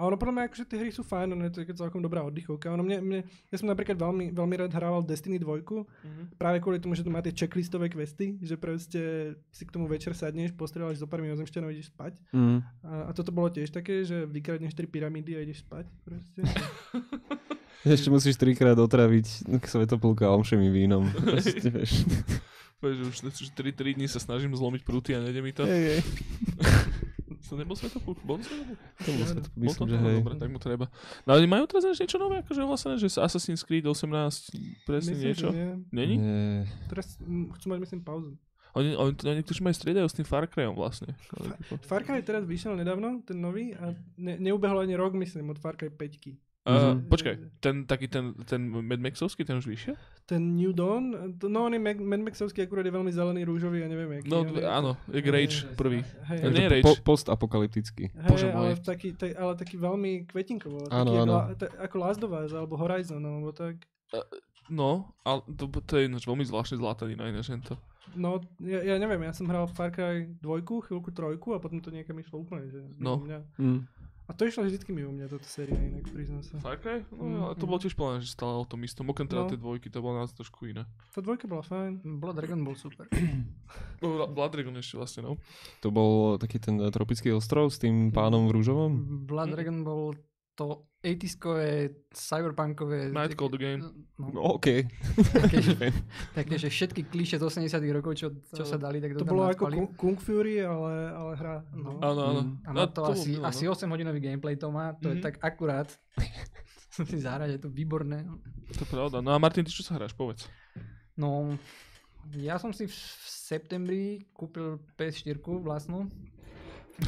[0.00, 2.72] A ono podľa mňa, akože tie hry sú fajn, ono je to celkom dobrá oddychovka.
[2.72, 3.20] Ono mne, mne,
[3.52, 6.40] ja som napríklad veľmi, veľmi rád hrával Destiny 2, Mhm.
[6.40, 9.00] práve kvôli tomu, že to má tie checklistové questy, že proste
[9.52, 12.16] si k tomu večer sadneš, postrieľaš zo pár mimozemšťanov a ideš spať.
[12.32, 12.64] Mm.
[12.80, 15.84] A, a toto bolo tiež také, že vykradneš tri pyramídy a ideš spať.
[16.00, 16.40] Proste.
[17.84, 21.04] Ešte musíš trikrát otraviť svetopulka omšemi vínom.
[21.28, 22.08] Proste, vieš.
[22.80, 25.68] Vieš, už, už 3, 3 dní sa snažím zlomiť prúty a nejde mi to.
[25.68, 26.00] Hej, hej.
[27.50, 28.22] To nebol Svetopulk?
[28.22, 28.78] Bol to Svetopulk?
[28.78, 29.90] To bol svetopulk, Bol myslím, to?
[29.90, 30.16] že No, hej.
[30.22, 30.86] Dobre, tak mu treba.
[31.26, 35.26] No ale majú teraz ešte niečo nové, akože ohlasené, že Assassin's Creed 18 presne Myslím,
[35.26, 35.48] niečo?
[35.50, 35.70] že nie.
[35.90, 36.14] Není?
[36.22, 36.70] Nie.
[36.86, 37.18] Teraz
[37.58, 38.38] chcú mať, myslím, pauzu.
[38.70, 41.18] Oni, oni, oni tuším aj striedajú s tým Far Cryom vlastne.
[41.82, 45.74] Far Cry teraz vyšiel nedávno, ten nový, a ne, neubehol ani rok, myslím, od Far
[45.74, 46.49] Cry 5.
[46.60, 49.96] Uh, počkaj, ten taký ten, ten Mad Maxovský, ten už vyšiel?
[50.28, 53.88] Ten New Dawn, no on je Mad Mad Maxovský, akurát je veľmi zelený, rúžový, ja
[53.88, 54.28] neviem, aký.
[54.28, 56.04] No je- áno, je Rage prvý.
[56.28, 56.84] Hej, nie je Rage.
[56.84, 58.12] po, postapokalyptický.
[58.12, 58.84] Hej, Bože ale, môj.
[58.84, 60.84] taký, taj, ale taký veľmi kvetinkovo.
[60.86, 61.32] Áno, taký áno.
[61.32, 63.80] Ako, la- ta- ako Last of Us, alebo Horizon, alebo tak.
[64.68, 67.74] No, ale to, to je ináč veľmi zvláštne zlatanina ináč to.
[68.12, 70.44] No, ja, ja neviem, ja som hral Far Cry 2,
[70.82, 73.22] chvíľku trojku a potom to niekam išlo úplne, že No.
[73.22, 73.38] Mňa.
[73.56, 73.80] Mm.
[74.30, 76.54] A to išlo vždycky mimo mňa, táto séria, inak priznám sa.
[76.78, 77.02] Cry?
[77.10, 77.70] Mm, No, ale to mm.
[77.74, 79.10] bolo tiež plné, že stále o tom istom.
[79.10, 79.50] Okrem teda No.
[79.50, 80.86] tie dvojky, to bolo nás trošku iné.
[81.10, 82.06] Tá dvojka bola fajn.
[82.22, 83.10] Blood Dragon bol super.
[83.98, 85.34] No, Blood Dragon ešte vlastne, no.
[85.82, 88.90] To bol taký ten tropický ostrov s tým pánom v rúžovom?
[89.26, 89.50] Blood.
[89.50, 90.14] Dragon bol
[90.60, 93.08] to 80 cyberpunkové...
[93.08, 93.80] Night Call the Game.
[94.20, 94.84] No, No, OK.
[95.32, 95.58] také,
[96.38, 99.48] také, že všetky klíše z 80 rokov, čo, čo sa dali, tak To to, bolo
[99.48, 99.74] ako nadpali.
[99.74, 101.54] Kung- Kung Fury, ale, ale hra.
[101.72, 101.96] No.
[101.98, 102.40] Áno, áno.
[102.44, 102.52] Mm.
[102.60, 103.72] A má No, to, bolo asi, asi no.
[103.72, 105.12] 8 hodinový gameplay to má, to Mhm.
[105.12, 105.88] je tak akurát.
[107.00, 108.28] si zahrať, je to výborné.
[108.70, 109.18] To je pravda.
[109.18, 110.44] No a Martin, ty čo sa hráš, povedz.
[111.16, 111.56] No,
[112.30, 112.92] ja som si v
[113.24, 116.12] septembri kúpil PS4 vlastnú.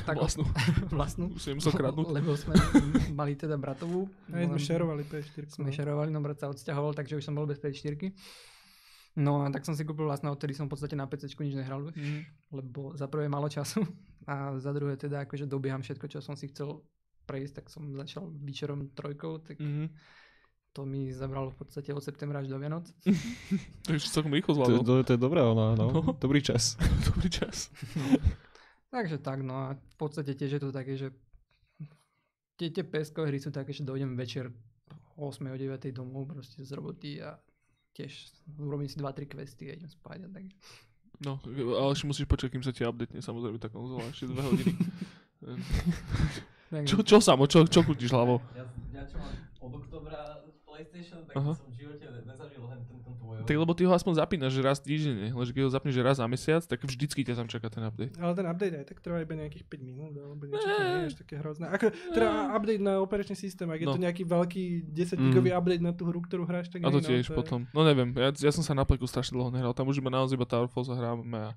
[0.03, 0.45] Tak, Vlastnú.
[0.93, 1.27] vlastnú.
[1.31, 2.09] Už musel kradnúť.
[2.11, 2.55] Lebo sme
[3.13, 4.09] mali teda bratovú.
[4.29, 5.45] Hej, sme šerovali PS4.
[5.53, 8.01] Sme šerovali, no brat sa odsťahoval, takže už som bol bez PS4.
[9.15, 11.85] No a tak som si kúpil vlastne, odtedy som v podstate na PC nič nehral,
[11.87, 12.21] Mhm.
[12.51, 13.85] lebo za prvé malo času
[14.25, 16.81] a za druhé teda akože dobieham všetko, čo som si chcel
[17.23, 19.93] prejsť, tak som začal Witcherom trojkou, tak Mhm.
[20.73, 22.89] to mi zabralo v podstate od septembra až do Vianoc.
[23.85, 24.81] Takže celkom rýchlo To, zvládol.
[24.81, 25.93] to, to je dobré, ona, no.
[25.93, 26.17] No.
[26.17, 26.81] Dobrý čas.
[27.05, 27.69] Dobrý čas.
[28.93, 31.09] Takže tak, no a v podstate tiež je to také, že
[32.61, 34.53] tie, tie PSK hry sú také, že dojdem večer
[35.17, 37.41] o 8 o 9 domov proste z roboty a
[37.97, 38.29] tiež
[38.61, 40.45] urobím si 2-3 questy a idem spať a tak.
[41.25, 44.73] No, ale ešte musíš počkať, kým sa ti updatne samozrejme tá konzola, ešte dve hodiny.
[46.73, 48.45] tak čo, čo samo, čo, čo krútiš hlavou?
[48.53, 49.33] Ja, ja čo mám
[49.63, 51.53] od oktobra PlayStation, tak Aha.
[51.55, 52.99] som v živote ne- nezažil hen ten,
[53.35, 53.45] tvoj.
[53.45, 56.17] Tak lebo ty ho aspoň zapínaš, že raz týždenne, lenže keď ho zapneš že raz
[56.17, 58.15] za mesiac, tak vždycky ťa tam čaká ten update.
[58.17, 61.09] Ale ten update aj tak trvá iba nejakých 5 minút, alebo niečo, to nie je
[61.09, 61.67] až také hrozné.
[61.69, 63.95] Ako, teda update na operačný systém, ak je No.
[63.95, 67.09] to nejaký veľký 10 gigový update na tú hru, ktorú hráš, tak A to nie,
[67.09, 67.61] tiež no, je- potom.
[67.71, 70.35] No neviem, ja, ja som sa na pleku strašne dlho nehral, tam už iba naozaj
[70.35, 71.51] iba Tower Fall sa hráme a,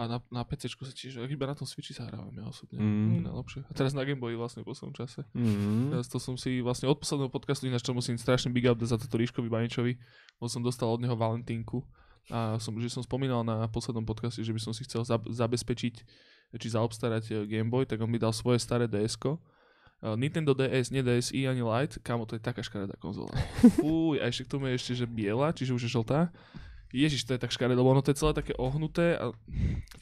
[0.00, 2.80] a na, na PC sa tiež, iba na tom Switchi sa hrávame osobne.
[2.80, 3.28] Mm.
[3.28, 3.68] Najlepšie.
[3.68, 5.28] A teraz na Game Boy vlastne v poslednom čase.
[5.36, 5.92] Mm.
[5.92, 8.96] Teraz to som si vlastne od posledného podcastu, ináč to musím strašne big up za
[8.96, 9.92] toto Ríškovi Baničovi,
[10.40, 11.84] lebo som dostal od neho Valentínku
[12.32, 15.94] a som, že som spomínal na poslednom podcaste, že by som si chcel zab- zabezpečiť
[16.56, 19.36] či zaobstarať eh, Game Boy, tak on mi dal svoje staré DSko.
[20.00, 23.36] Uh, Nintendo DS, nie DSi ani Lite, kámo, to je taká škaredá konzola.
[23.76, 26.32] Fúj, a ešte k tomu je ešte, že biela, čiže už je žltá.
[26.90, 29.30] Ježiš, to je tak škaredé, lebo ono to je celé také ohnuté a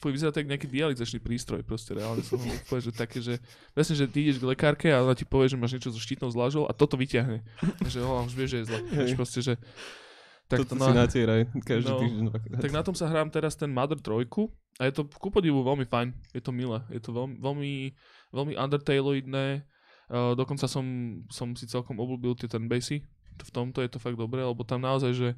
[0.01, 3.37] fuj, vyzerá to nejaký dializačný prístroj, proste reálne som ho úplne, že také, že
[3.77, 6.33] presne, že ty ideš k lekárke a ona ti povie, že máš niečo so štítnou
[6.33, 7.45] zlážou a toto vyťahne.
[7.93, 8.79] že oh, už vieš, že je zle.
[8.89, 9.53] Vieš, proste, že
[10.49, 12.25] tak Toto to si na, natieraj každý No, týždeň.
[12.57, 14.25] tak na tom sa hrám teraz ten Mother 3
[14.81, 17.73] a je to ku podivu veľmi fajn, je to milé, je to veľmi, veľmi,
[18.33, 20.81] veľmi undertailoidné, uh, dokonca som,
[21.29, 23.05] som si celkom obľúbil tie turn-basy,
[23.37, 25.29] v tomto je to fakt dobré, lebo tam naozaj, že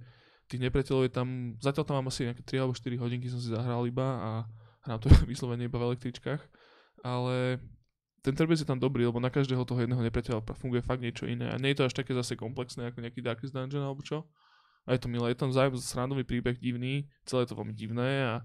[0.51, 3.47] tých nepriateľov je tam, zatiaľ tam mám asi nejaké 3 alebo 4 hodinky som si
[3.47, 4.29] zahral iba a
[4.83, 6.41] hrám to vyslovene iba v električkách,
[7.07, 7.63] ale
[8.21, 11.49] ten turn-base je tam dobrý, lebo na každého toho jedného nepriateľa funguje fakt niečo iné
[11.49, 14.27] a nie je to až také zase komplexné ako nejaký Darkest Dungeon alebo čo.
[14.85, 18.25] A je to milé, je tam zájem srandový príbeh divný, celé je to veľmi divné
[18.25, 18.41] a,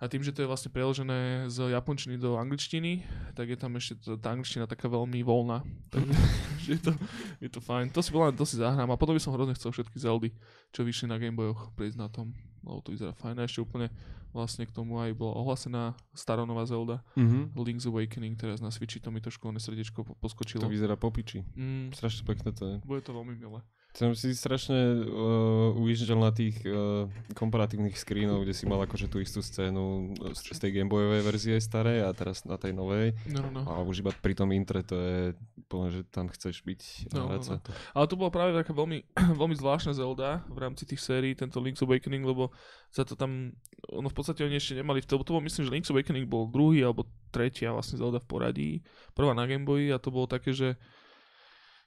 [0.00, 3.94] a tým, že to je vlastne preložené z japončiny do angličtiny, tak je tam ešte
[3.98, 5.60] to, tá angličtina taká veľmi voľná.
[5.86, 6.12] Takže
[6.66, 6.92] je, to,
[7.38, 7.88] je to fajn.
[7.90, 10.32] To si volám, to si zahrám a potom by som hrozne chcel všetky Zeldy,
[10.68, 13.36] čo vyšli na Gameboyoch, prejsť na tom, lebo to vyzerá fajn.
[13.36, 13.92] A ešte úplne
[14.30, 17.52] vlastne k tomu aj bola ohlásená staronová Zelda, Mhm.
[17.56, 20.60] Link's Awakening, teraz na Switchi, to mi to školné srdiečko po- poskočilo.
[20.60, 21.42] To vyzerá po piči.
[21.52, 22.74] Mm, Strašne pekné to je.
[22.80, 23.60] bude to veľmi milé.
[23.90, 29.18] Som si strašne uh, ujíždžal na tých uh, komparatívnych screenov, kde si mal akože tú
[29.18, 33.18] istú scénu z, z tej Gameboyovej verzie starej a teraz na tej novej.
[33.26, 33.66] No, no.
[33.66, 35.20] A už iba pri tom intre to je
[35.58, 36.80] úplne, že tam chceš byť
[37.14, 37.58] No, no, no.
[37.94, 39.06] Ale to bola práve taká veľmi,
[39.40, 42.54] veľmi zvláštna Zelda v rámci tých sérií, tento Link's Awakening, lebo
[42.90, 43.54] za to tam,
[43.90, 46.82] ono v podstate oni ešte nemali, to, to bol myslím, že Link's Awakening bol druhý
[46.86, 48.70] alebo tretia vlastne Zelda v poradí,
[49.14, 50.78] prvá na Game Boy a to bolo také, že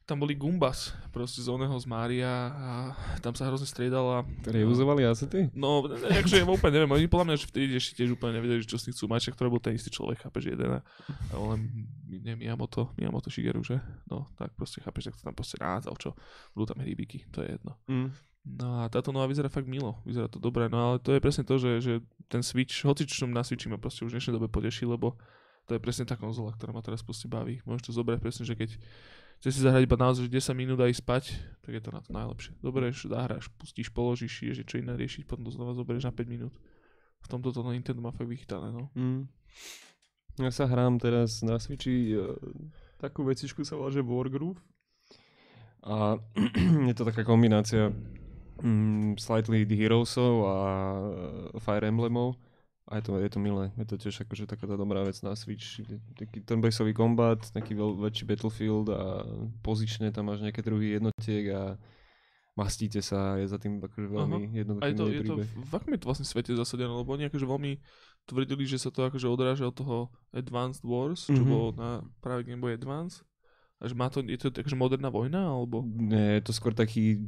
[0.04, 2.72] tam boli Gumbas, proste z oného z Mária a
[3.24, 4.28] tam sa hrozne striedala.
[4.44, 5.48] Ktoré uzovali asety?
[5.56, 8.68] No, ne- akože ja úplne neviem, oni podľa mňa, že vtedy ešte tiež úplne nevedeli,
[8.68, 10.80] čo s tým chcú mať, však to bol ten istý človek, chápeš, jeden a
[11.32, 13.80] a len, nie, Miyamoto, Miyamoto Shigeru, že?
[14.12, 16.12] No, tak proste chápeš, tak to tam proste rádzal, čo?
[16.52, 17.80] Budú tam hríbiky, to je jedno.
[17.88, 18.12] Mm.
[18.44, 21.48] No a táto nová vyzerá fakt milo, vyzerá to dobre, no ale to je presne
[21.48, 21.94] to, že, že
[22.28, 25.16] ten Switch, hoci čo na Switchi ma proste už v dnešnej dobe poteší, lebo
[25.64, 27.64] to je presne tá konzola, ktorá ma teraz proste baví.
[27.64, 28.76] Môžeš to zobrať presne, že keď
[29.44, 31.24] chceš si zahrať iba naozaj že 10 minút a ísť spať,
[31.68, 32.56] tak je to na to najlepšie.
[32.64, 36.56] Dobereš, zahráš, pustíš, položíš, je čo iné riešiť, potom to znova zoberieš na 5 minút.
[37.20, 38.88] V tomto to Nintendo má fakt vychytané, no.
[38.96, 39.28] Mm.
[40.40, 42.40] Ja sa hrám teraz na Switchi uh,
[43.04, 44.64] takú vecičku sa volá, že Wargroove.
[45.84, 46.16] A
[46.88, 47.92] je to taká kombinácia
[48.64, 50.56] mm, Slightly Heroesov a
[51.52, 52.40] eh, Fire Emblemov.
[52.84, 55.40] A je to, je to milé, je to tiež akože taká tá dobrá vec na
[55.40, 55.80] Switch.
[56.20, 59.24] Taký turn-baseový kombat, taký veľ, väčší Battlefield a
[59.64, 61.62] pozične tam máš nejaké druhy jednotiek a
[62.60, 65.92] mastíte sa, je za tým akože veľmi A jednoduchý je to, je to, v akom
[65.96, 67.72] je to vlastne svete zasadené, lebo oni akože veľmi
[68.28, 69.98] tvrdili, že sa to akože odráža od toho
[70.36, 71.48] Advanced Wars, čo Mhm.
[71.50, 71.90] bolo na
[72.20, 73.24] práve Game Boy Advance.
[73.80, 75.84] A že má to, je to akože moderná vojna, alebo?
[75.88, 77.20] Nie, je to skôr taký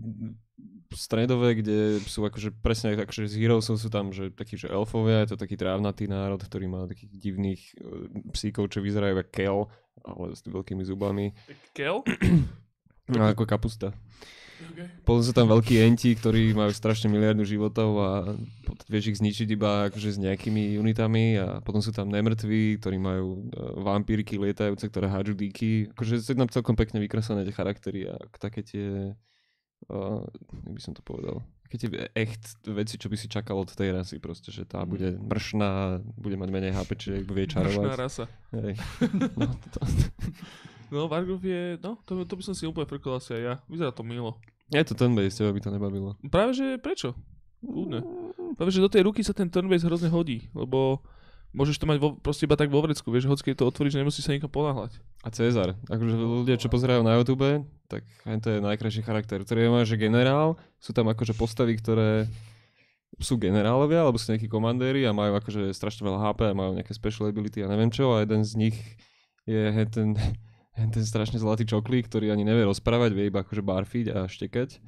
[0.94, 5.34] stredové, kde sú akože presne akože z Heroesov sú tam, že takí, že elfovia, je
[5.34, 8.06] to taký trávnatý národ, ktorý má takých divných uh,
[8.36, 9.60] psíkov, čo vyzerajú ako kel,
[10.06, 11.34] ale s veľkými zubami.
[11.74, 12.06] Kel?
[13.06, 13.94] No, ako kapusta.
[14.56, 14.88] Okay.
[15.04, 18.12] Potom sú tam veľkí enti, ktorí majú strašne miliardu životov a
[18.88, 23.52] vieš ich zničiť iba akože s nejakými unitami a potom sú tam nemrtví, ktorí majú
[23.52, 25.92] uh, vampírky lietajúce, ktoré hádžu díky.
[25.92, 29.14] Akože sú tam celkom pekne vykreslené tie charaktery a také tie,
[29.90, 30.22] uh,
[30.66, 33.90] jak by som to povedal, také tie echt veci, čo by si čakal od tej
[33.92, 37.98] rasy proste, že tá bude mršná, bude mať menej HP, čiže vie Mršná čarovať.
[37.98, 38.24] rasa.
[38.54, 38.78] Hej.
[39.40, 39.80] No, to,
[40.94, 43.54] No, Vargov je, no, to, to by som si úplne frkol asi aj ja.
[43.66, 44.38] Vyzerá to milo.
[44.70, 46.14] je to ten base, teba by to nebavilo.
[46.30, 47.18] Práve, že prečo?
[47.66, 48.06] Kľudne.
[48.54, 51.02] Práve, že do tej ruky sa ten turnbase hrozne hodí, lebo
[51.52, 54.26] môžeš to mať vo, proste iba tak vo vrecku, vieš, hoď keď to otvoríš, nemusíš
[54.26, 54.98] sa nikam ponáhľať.
[55.22, 58.02] A Cezar, akože ľudia, čo pozerajú na YouTube, tak
[58.42, 62.26] to je najkrajší charakter, ktorý má, že generál, sú tam akože postavy, ktoré
[63.20, 66.92] sú generálovia, alebo sú nejakí komandéri a majú akože strašne veľa HP a majú nejaké
[66.92, 68.78] special ability a neviem čo a jeden z nich
[69.48, 70.18] je ten,
[70.94, 74.84] ten strašne zlatý čoklík, ktorý ani nevie rozprávať, vie iba akože barfiť a štekať.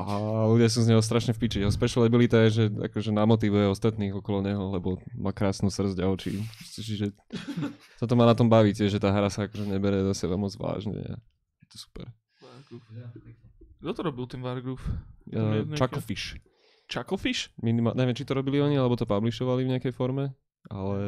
[0.00, 1.60] A ľudia sú z neho strašne v piči.
[1.60, 6.08] Jeho special ability je, že akože namotivuje ostatných okolo neho, lebo má krásnu srdť a
[6.08, 6.40] oči.
[6.72, 7.12] Čiže
[8.00, 10.56] sa to má na tom baviť, že tá hra sa akože nebere do seba moc
[10.56, 10.96] vážne.
[11.60, 12.08] Je to super.
[13.80, 14.80] Kto to robil, ten Vargov?
[15.28, 16.40] Uh, Chucklefish.
[16.88, 17.52] Chucklefish?
[17.60, 20.32] Minima- neviem, či to robili oni, alebo to publishovali v nejakej forme,
[20.72, 20.98] ale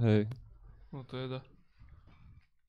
[0.00, 0.28] hej.
[0.92, 1.40] No to je da.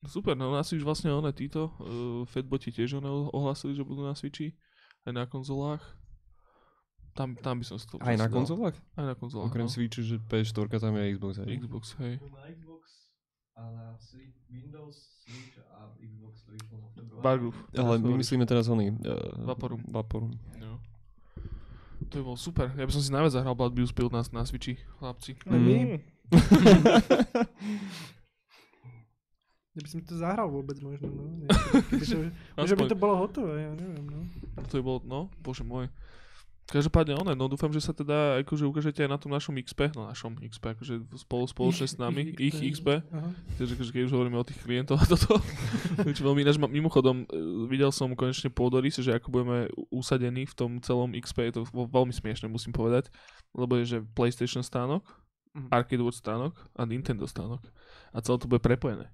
[0.06, 4.14] Super, no asi už vlastne one títo, uh, Fatboti tiež one ohlasili, že budú na
[4.14, 4.54] Switchi,
[5.06, 5.82] aj na konzolách.
[7.16, 8.34] Tam, tam by som si to Aj na dal.
[8.36, 8.76] konzolách?
[8.92, 9.72] Aj na konzolách, Okrem no.
[9.72, 11.48] Switchu, že PS4 tam je Xbox, hej.
[11.64, 12.20] Xbox, hej.
[12.28, 12.82] Na Xbox
[13.56, 13.86] a na
[14.52, 16.76] Windows, Switch a Xbox to vyšlo.
[17.72, 18.92] Ale my myslíme teraz oný.
[19.00, 19.80] Uh, Vaporum.
[19.88, 20.36] Vaporum.
[20.60, 20.76] No.
[22.12, 22.68] To by bolo super.
[22.76, 25.40] Ja by som si najviac zahral Blood Bill Spill na, na Switchi, chlapci.
[25.48, 26.04] Mm.
[29.76, 31.24] Ja by som to zahral vôbec možno, no.
[31.92, 32.04] Keby
[32.64, 34.20] to, by to bolo hotové, ja neviem, no.
[34.72, 35.92] To by bolo, no, bože môj.
[36.66, 40.10] Každopádne one, no dúfam, že sa teda akože ukážete aj na tom našom XP, no
[40.10, 43.06] našom XP, akože spolu, spoločne s nami, ich, XP.
[43.06, 43.30] Aha.
[43.54, 45.38] Takže akože keď už hovoríme o tých klientoch a toto.
[46.16, 47.26] Čo veľmi ináč, mimochodom, e,
[47.70, 52.10] videl som konečne pôdorys, že ako budeme usadení v tom celom XP, je to veľmi
[52.10, 53.14] smiešne, musím povedať,
[53.54, 55.06] lebo je, že PlayStation stánok,
[55.56, 55.68] Mhm.
[55.72, 57.64] Arcade World stánok a Nintendo stánok.
[58.12, 59.08] A celé to bude prepojené.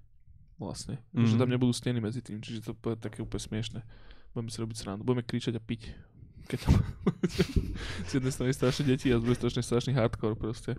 [0.57, 1.01] Vlastne.
[1.11, 1.25] Mm.
[1.27, 3.79] Že tam nebudú steny medzi tým, čiže to bude také úplne smiešne.
[4.33, 5.01] Budeme si robiť srandu.
[5.05, 5.93] Budeme kričať a piť.
[6.43, 6.73] Keď tam
[8.09, 10.75] z jednej strany strašne deti a z druhej strany strašný hardcore proste.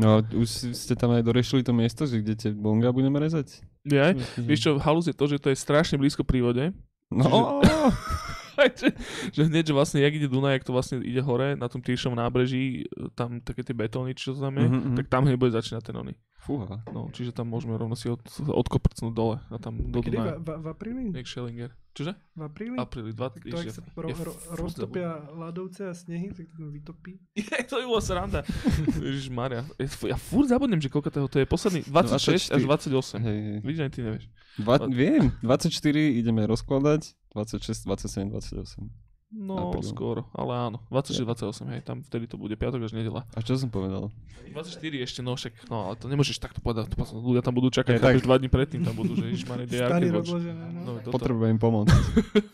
[0.00, 3.60] No, už ste tam aj dorešili to miesto, že kde tie bonga budeme rezať?
[3.84, 6.64] Ja, vieš čo, halus je to, že to je strašne blízko pri vode.
[7.12, 7.92] No, Aj,
[8.80, 8.88] že,
[9.30, 12.16] že hneď, že vlastne, jak ide Dunaj, jak to vlastne ide hore, na tom Tyršovom
[12.16, 14.96] nábreží, e, tam také tie betóny, čo to tam je, Mhm, mhm.
[14.96, 16.14] tak tam hneď bude začínať ten oný.
[16.38, 16.84] fúha.
[16.92, 20.12] No, čiže tam môžeme rovno si od, odkoprcnúť dole a tam do Kedy?
[20.12, 20.36] V, Dunaja.
[20.36, 21.02] v, v apríli?
[21.16, 21.70] Jak Schellinger.
[21.94, 22.12] Čože?
[22.34, 22.74] V apríli?
[22.74, 26.74] Apríli, 2 Tak to, ak sa ro, ro, roztopia ľadovce a snehy, tak to tam
[26.74, 27.22] vytopí.
[27.38, 28.42] Je, to by bolo sranda.
[29.06, 29.62] Ježiš Maria.
[30.02, 31.86] Ja furt zabudnem, že koľko toho to je posledný.
[31.86, 33.22] 26 až 28.
[33.22, 33.58] Hej, hej.
[33.62, 34.24] Vidíš, ani ty nevieš.
[34.58, 35.70] Dva, viem, 24
[36.18, 39.03] ideme rozkladať, 26, 27, 28.
[39.34, 39.82] No, Apríl.
[39.82, 40.78] skoro, ale áno.
[40.94, 43.26] 26, 28, hej, tam vtedy to bude piatok až nedela.
[43.34, 44.14] A čo som povedal?
[44.46, 47.98] 24 ešte, no však, no ale to nemôžeš takto povedať, to ľudia tam budú čakať,
[47.98, 48.22] tak.
[48.22, 50.06] dva dní predtým tam budú, že Watch.
[50.14, 50.80] rozložené, no.
[50.86, 51.18] No, toto.
[51.18, 51.90] Potrebujem pomoc.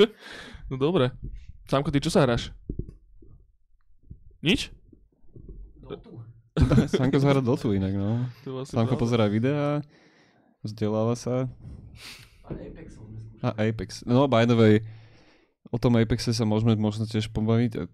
[0.72, 1.12] no dobre.
[1.68, 2.48] Sámko, ty čo sa hráš?
[4.40, 4.72] Nič?
[5.84, 6.24] Dotu.
[6.88, 8.24] Sanko zahra Dotu inak, no.
[8.48, 9.84] Vlastne pozerá videá,
[10.64, 11.44] vzdeláva sa.
[12.48, 13.44] A skúšali.
[13.44, 14.04] A Apex.
[14.04, 14.84] No, by the way,
[15.70, 17.86] o tom Apexe sa môžeme možno tiež pobaviť.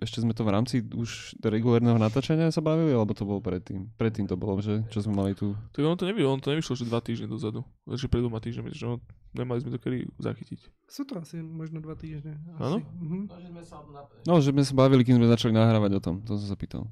[0.00, 3.92] Ešte sme to v rámci už regulárneho natáčania sa bavili, alebo to bolo predtým?
[4.00, 4.80] Predtým to bolo, že?
[4.88, 5.52] Čo sme mali tu?
[5.76, 7.60] Tak ono to nevyšlo, on to nevyšlo, že dva týždne dozadu.
[7.84, 8.96] Takže pred dvoma týždňami, že no,
[9.36, 10.60] nemali sme to kedy zachytiť.
[10.88, 12.40] Sú to asi možno dva týždne.
[12.56, 12.80] Áno?
[12.80, 13.28] Mhm.
[13.28, 16.14] No, No, že sme sa bavili, kým sme začali nahrávať o tom.
[16.24, 16.88] To som sa pýtal.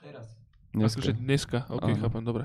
[0.00, 0.37] Teraz.
[0.78, 0.98] Dneska.
[1.00, 2.00] Akože dneska, ok, Áno.
[2.02, 2.44] chápem, dobre.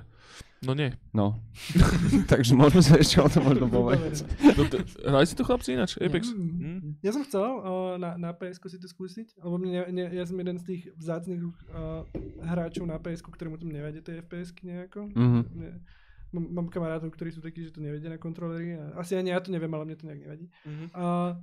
[0.64, 0.95] No nie.
[1.11, 1.43] No.
[2.31, 4.23] Takže môžeme sa ešte o tom možno povedať.
[4.55, 6.31] No, t- hrali si to chlapci ináč, Apex?
[6.31, 6.55] Mm.
[6.57, 6.91] Hm?
[7.03, 10.39] Ja som chcel uh, na, na ps si to skúsiť, lebo mne, ne, ja som
[10.39, 12.07] jeden z tých vzácných uh,
[12.47, 15.11] hráčov na ps ktorému tam nevedie tie fps nejako.
[15.11, 15.39] Mhm.
[15.60, 15.69] Ne,
[16.31, 18.80] mám, mám kamarátov, ktorí sú takí, že to nevedia na kontrolery.
[18.80, 20.47] A asi ani ja to neviem, ale mne to nejak nevadí.
[20.64, 20.85] Mhm.
[20.95, 21.35] A,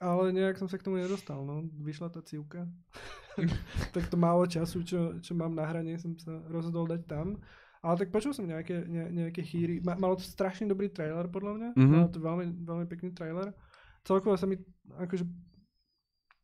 [0.00, 1.68] ale nejak som sa k tomu nedostal, no.
[1.84, 2.64] Vyšla tá cívka.
[3.94, 7.38] Tak to málo času, čo, čo mám na hranie, som sa rozhodol dať tam.
[7.80, 9.80] Ale tak počul som nejaké, ne, nejaké chýry.
[9.80, 11.68] Ma, malo to strašne dobrý trailer, podľa mňa.
[11.80, 11.88] Mhm.
[11.88, 13.56] Malo to veľmi, veľmi pekný trailer.
[14.04, 14.60] Celkovo sa mi,
[15.00, 15.24] akože,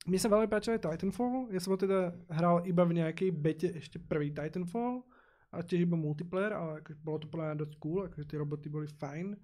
[0.06, 1.52] mne sa veľmi páčil aj Titanfall.
[1.52, 5.04] Ja som ho teda hral iba v nejakej bete ešte prvý Titanfall.
[5.52, 8.66] A tiež iba multiplayer, ale akože bolo to podľa mňa dosť cool, akože tie roboty
[8.68, 9.36] boli fajn.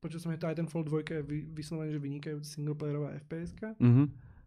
[0.00, 4.04] Počul som, že Titanfall 2 je vy, vyslovene, že vynikajúca singleplayerová fps Mhm.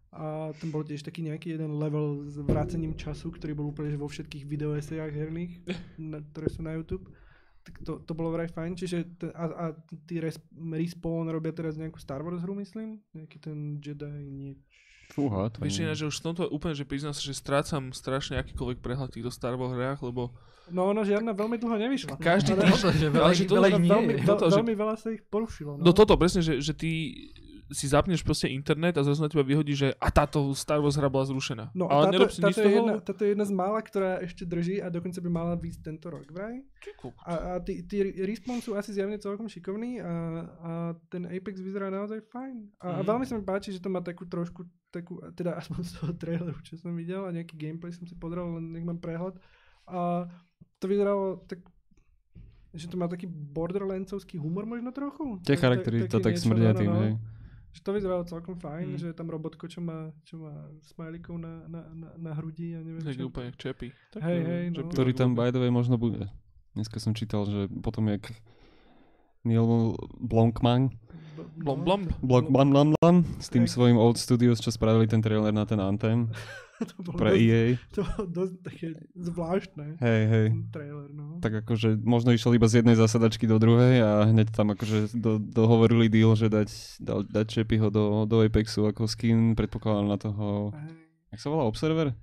[0.10, 4.06] A tam bol tiež taký nejaký jeden level s vrácením času, ktorý bol úplne vo
[4.06, 5.52] všetkých videoesejách herných,
[6.02, 7.08] na, ktoré sú na YouTube.
[7.62, 9.66] Tak to, to bolo vraj fajn, čiže t- a, a
[10.04, 13.04] tí res, Respawn robia teraz nejakú Star Wars hru, myslím?
[13.12, 14.64] Nejaký ten Jedi niečo.
[15.10, 18.36] Fúha, to Vieš ináč, že už v tomto úplne, že priznám sa, že strácam strašne
[18.38, 20.32] akýkoľvek prehľad týchto Star Wars hrách, lebo
[20.68, 22.20] No ono žiadna veľmi dlho nevyšla.
[22.20, 24.20] Každý týždeň- že ale to veľmi, je.
[24.20, 25.80] veľ, Toto, že- veľmi veľa sa ich porušilo.
[25.80, 26.92] No, No toto presne, že, že ty
[27.68, 31.12] si zapneš proste internet a zrazu na teba vyhodí, že a táto Star Wars hra
[31.12, 31.76] bola zrušená.
[31.76, 34.48] No ale a nerob táto, táto, je jedna, táto je jedna z mála, ktorá ešte
[34.48, 36.64] drží a dokonca by mala výsť tento rok vraj.
[37.28, 40.12] A, a tí, tí Respawn sú asi zjavne celkom šikovní a,
[40.64, 40.72] a
[41.12, 42.56] ten Apex vyzerá naozaj fajn.
[42.80, 43.08] A, a Mhm.
[43.08, 46.60] veľmi sa mi páči, že to má takú trošku, takú, teda aspoň z toho traileru,
[46.64, 49.36] čo som videl a nejaký gameplay som si podral, len nech mám prehľad.
[49.92, 50.28] A
[50.80, 51.60] to vyzeralo tak
[52.78, 55.42] že to má taký borderlandsovský humor možno trochu.
[55.42, 57.02] Tie charaktery to tak smrdia no, no, tým, no.
[57.78, 58.98] Že to vyzeralo celkom fajn, Mm.
[58.98, 62.82] že je tam robotko, čo má, čo má smajlikov na, na, na, na hrudi a
[62.82, 63.30] neviem Tak čo.
[63.30, 63.94] úplne čepy.
[64.10, 64.90] Tak, Hej, no, hej, že no.
[64.90, 66.26] Ktorý tam by the way možno bude.
[66.74, 68.34] Dneska som čítal, že potom jak
[69.44, 70.90] Neil Blomkman,
[71.38, 72.02] Blom, blom.
[72.26, 75.78] Blok Blam Blam Blam, s tým svojím Old Studios, čo spravili ten trailer na ten
[75.78, 76.34] Anthem
[76.90, 77.64] to bolo pre dosť, EA.
[77.98, 78.88] To bolo dosť také
[79.18, 79.86] zvláštne.
[79.98, 80.48] Hej, hej.
[80.70, 81.42] Trailer, no.
[81.42, 85.42] Tak akože možno išiel iba z jednej zasadačky do druhej a hneď tam akože do,
[85.42, 86.70] dohovorili deal, že dať,
[87.02, 90.90] dal, dať Čepyho do, do Apexu ako skin, predpokladám na toho, Hej.
[91.34, 92.14] jak sa volá, Observer?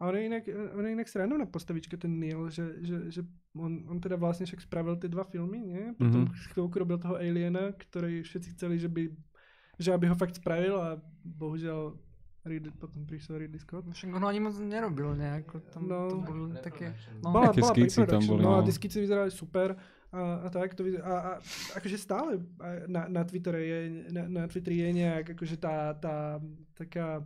[0.00, 3.20] A on je inak, on je inak srandovná postavička, ten Neil, že, že, že
[3.52, 5.92] on, on teda vlastne však spravil tie dva filmy, nie?
[5.94, 6.32] Potom Mhm.
[6.32, 6.50] mm-hmm.
[6.56, 9.12] chvíľku robil toho Aliena, ktorý všetci chceli, že by
[9.80, 11.96] že aby ho fakt spravil a bohužiaľ
[12.44, 13.84] Ridley, potom prišiel Ridley Scott.
[13.88, 16.08] Však on ani moc nerobil nejako, tam No.
[16.08, 16.92] to boli také...
[17.24, 18.64] No, Bola, bola skici tam boli, no a no.
[18.64, 19.76] tie skici vyzerali super
[20.12, 21.30] a, a tak to vyzerá, a, a
[21.80, 22.40] akože stále
[22.88, 23.78] na, na Twittere je,
[24.12, 26.40] na, na Twitteri je nejak akože tá, tá
[26.76, 27.24] taká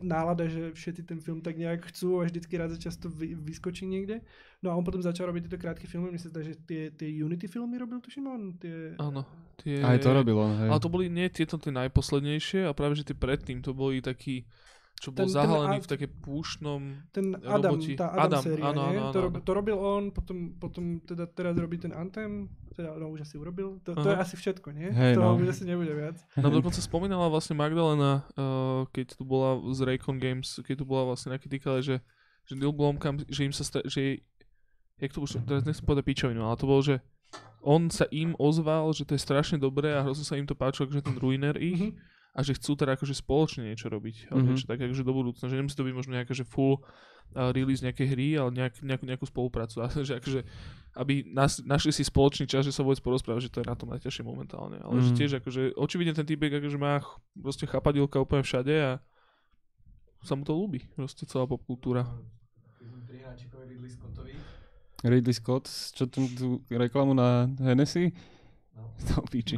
[0.00, 3.84] nálada, že všetci ten film tak nejak chcú a vždycky raz za často vy, vyskočí
[3.84, 4.24] niekde.
[4.60, 7.08] No a on potom začal robiť tieto krátke filmy, mne sa zdá, že tie, tie
[7.08, 8.96] Unity filmy robil, tuším on, tie...
[9.00, 9.24] Áno.
[9.60, 9.80] Tie...
[9.84, 10.68] Aj to robil on, hej.
[10.72, 14.48] Ale to boli nie tieto tie najposlednejšie a práve že tie predtým to boli takí,
[15.00, 16.80] čo bol Ten- ten zahalený Ad- v také púšnom...
[17.08, 17.96] Ten Adam, roboti.
[17.96, 18.98] tá Adam, Adam, séria, áno, nie?
[18.98, 19.24] áno, to, áno.
[19.24, 23.34] rob, to robil on, potom, potom teda teraz robí ten Anthem, teda no už asi
[23.34, 24.88] urobil, to, to je asi všetko, nie?
[24.90, 25.40] Hej, Toho no.
[25.40, 26.20] už asi nebude viac.
[26.34, 31.08] Nám dokonca spomínala vlastne Magdalena, uh, keď tu bola z Raycon Games, keď tu bola
[31.08, 32.04] vlastne na kritikale, že,
[32.44, 34.20] že Neil Blomkamp, že im sa, sta- že
[34.96, 37.00] jak to už, teraz nechcem povedať pičovinu, ale to bolo, že
[37.58, 40.84] on sa im ozval, že to je strašne dobré a hrozne sa im to páčilo,
[40.86, 42.19] akože ten ruiner ich Mhm.
[42.30, 44.48] A že chcú teda akože spoločne niečo robiť, ale Mhm.
[44.48, 46.78] niečo také akože do budúcna, že nemusí to byť možno nejaké, že full
[47.30, 50.40] uh, release nejakej hry, ale nejak, nejakú, nejakú spoluprácu, a že akože
[50.92, 53.86] aby nas, našli si spoločný čas, že sa vôbec porozprávať, že to je na tom
[53.88, 55.16] najťažšie momentálne, ale že Mhm.
[55.16, 58.90] tiež akože očividne ten týpek akože má ch- proste chapadilka úplne všade a
[60.20, 62.02] sa mu to ľúbi, proste celá popkultúra.
[63.62, 64.34] Ridley Scottovi.
[65.02, 68.12] Ridley Scott, čo tu, tú reklamu na Hennessy?
[68.72, 68.90] No.
[69.08, 69.56] To píči.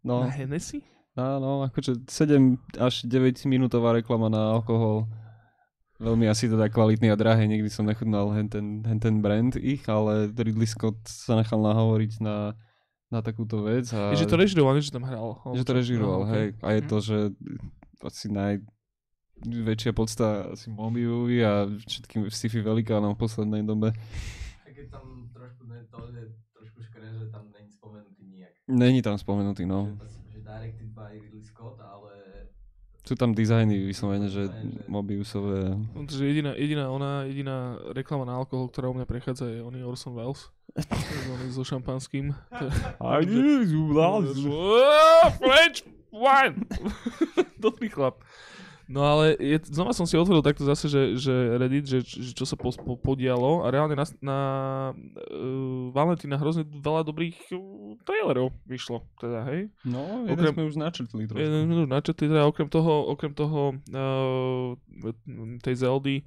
[0.00, 0.80] No, Na Hennessy?
[1.18, 5.10] Áno, akože 7 až 9 minútová reklama na alkohol.
[5.98, 9.82] Veľmi asi teda kvalitný a drahý, nikdy som nechutnal hen ten, hen ten brand ich,
[9.84, 12.54] ale Ridley Scott sa nechal nahovoriť na,
[13.08, 13.90] na takúto vec.
[13.90, 15.42] A Je, že to režiroval, že tam hral.
[15.52, 16.54] že to režiroval, hej.
[16.54, 16.62] okej.
[16.62, 16.88] A je Mhm.
[16.88, 17.16] to, že
[17.98, 23.90] asi najväčšia podsta asi Mobiuvi a všetkým sci-fi velikánov v poslednej dobe.
[23.90, 28.52] A keď tam trošku ne, to je trošku škoda, že tam není spomenutý nijak.
[28.68, 29.98] Není tam spomenutý, no.
[29.98, 32.14] Že, že directed by Ridley Scott, ale
[33.08, 35.80] Sú tam dizajny vyslovene, že Že- Mobiusové.
[35.96, 40.12] Takže jediná, jediná ona, jediná reklama na alkohol, ktorá u mňa prechádza je oný Orson
[40.12, 40.52] Welles.
[41.48, 42.36] so šampanským.
[44.52, 46.68] Oh, French wine!
[47.64, 48.20] Dobrý chlap.
[48.88, 52.48] No ale je, znova som si otvoril takto zase, že, že Reddit, že, že čo
[52.48, 54.38] sa po, po, podialo a reálne na, na
[54.96, 57.60] uh, Valentína hrozne veľa dobrých uh,
[58.08, 59.68] trailerov vyšlo, teda hej.
[59.84, 61.36] No, jeden Okrem- sme už načrtli trošku.
[61.36, 64.72] Jeden minút načetli, teda okrem toho, okrem toho uh,
[65.60, 66.24] tej Zeldy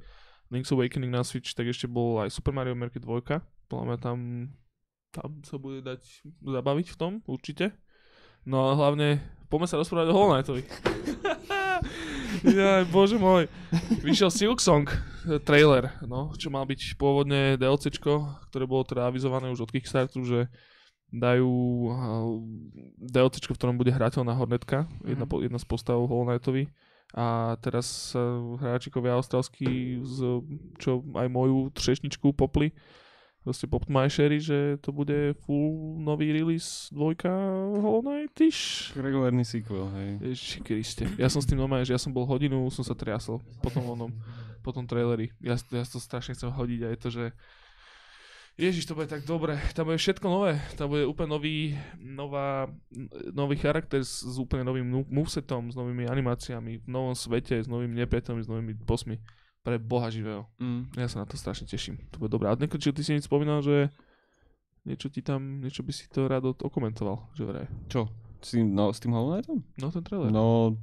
[0.54, 3.42] Link's Awakening na Switch, tak ešte bol aj Super Mario Maker 2.
[3.74, 4.18] Podľa mňa tam,
[5.10, 7.74] tam sa bude dať zabaviť v tom, určite.
[8.46, 9.18] No a hlavne,
[9.50, 10.64] poďme sa rozprávať o Hollow Knightovi.
[12.48, 13.52] ja, bože môj.
[14.02, 19.52] Vyšiel Silk Song eh, trailer, no, čo mal byť pôvodne DLCčko, ktoré bolo teda avizované
[19.52, 20.40] už od Kickstarteru, že
[21.12, 21.52] dajú
[21.92, 22.40] uh,
[23.04, 26.72] DLCčko, v ktorom bude hrateľná Hornetka, jedna, po, jedna z postav Hollow Knightovi.
[27.12, 30.40] A teraz uh, hráčikovia austrálsky, z,
[30.80, 32.72] čo aj moju třešničku popli,
[33.42, 37.30] proste poptmajšeri, že to bude full nový release dvojka
[37.82, 38.94] Hollow Knight-ish.
[38.94, 40.10] Regulárny sequel, hej.
[40.34, 41.04] Ježiši Kriste.
[41.18, 43.90] Ja som s tým normálne, že ja som bol hodinu, som sa triasol po tom
[43.90, 44.14] onom,
[44.62, 45.34] po tom traileri.
[45.42, 47.26] Ja, ja to strašne chcem hodiť a je to, že
[48.60, 49.58] Ježiš, to bude tak dobre.
[49.74, 50.60] Tam bude všetko nové.
[50.78, 52.70] Tam bude úplne nový, nová,
[53.34, 57.96] nový charakter s, s úplne novým movesetom, s novými animáciami, v novom svete, s novými
[58.06, 59.18] nepriateľmi, s novými bossmi.
[59.62, 60.50] Pre boha živého.
[60.58, 60.90] Mm.
[60.98, 62.02] Ja sa na to strašne teším.
[62.10, 62.50] To bude dobré.
[62.50, 63.94] A nekočil, ty si niečo spomínal, že
[64.90, 67.66] niečo ti tam, niečo by si to rád okomentoval, že vraj.
[67.86, 68.10] Čo?
[68.42, 69.62] S tým, no, s tým Hollow Knightom?
[69.78, 70.34] No ten trailer.
[70.34, 70.74] No,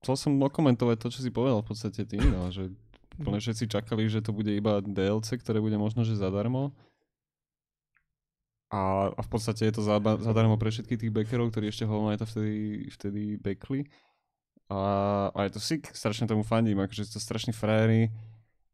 [0.00, 2.72] chcel som okomentovať to, čo si povedal v podstate ty, no, že
[3.20, 6.72] úplne všetci čakali, že to bude iba DLC, ktoré bude možno, že zadarmo.
[8.72, 12.10] A, a v podstate je to zaba- zadarmo pre všetkých tých backerov, ktorí ešte Hollow
[12.10, 13.86] Knighta vtedy, vtedy backli.
[14.72, 14.80] A,
[15.34, 18.08] a je to sick, strašne tomu fandím, akože to strašní frajery.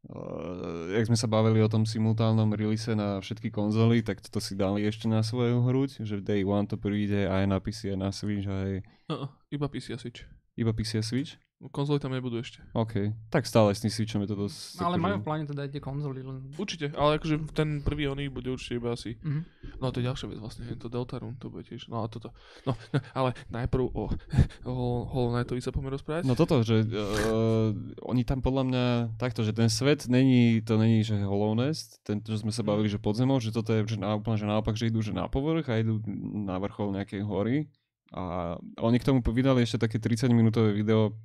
[0.01, 4.57] Uh, jak sme sa bavili o tom simultánnom release na všetky konzoly, tak toto si
[4.57, 7.99] dali ešte na svoju hruď, že v Day One to príde aj na PC, aj
[7.99, 8.81] na Switch, aj
[9.11, 10.23] Uh, iba PC a Switch.
[10.55, 11.35] iba PC a Switch?
[11.69, 12.57] Konzoly tam nebudú ešte.
[12.73, 13.13] OK.
[13.29, 14.81] Tak stále s tým Switchom je to dosť...
[14.81, 16.49] Ale akože- majú v pláne teda aj tie konzoly, len...
[16.57, 19.21] Určite, ale akože ten prvý oný bude určite iba asi.
[19.21, 19.41] Mhm.
[19.77, 21.85] No to je ďalšia vec vlastne, to Deltarune, to bude tiež.
[21.85, 22.33] No a toto.
[22.65, 24.09] No, no ale najprv o,
[24.69, 24.73] o
[25.05, 26.25] Hollow Knightovi sa poďme rozprávať.
[26.25, 27.69] No toto, že uh,
[28.09, 28.85] oni tam podľa mňa
[29.21, 32.89] takto, že ten svet není, to není, že Hollow Nest, ten, čo sme sa bavili,
[32.89, 35.29] že pod zemou, že toto je že na, úplne, že naopak, že idú že na
[35.29, 36.01] povrch a idú
[36.45, 37.69] na vrchol nejakej hory.
[38.11, 41.15] A oni k tomu vydali ešte také 30 minútové video,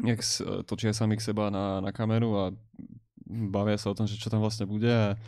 [0.00, 2.44] jak s- točia samých seba na, na kameru a
[3.26, 5.18] bavia sa o tom, že čo tam vlastne bude a,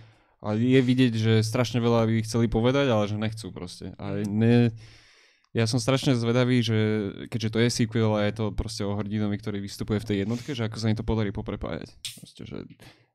[0.40, 3.92] a je vidieť, že strašne veľa by chceli povedať, ale že nechcú proste.
[4.00, 4.72] A ne,
[5.50, 6.78] Ja som strašne zvedavý, že
[7.26, 10.54] keďže to je sequel a je to proste o hrdinovi, ktorý vystupuje v tej jednotke,
[10.54, 11.90] že ako sa im to podarí poprepájať.
[12.22, 12.58] Proste, že,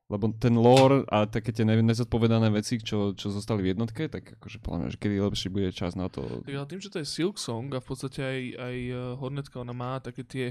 [0.06, 4.36] lebo ten lore a také tie ne- nezodpovedané veci, čo, čo zostali v jednotke, tak
[4.36, 6.44] akože podľa že kedy lepší bude čas na to.
[6.44, 9.56] Tak ale tým, že to je Silk Song a v podstate aj, aj eh, Hornetka,
[9.58, 10.46] ona má také tie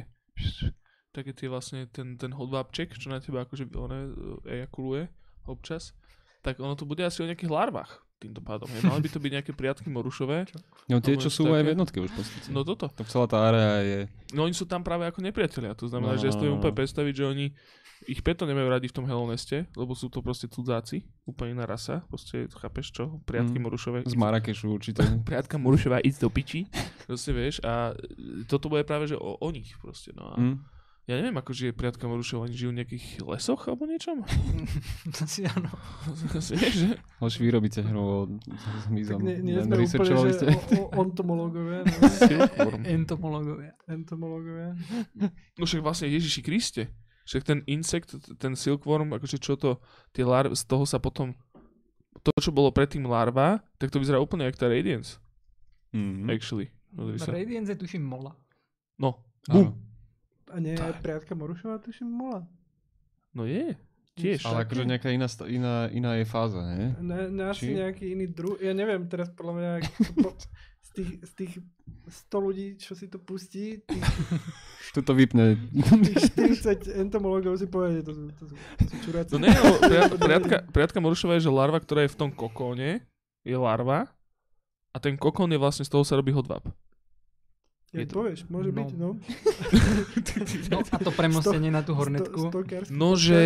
[1.16, 4.00] také tie vlastne ten, ten hodvábček, čo na teba akože one
[4.44, 5.08] eh, ejakuluje
[5.46, 5.96] občas,
[6.42, 8.72] tak ono to bude asi o nejakých larvách týmto pádom.
[8.72, 8.80] Je.
[8.82, 10.48] Mali by to byť nejaké priatky morušové.
[10.88, 12.48] No tie, čo sú také- aj v jednotke už podstate.
[12.48, 12.88] No toto.
[12.88, 14.00] To celá tá area je...
[14.32, 15.76] No oni sú tam práve ako nepriatelia.
[15.76, 16.80] To znamená, No, že ja no, si to viem no, úplne no.
[16.80, 17.46] predstaviť, že oni
[18.08, 22.08] ich preto nemajú radi v tom Helloneste, lebo sú to proste cudzáci, úplne iná rasa,
[22.08, 23.64] proste chápeš čo, priatky Mm.
[23.66, 24.00] morušové.
[24.06, 25.04] Z Marrakešu určite.
[25.28, 26.68] Priatka morušová, ísť do piči,
[27.04, 28.00] proste vieš, a e,
[28.46, 30.56] toto bude práve, že o, o nich proste, no a Mm.
[31.06, 34.26] Ja neviem, ako žije priatka morušová, oni žijú v nejakých lesoch alebo niečom?
[35.16, 35.70] To si áno.
[36.34, 36.90] Asi vieš, že?
[37.18, 39.20] Hoď vy robíte hru o Tak zmizom.
[39.22, 40.46] nie, nie sme úplne, že ste?
[40.50, 41.94] o, o, ontomológovia, ne?
[42.10, 42.82] Silkworm.
[42.84, 43.72] Entomológovia.
[43.86, 44.74] entomológovia.
[45.56, 46.90] No však vlastne Ježiši Kriste.
[47.26, 51.34] Však ten insekt, ten silkworm, akože čo to, tie larvy, z toho sa potom,
[52.22, 55.18] to čo bolo predtým larva, tak to vyzerá úplne jak tá Radiance,
[55.90, 56.28] Mm.
[56.28, 56.70] actually.
[57.16, 57.32] Sa.
[57.32, 58.36] Radiance je tuším mola.
[58.96, 59.74] No, Áno.
[60.56, 62.48] A nie je priatka Morušová, tuším, mola.
[63.36, 63.76] no je,
[64.16, 64.48] tiež.
[64.48, 66.96] Ale akože nejaká iná, iná, iná je fáza, ne?
[67.04, 67.76] Ne, ne asi Či?
[67.76, 68.56] nejaký iný druh.
[68.64, 70.32] Ja neviem teraz podľa mňa, to po,
[70.80, 71.54] z, tých, z tých
[72.32, 74.04] 100 ľudí, čo si to pustí, tých,
[74.96, 75.60] Tuto vypne.
[76.08, 79.36] tých 40 entomológov si povie, že to sú, to sú, to sú čuráci.
[79.36, 83.04] No nie, no, priat, priatka, priatka morušová je, že larva, ktorá je v tom kokóne,
[83.44, 84.08] je larva
[84.96, 86.64] a ten kokón je vlastne, z toho sa robí hodvab.
[87.92, 88.78] Ja je to- povieš, môže No.
[88.78, 89.10] byť, no.
[90.68, 92.50] No a to premostenie na tú hornetku.
[92.50, 92.60] Sto,
[92.90, 93.40] No, že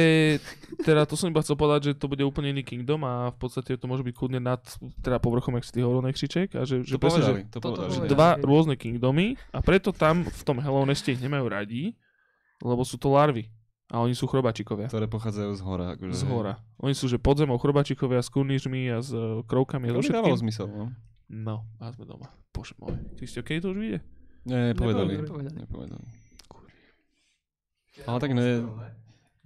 [0.80, 3.76] teda to som iba chcel povedať, že to bude úplne iný kingdom a v podstate
[3.76, 4.61] to môže byť kľudne nad
[4.98, 7.57] teda povrchom, jak si ty hovoril, Nekšiček, a že, že To presne, že povedali, to
[7.57, 7.90] Toto povedali.
[7.90, 8.11] že povedali.
[8.11, 11.94] dva rôzne kingdomy a preto tam v tom Hello Neste ich nemajú radi,
[12.60, 13.52] lebo sú to larvy.
[13.90, 14.86] A oni sú chrobačikovia.
[14.86, 15.98] Ktoré pochádzajú z hora.
[15.98, 16.61] Akože, Z hora.
[16.78, 20.38] Oni sú že podzemou chrobačikovia s kurnížmi a s e, krovkami a To by dávalo
[20.38, 20.94] zmysel, no.
[21.26, 22.30] No, a sme doma.
[22.49, 22.94] Bože môj.
[23.18, 23.99] Kristio, keď to už vyjde?
[24.48, 25.20] Nie, nepovedali.
[25.20, 25.57] Nepovedali.
[25.60, 26.06] Nepovedali.
[28.07, 28.64] Ale tak ne...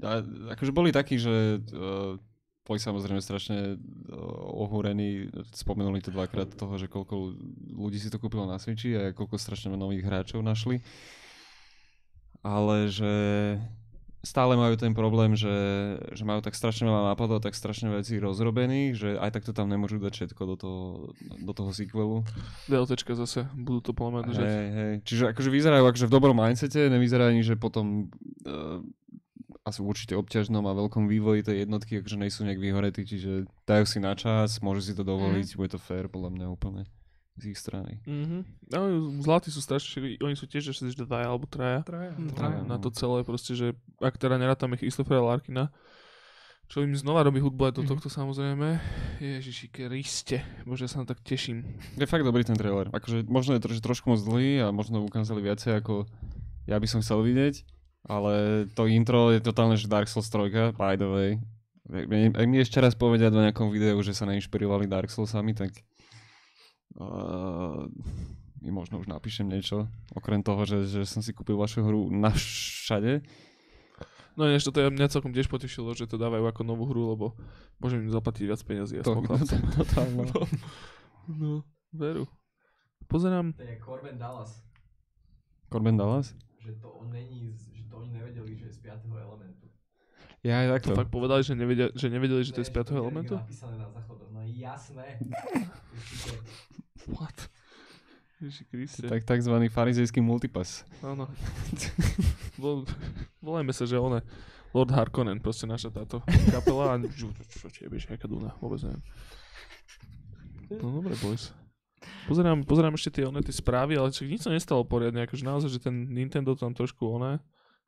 [0.03, 0.19] A,
[0.57, 2.19] akože boli takí, že uh,
[2.67, 7.33] boli samozrejme strašne uh, ohúrení, spomenuli to dvakrát toho, že koľko
[7.73, 10.83] ľudí si to kúpilo na Switchi a koľko strašne nových hráčov našli.
[12.43, 13.13] Ale že
[14.23, 15.51] stále majú ten problém, že,
[16.15, 19.67] že majú tak strašne veľa nápadov, tak strašne vecí rozrobených, že aj tak to tam
[19.67, 20.81] nemôžu dať všetko do toho,
[21.43, 22.23] do toho sequelu.
[22.71, 24.45] DLTčka zase, budú to podľa mňa držať.
[24.47, 24.93] Hej, hej.
[25.03, 28.07] Čiže akože vyzerajú akože v dobrom mindsete, nevyzerá ani, že potom
[28.47, 28.79] uh,
[29.67, 33.99] asi určite obťažnom a veľkom vývoji tej jednotky, akože nejsú nejak vyhoretí, čiže dajú si
[33.99, 35.57] na čas, môžu si to dovoliť, Mhm.
[35.59, 36.83] bude to fair podľa mňa úplne
[37.33, 37.97] z ich strany.
[38.05, 38.37] Mhm.
[38.69, 38.79] No,
[39.19, 41.81] zlatí sú strašne šili, oni sú tiež že dvaja alebo traja.
[41.81, 42.13] Traja.
[42.13, 42.61] Mm, Traja.
[42.63, 45.73] Na to celé proste, že ak teda nerátame Christophera Larkina,
[46.69, 47.89] čo im znova robí hudbu aj do Mhm.
[47.89, 48.77] tohto samozrejme.
[49.19, 51.65] Ježiši Kriste, bože, ja sa na tak teším.
[51.97, 52.89] Je fakt dobrý ten trailer.
[52.89, 56.05] Akože možno je troš, trošku moc dlhý a možno ukázali viacej ako
[56.65, 57.65] ja by som chcel vidieť,
[58.07, 61.29] ale to intro je totálne, že Dark Souls 3, by the way.
[62.31, 65.75] Ak mi ešte raz povedia do nejakom videu, že sa neinšpirovali Dark Soulsami, tak
[66.97, 67.87] uh,
[68.71, 73.25] možno už napíšem niečo, okrem toho, že, že som si kúpil vašu hru na všade.
[74.33, 77.25] No ináč toto ja mňa celkom tiež potešilo, že to dávajú ako novú hru, lebo
[77.77, 78.97] môžem im zaplatiť viac peniazí.
[78.97, 80.25] Ja To, to, to, totálne.
[80.31, 80.41] no,
[81.29, 81.51] no,
[81.93, 82.25] veru.
[83.05, 84.63] Pozerám, To je Corbin Dallas.
[85.69, 86.33] Corbin Dallas?
[86.63, 89.11] Že to on není, že to oni nevedeli, že je z 5.
[89.11, 89.67] elementu.
[90.43, 90.99] Ja aj to takto.
[90.99, 92.89] fakt povedali, že, nevedia, že nevedeli, že to je z 5.
[92.89, 93.35] je elementu?
[93.37, 94.31] napísané na záchodoch.
[94.33, 95.19] No jasné.
[97.09, 97.49] What?
[98.71, 99.07] Kriste.
[99.07, 100.83] Tak, takzvaný farizejský multipass.
[100.99, 101.31] Áno.
[102.59, 102.83] Vol,
[103.39, 104.19] volajme sa, že one
[104.75, 106.19] Lord Harkonnen, proste naša táto
[106.51, 108.99] kapela a čo, čo, čo vieš, aká duna, vôbec neviem.
[110.81, 111.53] No dobre, boys.
[112.27, 115.69] Pozerám, pozerám ešte tie, one, tie správy, ale však nič sa nestalo poriadne, akože naozaj,
[115.71, 117.39] že ten Nintendo tam trošku one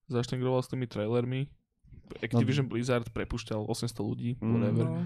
[0.08, 1.52] zaštengroval s tými trailermi.
[2.22, 4.52] Activision Blizzard prepušťal 800 ľudí, Mm.
[4.56, 4.86] whatever.
[4.88, 5.02] No.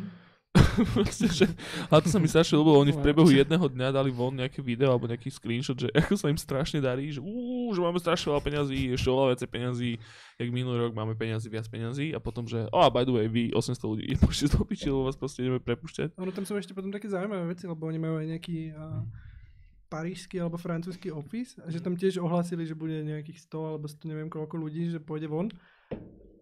[0.97, 1.45] Proste, že,
[1.93, 4.89] a to sa mi strašne ľúbilo, oni v priebehu jedného dňa dali von nejaké video
[4.89, 8.41] alebo nejaký screenshot, že ako sa im strašne darí, že, ú, že máme strašne veľa
[8.41, 9.91] peňazí, ešte oveľa viacej peňazí,
[10.41, 12.17] jak minulý rok máme peňazí, viac peňazí.
[12.17, 15.17] A potom, že, oh, by the way, vy 800 ľudí, môžete to piči, lebo vás
[15.19, 16.17] proste ideme prepušťať.
[16.17, 19.05] Ono tam sú ešte potom také zaujímavé veci, lebo oni majú aj nejaký uh,
[19.93, 24.09] parížsky alebo francúzsky office a že tam tiež ohlásili, že bude nejakých 100 alebo 100
[24.09, 25.53] neviem koľko ľudí, že pôjde von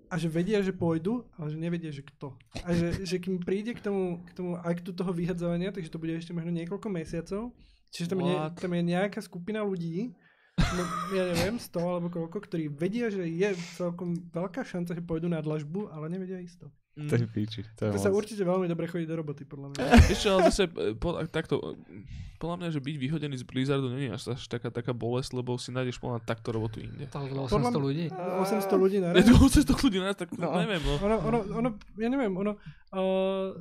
[0.08, 2.36] a že vedia, že pôjdu, ale že nevedia, že kto.
[2.64, 6.16] A že, že kým príde k tomu, k tomu aktu toho vyhadzovania, takže to bude
[6.16, 7.52] ešte možno niekoľko mesiacov,
[7.92, 10.12] Čiže tam je, tam je nejaká skupina ľudí,
[10.60, 10.84] no,
[11.16, 15.40] ja neviem, 100 alebo koľko, ktorí vedia, že je celkom veľká šanca, že pôjdu na
[15.40, 16.68] dlažbu, ale nevedia isto.
[17.00, 17.62] To je píči.
[17.76, 19.82] To, je To sa určite veľmi dobre chodí do roboty, podľa mňa.
[20.18, 22.02] Čo, ale zase e, po, takto, e,
[22.36, 25.54] podľa mňa, že byť vyhodený z Blizzardu nie je až, až taká, taká bolesť, lebo
[25.56, 27.06] si nájdeš podľa takto robotu inde.
[27.08, 28.06] Podľa 800 mňa- ľudí.
[28.10, 29.26] 800 ľudí na Je raz.
[29.26, 30.54] to 800 ľudí na tak No.
[30.56, 30.94] neviem, no.
[31.00, 32.58] Ono, ono, ono, ja neviem, ono,
[32.92, 33.54] uh,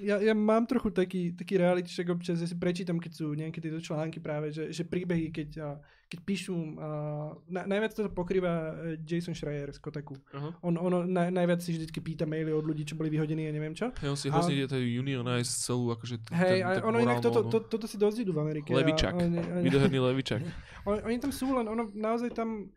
[0.00, 3.60] ja, ja mám trochu taký, taký reality check občas, že si prečítam, keď sú nejaké
[3.60, 5.76] tieto články práve, že, že príbehy, keď,
[6.08, 8.72] keď píšu, uh, na, najviac toto pokrýva uh,
[9.04, 10.16] Jason Schreier z Kotaku.
[10.32, 10.56] Aha.
[10.64, 13.76] On, ono na, najviac si vždycky pýta maily od ľudí, čo boli vyhodení a neviem
[13.76, 13.92] čo.
[14.00, 16.98] Hej, on si A- hrozne ide tej unionize celú, akože Hej, ten, a ten ono
[17.00, 17.52] inak toto, onu.
[17.52, 18.72] to, toto si dosť idú v Amerike.
[18.72, 19.12] a Levičak.
[19.12, 20.40] Oni, oni, Videoherný levičak.
[20.88, 22.72] oni, oni tam sú, len ono naozaj tam,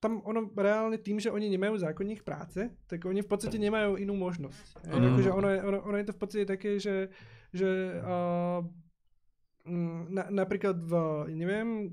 [0.00, 4.16] tam ono reálne tým, že oni nemajú zákonník práce, tak oni v podstate nemajú inú
[4.16, 4.88] možnosť.
[4.88, 5.06] Mm.
[5.12, 7.12] Akože ono, je, ono, ono je to v podstate také, že,
[7.52, 8.64] že uh,
[10.08, 10.92] na, napríklad v,
[11.36, 11.92] neviem,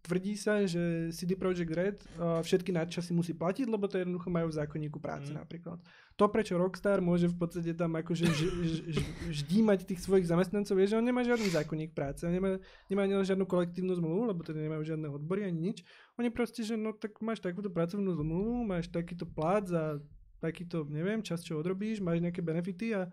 [0.00, 4.48] tvrdí sa, že CD Projekt Red uh, všetky nadčasy musí platiť, lebo to jednoducho majú
[4.48, 5.40] v zákonníku práce Mm.
[5.44, 5.78] napríklad.
[6.16, 8.98] To, prečo Rockstar môže v podstate tam akože ž, ž, ž,
[9.44, 12.60] ždímať tých svojich zamestnancov, je, že on nemá žiadny zákonník práce, on nemá,
[12.92, 15.84] nemá žiadnu kolektívnu zmluvu, lebo teda nemajú žiadne odbory ani nič.
[16.20, 19.96] Oni proste, že no tak máš takúto pracovnú zmluvu, máš takýto plat za
[20.40, 23.12] takýto, neviem, čas, čo odrobíš, máš nejaké benefity a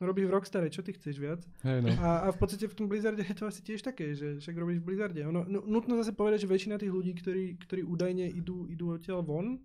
[0.00, 1.42] robíš v Rockstare, čo ty chceš viac?
[1.60, 1.90] Hej, no.
[1.98, 4.78] A, a v podstate v tom Blizzarde je to asi tiež také, že však robíš
[4.78, 5.20] v Blizzarde.
[5.22, 9.22] Ono, nu, nutno zase povedať, že väčšina tých ľudí, ktorí, ktorí údajne idú, idú odtiaľ
[9.22, 9.58] von,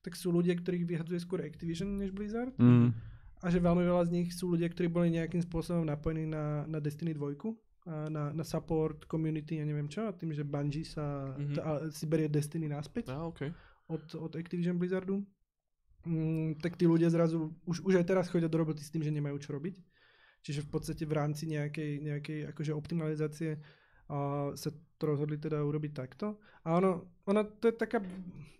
[0.00, 2.52] tak sú ľudia, ktorých vyhadzuje skôr Activision než Blizzard.
[2.56, 2.92] Mm.
[3.38, 6.78] A že veľmi veľa z nich sú ľudia, ktorí boli nejakým spôsobom napojení na, na
[6.78, 7.38] Destiny 2,
[7.86, 11.54] a na, na support, community a neviem čo, a tým, že Bungie sa, Mhm.
[11.54, 13.48] t- a, si berie Destiny naspäť Á, okej.
[13.88, 15.24] od, od Activision Blizzardu,
[16.04, 19.14] mm, tak tí ľudia zrazu už, už aj teraz chodia do roboty s tým, že
[19.14, 19.78] nemajú čo robiť.
[20.42, 23.58] Čiže v podstate v rámci nejakej, nejakej akože optimalizácie
[24.08, 26.40] a sa to rozhodli teda urobiť takto.
[26.66, 28.02] A ono, ono to je taká,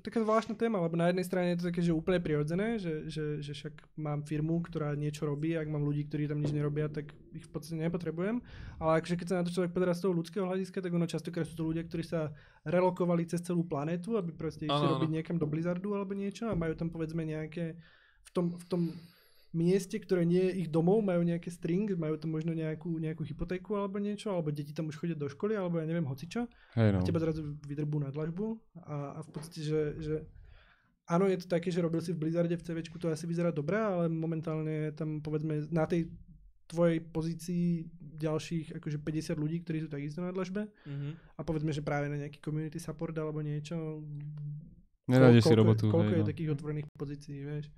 [0.04, 3.42] taká zvláštna téma, lebo na jednej strane je to také, že úplne prirodzené, že, že,
[3.42, 7.10] že však mám firmu, ktorá niečo robí, ak mám ľudí, ktorí tam nič nerobia, tak
[7.34, 8.38] ich v podstate nepotrebujem.
[8.78, 11.48] Ale akože keď sa na to človek pozerá z toho ľudského hľadiska, tak ono častokrát
[11.48, 12.30] sú to ľudia, ktorí sa
[12.62, 16.78] relokovali cez celú planétu, aby proste išli robiť niekam do Blizzardu alebo niečo a majú
[16.78, 17.74] tam povedzme nejaké
[18.22, 18.82] v tom, v tom
[19.56, 23.80] mieste, ktoré nie je ich domov, majú nejaké string, majú tam možno nejakú, nejakú hypotéku
[23.80, 26.48] alebo niečo, alebo deti tam už chodia do školy, alebo ja neviem, hocičo.
[26.76, 27.00] Hej, no.
[27.00, 30.14] A teba zrazu vydrbú na dlažbu a, a v podstate, že, že
[31.08, 33.80] áno, je to také, že robil si v Blizzarde v CVčku, to asi vyzerá dobre,
[33.80, 36.12] ale momentálne tam povedzme na tej
[36.68, 41.08] tvojej pozícii ďalších akože 50 ľudí, ktorí sú takisto na dlažbe Mhm.
[41.36, 44.04] a povedzme, že práve na nejaký community support alebo niečo.
[45.08, 45.84] Nenájdeš si koľko, robotu.
[45.88, 46.28] Koľko hej, je no.
[46.28, 47.72] takých otvorených pozícií, vieš.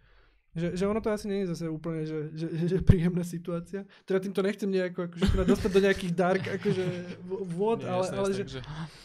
[0.50, 3.86] Že, že ono to asi nie je zase úplne, že, že, že príjemná situácia.
[4.02, 6.84] Teda týmto nechcem nejako akože teda dostať do nejakých dark akože
[7.48, 8.60] vôd, Nie, ale, jasné, ale jasné, že, že...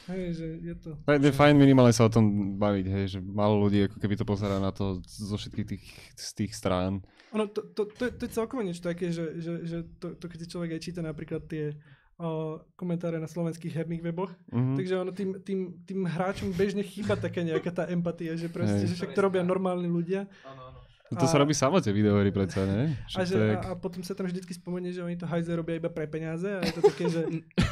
[0.08, 0.90] hej, že je to.
[1.04, 4.26] Fajn, je fajn minimálne sa o tom baviť, hej, že málo ľudí ako keby to
[4.26, 7.06] pozerá na to zo všetkých tých, z tých strán.
[7.32, 10.26] Ono, to, to, to, je- to je celkovo niečo také, že, že, že to, to,
[10.26, 11.78] keď si človek aj číta napríklad tie
[12.16, 14.74] o, komentáre na slovenských herných weboch, Mhm.
[14.74, 18.88] takže ono tým, tým, tým hráčom bežne chýba taká nejaká tá empatia, že proste, Hej.
[18.88, 20.80] že však to robia normálni ľudia Áno, áno.
[21.08, 22.98] To sa a- robí samo tie videohry predsa, ne?
[23.08, 25.24] A, Že že, to je, a, a potom sa tam vždycky spomenie, že oni to
[25.24, 27.22] hajze robia iba pre peniaze a je to také, že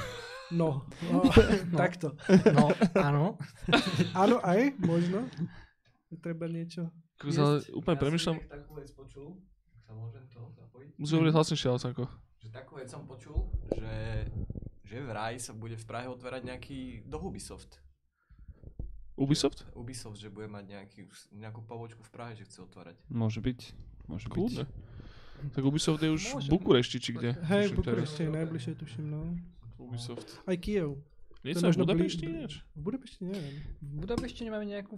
[0.53, 1.17] no, no,
[1.75, 2.13] takto.
[2.53, 3.41] No, áno.
[4.15, 5.25] Áno, aj, možno.
[6.15, 6.93] Treba niečo.
[7.17, 9.27] Kus, ale úplne premyšľam, Ja som takú vec počul,
[9.79, 10.89] sa môžem to zapojiť.
[10.95, 12.05] musím hovoriť hlasnejšie, Alsanko.
[12.37, 13.37] Že takú vec som počul,
[13.71, 14.29] že,
[14.83, 17.81] že vraj sa bude v Prahe otvárať nejaký do Ubisoft.
[19.13, 19.65] Ubisoft?
[19.77, 21.05] Ubisoft, že bude mať nejaký,
[21.37, 22.97] nejakú pobočku v Prahe, že chce otvárať.
[23.13, 23.59] môže byť.
[24.09, 24.33] Môže byť.
[24.33, 24.65] Kľudne.
[25.53, 26.49] Tak Ubisoft je už v Môže.
[26.49, 27.35] Bukurešti, či kde?
[27.45, 29.21] Hej, Tuším Bukurešti je najbližšie, tuším, no.
[29.77, 30.27] Ubisoft.
[30.47, 30.97] Aj Kiev.
[31.43, 32.63] Nie sa v Budapešti ináč?
[32.71, 33.55] V Budapešti neviem.
[33.83, 34.95] V Budapešti nemáme nejakú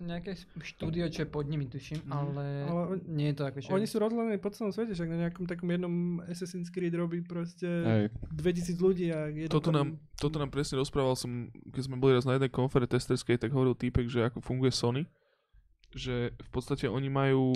[0.00, 0.32] nejaké
[0.64, 3.68] štúdio, čo je pod nimi, tuším, ale, Ale on- nie je to ako, že...
[3.70, 5.94] Oni sú rozhľadení po celom svete, však na nejakom takom jednom
[6.24, 8.04] Assassin's Creed robí proste Hej.
[8.32, 12.24] 2000 ľudí a je Toto nám, toto nám presne rozprával som, keď sme boli raz
[12.24, 15.04] na jednej konfere testerskej, tak hovoril týpek, že ako funguje Sony,
[15.92, 17.52] že v podstate oni majú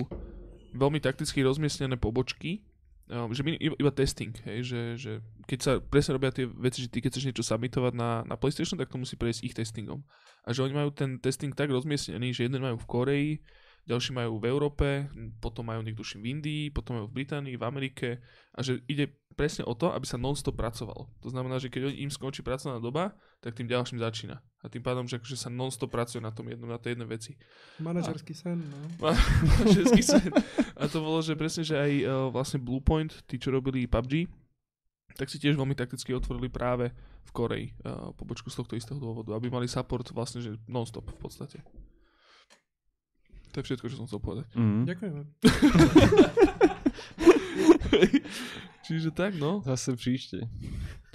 [0.75, 2.61] veľmi takticky rozmiestnené pobočky,
[3.05, 5.11] že my, iba, iba testing, hej, že, že
[5.45, 8.81] keď sa presne robia tie veci, že ty keď chceš niečo submitovať na, na PlayStation,
[8.81, 10.01] tak to musí prejsť ich testingom.
[10.41, 13.31] A že oni majú ten testing tak rozmiestnený, že jeden majú v Koreji,
[13.85, 14.87] ďalší majú v Európe,
[15.37, 18.09] potom majú niekto tuším v Indii, potom majú v Británii, v Amerike
[18.53, 21.11] a že ide presne o to, aby sa non-stop pracovalo.
[21.21, 23.13] To znamená, že keď im skončí pracovná doba,
[23.43, 24.39] tak tým ďalším začína.
[24.63, 27.31] A tým pádom, že akože sa non-stop pracuje na tom jednom, na tej jednej veci.
[27.77, 28.79] Manažerský sen, no.
[29.69, 30.31] Všetky sen.
[30.79, 34.25] A to bolo, že presne, že aj uh, vlastne Bluepoint, tí, čo robili PUBG,
[35.19, 36.89] tak si tiež veľmi takticky otvorili práve
[37.27, 41.19] v Koreji uh, pobočku z tohto istého dôvodu, aby mali support vlastne, že non-stop v
[41.19, 41.59] podstate.
[43.55, 44.51] To je všetko, čo som chcel povedať.
[44.51, 44.83] Mm.
[44.83, 45.21] Ďakujeme.
[48.85, 49.63] Čiže tak, no.
[49.63, 50.43] Zase príšte.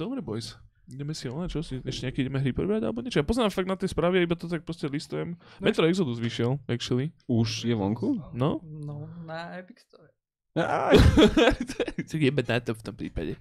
[0.00, 0.56] Dobre, boys.
[0.88, 3.20] Ideme si ona, čo si, ešte nejaké ideme hry prebrať, alebo niečo.
[3.20, 5.36] Ja pozerám fakt na tie správy, iba to tak proste listujem.
[5.60, 7.12] Metro Exodus vyšiel, actually.
[7.28, 8.18] Už je vonku?
[8.32, 8.64] No.
[8.64, 10.08] No, na Epic Store.
[12.10, 13.38] Jebe na to v tom prípade.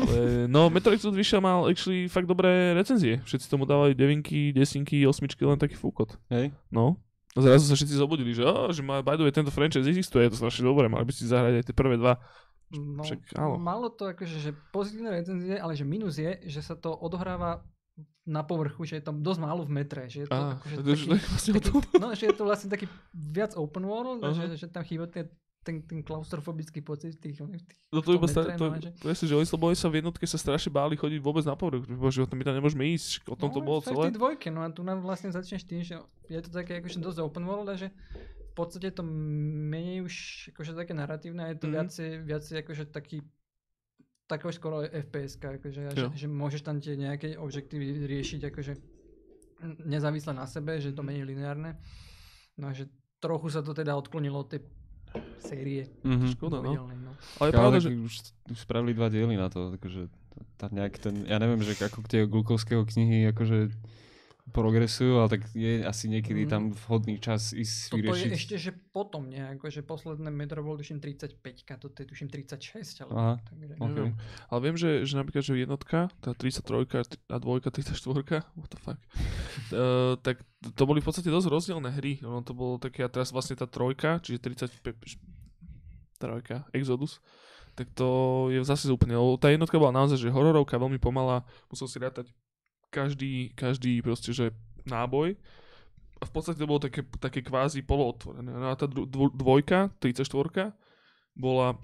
[0.00, 3.20] Ale, no, Metro Exodus vyšiel, mal actually fakt dobré recenzie.
[3.26, 6.16] Všetci tomu dávali devinky, desinky, osmičky, len taký fúkot.
[6.32, 6.54] Hej.
[6.72, 6.96] No.
[7.30, 10.26] A zrazu sa všetci zobudili, že, oh, že má, by the way, tento franchise existuje,
[10.26, 12.18] je to strašne dobré, mali by si zahrať aj tie prvé dva.
[12.74, 13.58] No, Však áno.
[13.58, 17.66] malo to akože, že pozitívne recenzie, ale že minus je, že sa to odohráva
[18.26, 20.82] na povrchu, že je tam dosť málo v metre, že je to Á, akože to
[20.86, 24.34] taký, vlastne taký, no, že je to vlastne taký viac open world, Aha.
[24.34, 25.26] že, že tam chýba tie,
[25.60, 29.14] ten, ten klaustrofobický pocit tých, tých No to iba sta- to, no, že- to je
[29.14, 31.84] si, že oni, lebo oni sa v jednotke sa strašne báli chodiť vôbec na povrch.
[31.84, 34.04] že my tam nemôžeme ísť, o tom to no, bolo to v celé.
[34.10, 37.44] dvojke, no a tu nám vlastne začneš tým, že je to také akože dosť open
[37.44, 37.92] world a že
[38.42, 40.14] v podstate to menej už
[40.50, 41.70] akože také naratívne a je to Mhm.
[41.70, 41.76] mm-hmm.
[41.78, 43.18] viacej, viacej akože taký
[44.26, 48.72] také už skoro FPS, akože, že, že, môžeš tam tie nejaké objektívy riešiť akože
[49.82, 51.76] nezávisle na sebe, že je to menej lineárne.
[52.54, 52.86] No a že
[53.18, 54.62] trochu sa to teda odklonilo od tej
[55.42, 55.90] série.
[56.06, 56.26] Mhm.
[56.36, 56.72] Škoda, no.
[56.72, 57.12] pravidelnej, no.
[57.42, 57.88] Ale je pravda, že...
[57.94, 58.14] už,
[58.54, 60.08] už spravili dva diely na to, takže
[60.56, 63.72] tá nejak ten, ja neviem, že ako tie Glukovského knihy akože
[64.46, 66.48] progresujú, ale tak je asi niekedy Mhm.
[66.48, 68.30] tam vhodný čas ísť Toto je vyriešiť.
[68.32, 71.36] ešte, že potom nejako, že posledné metro bol tuším 35,
[71.76, 72.66] toto je tuším 36,
[73.00, 73.34] ale Aha.
[73.38, 73.88] takže, Ok.
[73.90, 74.14] Neviem.
[74.46, 76.96] Ale viem, že, že napríklad, že jednotka, tá 33
[77.26, 78.98] a dvojka, 34, what the fuck,
[79.72, 80.40] uh, tak
[80.72, 82.18] to boli v podstate dosť rozdielne hry.
[82.20, 85.20] Ono to bolo také, a teraz vlastne tá trojka, čiže 35, š-
[86.16, 87.20] trojka, Exodus,
[87.72, 88.08] tak to
[88.48, 92.28] je zase úplne, lebo tá jednotka bola naozaj, že hororovka, veľmi pomalá, musel si rátať
[92.90, 94.52] každý, každý proste, že
[94.84, 95.38] náboj.
[96.20, 98.52] A v podstate to bolo také, také kvázi polootvorené.
[98.52, 100.76] No a tá dvojka, 34
[101.32, 101.80] bola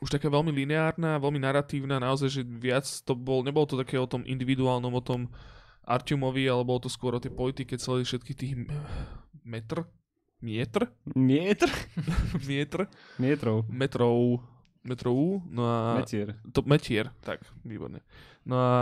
[0.00, 4.08] už taká veľmi lineárna, veľmi naratívna, naozaj, že viac to bol, nebolo to také o
[4.08, 5.28] tom individuálnom, o tom
[5.84, 8.54] Artiumovi, ale bolo to skôr o tej politike celých všetkých tých
[9.44, 9.84] metr,
[10.40, 11.68] mietr, Mietr?
[12.48, 12.88] mietr,
[13.20, 13.68] Mietrov.
[13.68, 14.40] metrov,
[14.80, 16.36] metrov, no a Metier.
[16.56, 18.00] to metier, tak, výborne.
[18.48, 18.72] No a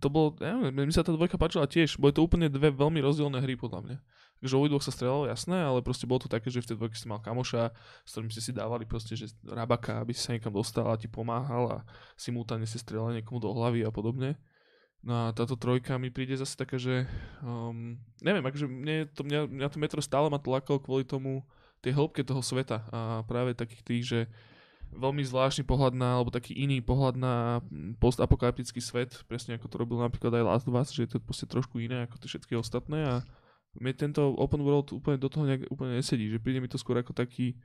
[0.00, 3.36] to bolo, neviem, mi sa tá dvojka páčila tiež, boli to úplne dve veľmi rozdielne
[3.36, 3.98] hry podľa mňa.
[4.40, 6.96] Takže o dvoch sa strelalo, jasné, ale proste bolo to také, že v tej dvojke
[6.96, 7.72] si mal kamoša,
[8.04, 11.08] s ktorým ste si dávali proste, že rabaka, aby si sa niekam dostal a ti
[11.08, 11.78] pomáhal a
[12.16, 14.36] simultáne si strieľal niekomu do hlavy a podobne.
[15.04, 17.04] No a táto trojka mi príde zase taká, že
[17.44, 21.44] um, neviem, akože mne to, mňa, mňa to metro stále ma to lákalo kvôli tomu
[21.84, 24.20] tej hĺbke toho sveta a práve takých tých, že
[24.94, 29.76] veľmi zvláštny pohľad na, alebo taký iný pohľad na mm, postapokalyptický svet, presne ako to
[29.76, 32.54] robil napríklad aj Last of Us, že je to proste trošku iné ako tie všetky
[32.54, 33.14] ostatné a
[33.78, 36.94] mne tento open world úplne do toho nejak úplne nesedí, že príde mi to skôr
[36.98, 37.58] ako taký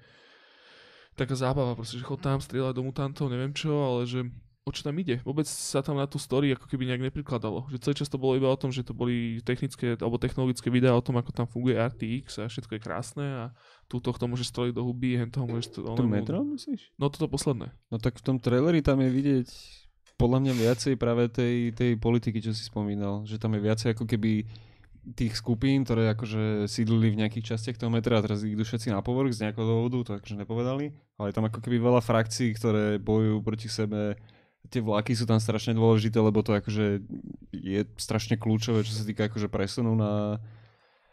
[1.13, 4.25] taká zábava, proste, že chod tam strieľať do mutantov, neviem čo, ale že
[4.69, 5.17] o čo tam ide?
[5.25, 7.65] Vôbec sa tam na tú story ako keby nejak neprikladalo.
[7.73, 10.93] Že celý čas to bolo iba o tom, že to boli technické alebo technologické videá
[10.93, 13.43] o tom, ako tam funguje RTX a všetko je krásne a
[13.89, 15.81] túto to môžeš streliť do huby, hen toho môžeš...
[15.81, 16.93] To, To metro, myslíš?
[17.01, 17.73] No toto posledné.
[17.89, 19.49] No tak v tom traileri tam je vidieť
[20.21, 23.25] podľa mňa viacej práve tej, tej politiky, čo si spomínal.
[23.25, 24.45] Že tam je viacej ako keby
[25.15, 29.01] tých skupín, ktoré akože sídlili v nejakých častiach toho metra a teraz idú všetci na
[29.01, 30.93] povrch z nejakého dôvodu, to akože nepovedali.
[31.17, 34.19] Ale je tam ako keby veľa frakcií, ktoré bojujú proti sebe.
[34.69, 37.01] Tie vlaky sú tam strašne dôležité, lebo to akože
[37.55, 40.37] je strašne kľúčové, čo sa týka akože presunu na,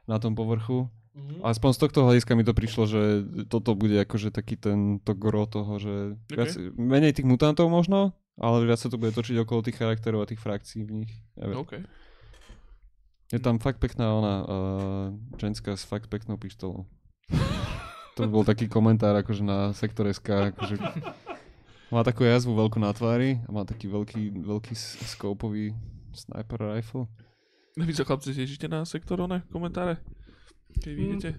[0.05, 0.91] na tom povrchu.
[1.17, 1.41] Mhm.
[1.41, 3.03] Aspoň z tohto hľadiska mi to prišlo, že
[3.49, 5.95] toto bude akože taký ten to gro toho, že
[6.29, 6.37] Ok.
[6.37, 10.29] viac, menej tých mutantov možno, ale viac sa to bude točiť okolo tých charakterov a
[10.29, 11.13] tých frakcií v nich.
[11.35, 11.81] Ja OK.
[13.27, 16.85] Je tam fakt pekná ona, uh, ženská s fakt peknou pištolou.
[18.15, 20.77] to bol taký komentár akože na sektor SK, akože
[21.89, 25.73] má takú jazvu veľkú na tvári a má taký veľký, veľký s- skópový
[26.13, 27.09] sniper rifle.
[27.75, 29.97] Vy sa chlapci tešíte na sektor, one komentáre?
[30.75, 30.99] Keď Mm.
[30.99, 31.31] vidíte?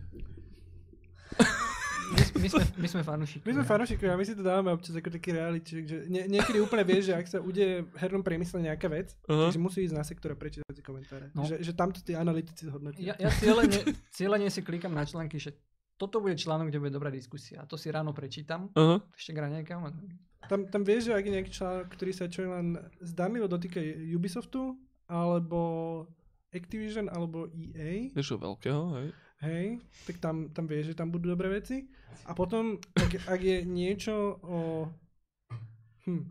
[2.08, 3.44] My, my, sme, my sme fanúšikovia.
[3.44, 6.82] My sme fanúšikovia, my si to dávame občas ako taký reality, že nie, niekedy úplne
[6.82, 9.52] vieš, že ak sa udeje v hernom priemysle nejaká vec, Aha.
[9.52, 11.36] takže musí ísť na sektor a prečítať si komentáre.
[11.36, 11.44] No.
[11.44, 13.04] Že, že tamto tí analytici zhodnotia.
[13.04, 13.76] Ja, ja cieľene,
[14.16, 15.52] cieľene si klikam na články, že
[15.98, 17.60] toto bude článok, kde bude dobrá diskusia.
[17.60, 19.04] A to si ráno prečítam, Aha.
[19.12, 19.84] ešte gra niekam.
[19.84, 19.96] a-
[20.48, 22.72] Tam, tam vieš, že ak je nejaký článok, ktorý sa čo len
[23.04, 25.60] zdanlivo dotýka Ubisoftu, alebo
[26.56, 29.08] Activision, alebo EA, Niečo veľkého, hej?
[29.44, 29.68] hej,
[30.08, 31.86] tak tam, tam vieš, že tam budú dobré veci.
[32.26, 34.88] A potom, ak, ak je niečo o...
[36.08, 36.24] Hm,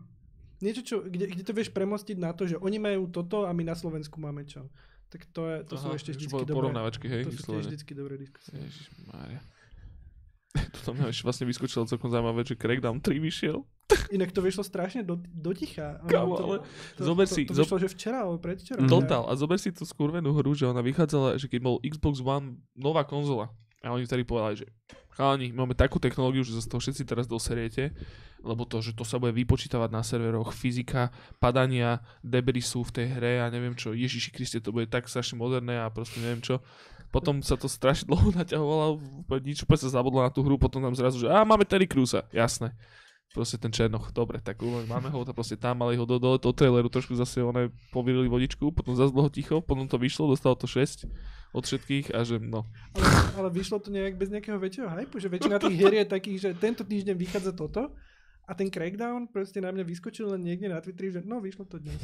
[0.59, 3.63] niečo, čo, kde, kde to vieš premostiť na to, že oni majú toto a my
[3.63, 4.67] na Slovensku máme čo.
[5.07, 6.67] Tak to, je, to sú ešte vždycky dobré.
[6.67, 8.59] porovnávačky, hej, To sú vždycky dobré diskusie.
[8.59, 9.39] Ježišmária.
[10.71, 13.57] Tuto mňa ešte vlastne vyskočilo celkom zaujímavé, že Crackdown 3 vyšiel.
[14.09, 15.99] Inak to vyšlo strašne do, do ticha.
[16.03, 16.55] Kámo, to, ale
[16.93, 18.79] to, zober to, si- To, to zob- vyšlo, že včera, alebo predvčera.
[18.81, 19.23] Total.
[19.23, 23.03] A zober si tú skurvenú hru, že ona vychádzala, že keď bol Xbox One nová
[23.03, 23.47] konzola.
[23.79, 24.67] A oni vtedy povedali, že
[25.11, 27.93] chalani, máme takú technológiu, že sa z toho všetci teraz doseriete,
[28.39, 33.33] lebo to, že to sa bude vypočítavať na serveroch, fyzika, padania, debrisu v tej hre
[33.39, 36.61] a neviem čo, Ježiši Kriste, to bude tak strašne moderné a proste neviem čo.
[37.17, 39.01] Potom sa to strašne dlho naťahovalo,
[39.41, 42.29] nič úplne sa zabudlo na tú hru, potom tam zrazu, že a máme Terry Cruza,
[42.29, 42.77] jasné.
[43.33, 46.51] Proste ten Černoch, dobre, tak máme ho, to proste tam, mali ho do, do, do
[46.53, 50.69] traileru, trošku zase one povirili vodičku, potom zase dlho ticho, potom to vyšlo, dostalo to
[50.69, 51.09] 6
[51.51, 52.63] od všetkých a že no.
[52.95, 56.37] Ale, ale vyšlo to nejak bez nejakého väčšieho hypu, že väčšina tých hier je takých,
[56.39, 57.91] že tento týždeň vychádza toto
[58.47, 61.83] a ten crackdown proste na mňa vyskočil len niekde na Twitteri, že no, vyšlo to
[61.83, 61.99] dnes.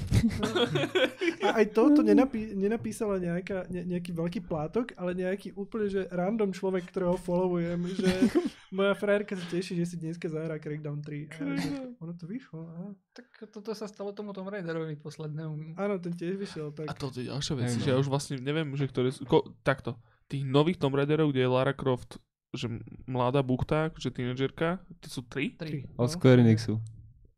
[1.48, 6.04] A aj to, to nenapí, nenapísala nejaká, ne, nejaký veľký plátok, ale nejaký úplne, že
[6.12, 8.12] random človek, ktorého followujem, že
[8.76, 11.32] moja frajerka sa teší, že si dneska zahrá Crackdown 3.
[11.32, 11.70] A že,
[12.04, 12.88] ono to vyšlo, aha.
[13.16, 15.80] Tak toto sa stalo tomu Tomb Raiderovi poslednému.
[15.80, 17.92] Áno, ten tiež vyšiel, tak A to je ďalšia vec, že no.
[17.96, 19.96] ja už vlastne neviem, že ktoré sú, ko, takto,
[20.28, 22.20] tých nových Tomb Raiderov, kde je Lara Croft,
[22.54, 22.70] že
[23.10, 25.58] mladá buchta, že tínedžerka, to sú tri?
[25.58, 25.90] tri.
[25.98, 26.78] Od Square Enixu.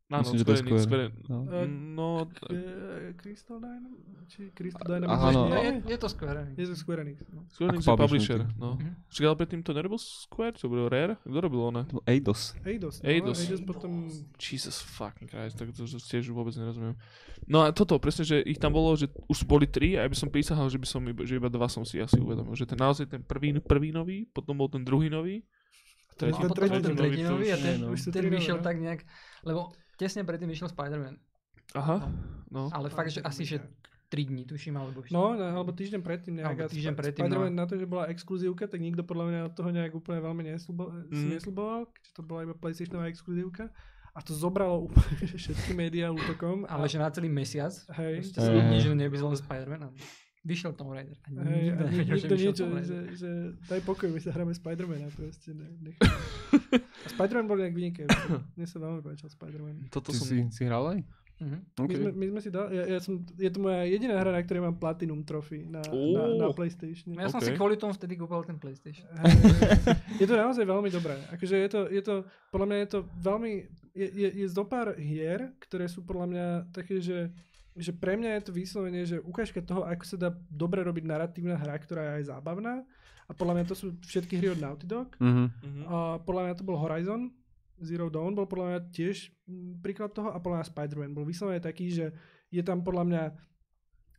[0.06, 1.10] Áno, Myslím, že to je Square Square.
[1.26, 1.38] No.
[1.50, 2.08] Eh, No,
[2.46, 4.06] Eh, Crystal Dynamics?
[4.28, 5.10] Či Crystal Dynamics?
[5.12, 5.42] Aha, no.
[5.50, 6.56] Je, je to Square Enix.
[6.56, 7.18] Je to Square Enix.
[7.26, 7.42] No.
[7.50, 8.78] Square Enix je publisher no.
[8.78, 8.90] Mhm.
[9.10, 11.18] Čiže ale predtým to nerobil Square, to bolo Rare?
[11.20, 11.82] Kto robil ono?
[11.84, 12.54] To bol Eidos.
[12.62, 13.02] Eidos.
[13.02, 13.38] No, Eidos.
[13.40, 14.06] Eidos potom...
[14.38, 16.94] Jesus fucking Christ, tak to, to tiež vôbec nerozumiem.
[17.44, 20.14] No a toto, presne, že ich tam bolo, že už boli tri a ja by
[20.16, 22.54] som prísahal, že by som iba, že iba dva som si asi uvedomil.
[22.54, 25.42] Že ten naozaj ten prvý, prvý nový, potom bol ten druhý nový.
[26.08, 27.76] A Ten tretí, ten potom bol tretí ten nový, tretí to nový už- a ten,
[27.82, 27.88] no.
[27.90, 28.64] Už sú ten tri nové, vyšiel no.
[28.64, 29.02] tak nejak,
[29.44, 29.62] lebo
[29.96, 31.16] tesne predtým vyšiel Spider-Man.
[31.74, 32.08] Aha,
[32.48, 32.70] no.
[32.70, 33.60] Ale fakt, že asi, že
[34.06, 35.12] 3 dní, tuším, alebo ešte.
[35.12, 36.48] No, no, alebo týždeň predtým nejak.
[36.48, 37.58] Alebo a týždeň Sp- predtým, Spider-Man no.
[37.58, 40.84] na to, že bola exkluzívka, tak nikto podľa mňa od toho nejak úplne veľmi nesľubo,
[41.10, 41.30] Mm.
[41.34, 43.74] nesľuboval, keďže to bola iba PlayStationová exkluzívka.
[44.14, 46.64] A to zobralo úplne že všetky médiá útokom.
[46.64, 47.74] Ale že na celý mesiac.
[47.92, 49.92] Hej, Proste Hej, sa že nebyl len Spider-Man.
[50.46, 51.18] Vyšiel Tomb Raider.
[51.26, 53.04] A Hej, a nikto že nikto vyšiel niečo, Tomb že, Raider.
[53.18, 53.30] že
[53.66, 55.50] daj pokoj, my sa hráme Spider-Mana proste.
[55.58, 55.98] Ne, nech...
[57.06, 58.22] A Spider-Man bol nejak vynikajúci.
[58.58, 59.90] Mne sa veľmi páčil Spider-Man.
[59.90, 60.26] Toto Ty som...
[60.30, 61.00] si, si hral aj?
[61.36, 61.58] Mhm.
[61.60, 61.98] My, Okay.
[62.00, 64.64] sme, my sme si dali, ja, ja som, je to moja jediná hra, na ktorej
[64.64, 66.56] mám Platinum Trophy na, na, na Ó.
[66.56, 67.12] PlayStation.
[67.12, 67.60] Ja som si OK.
[67.60, 69.04] kvôli tomu vtedy kúpil ten PlayStation.
[70.22, 71.20] Je to naozaj veľmi dobré.
[71.36, 72.24] Akože je to, je to,
[72.56, 73.52] podľa mňa je to veľmi,
[73.92, 77.28] je, je, je pár hier, ktoré sú podľa mňa také, že,
[77.76, 81.60] že pre mňa je to vyslovene, že ukážka toho, ako sa dá dobre robiť narratívna
[81.60, 82.88] hra, ktorá je aj zábavná.
[83.28, 85.12] A podľa mňa to sú všetky hry od Naughty Dog.
[85.20, 85.46] Mhm.
[85.52, 85.82] Mhm.
[85.92, 87.36] A podľa mňa to bol Horizon,
[87.84, 89.36] Zero Dawn bol podľa mňa tiež
[89.84, 92.16] príklad toho a podľa mňa Spider-Man bol vyslovene taký, že
[92.48, 93.24] je tam podľa mňa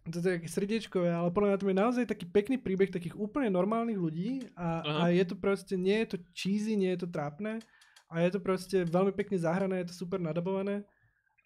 [0.07, 3.51] to je také srdiečkové, ale podľa mňa tam je naozaj taký pekný príbeh takých úplne
[3.51, 4.99] normálnych ľudí a, Aha.
[5.03, 7.59] a je to proste, nie je to cheesy, nie je to trápne
[8.07, 10.87] a je to proste veľmi pekne zahrané, je to super nadabované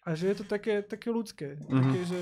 [0.01, 1.69] a že je to také, také ľudské, Mhm.
[1.71, 2.19] také, že,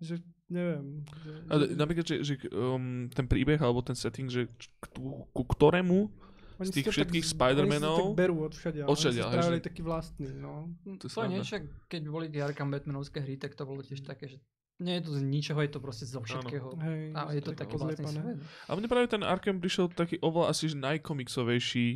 [0.00, 0.14] že
[0.46, 1.02] neviem.
[1.16, 4.62] Že, A d- napríklad, že, že um, ten príbeh alebo ten setting, že k,
[4.92, 6.10] ku, ku ktorému
[6.56, 8.78] oni z tých tak všetkých z- Spider-Manov- Oni tak berú od všade.
[8.82, 10.54] Odvšadiaľ, Oni spravili že- taký vlastný, no.
[10.98, 11.56] To To je niečo,
[11.86, 14.38] keď boli tie Arkham Batmanovské hry, tak to bolo tiež také, že
[14.78, 16.72] nie je to z ničoho, je to proste zo všetkého.
[16.78, 18.40] Hej, A je to také vlastný svet.
[18.64, 21.86] A mne práve ten Arkham prišiel taký oveľa asi že najkomiksovejší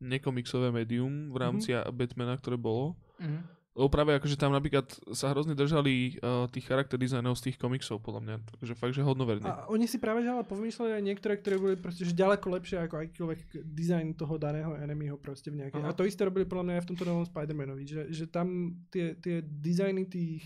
[0.00, 1.92] nekomiksové médium v rámci mm-hmm.
[1.92, 2.96] Batmana, ktoré bolo.
[3.18, 3.61] Mhm.
[3.72, 4.84] Lebo práve akože tam napríklad
[5.16, 8.36] sa hrozne držali uh, tých charakter designov z tých komiksov, podľa mňa.
[8.60, 9.48] Takže fakt, že hodnoverne.
[9.48, 12.84] A oni si práve že ale povymýšľali aj niektoré, ktoré boli proste že ďaleko lepšie
[12.84, 15.80] ako akýkoľvek dizajn toho daného enemyho proste v nejakej.
[15.80, 15.88] Aha.
[15.88, 19.16] A to isté robili podľa mňa aj v tomto novom Spider-Manovi, že, že tam tie,
[19.16, 20.44] tie dizajny tých,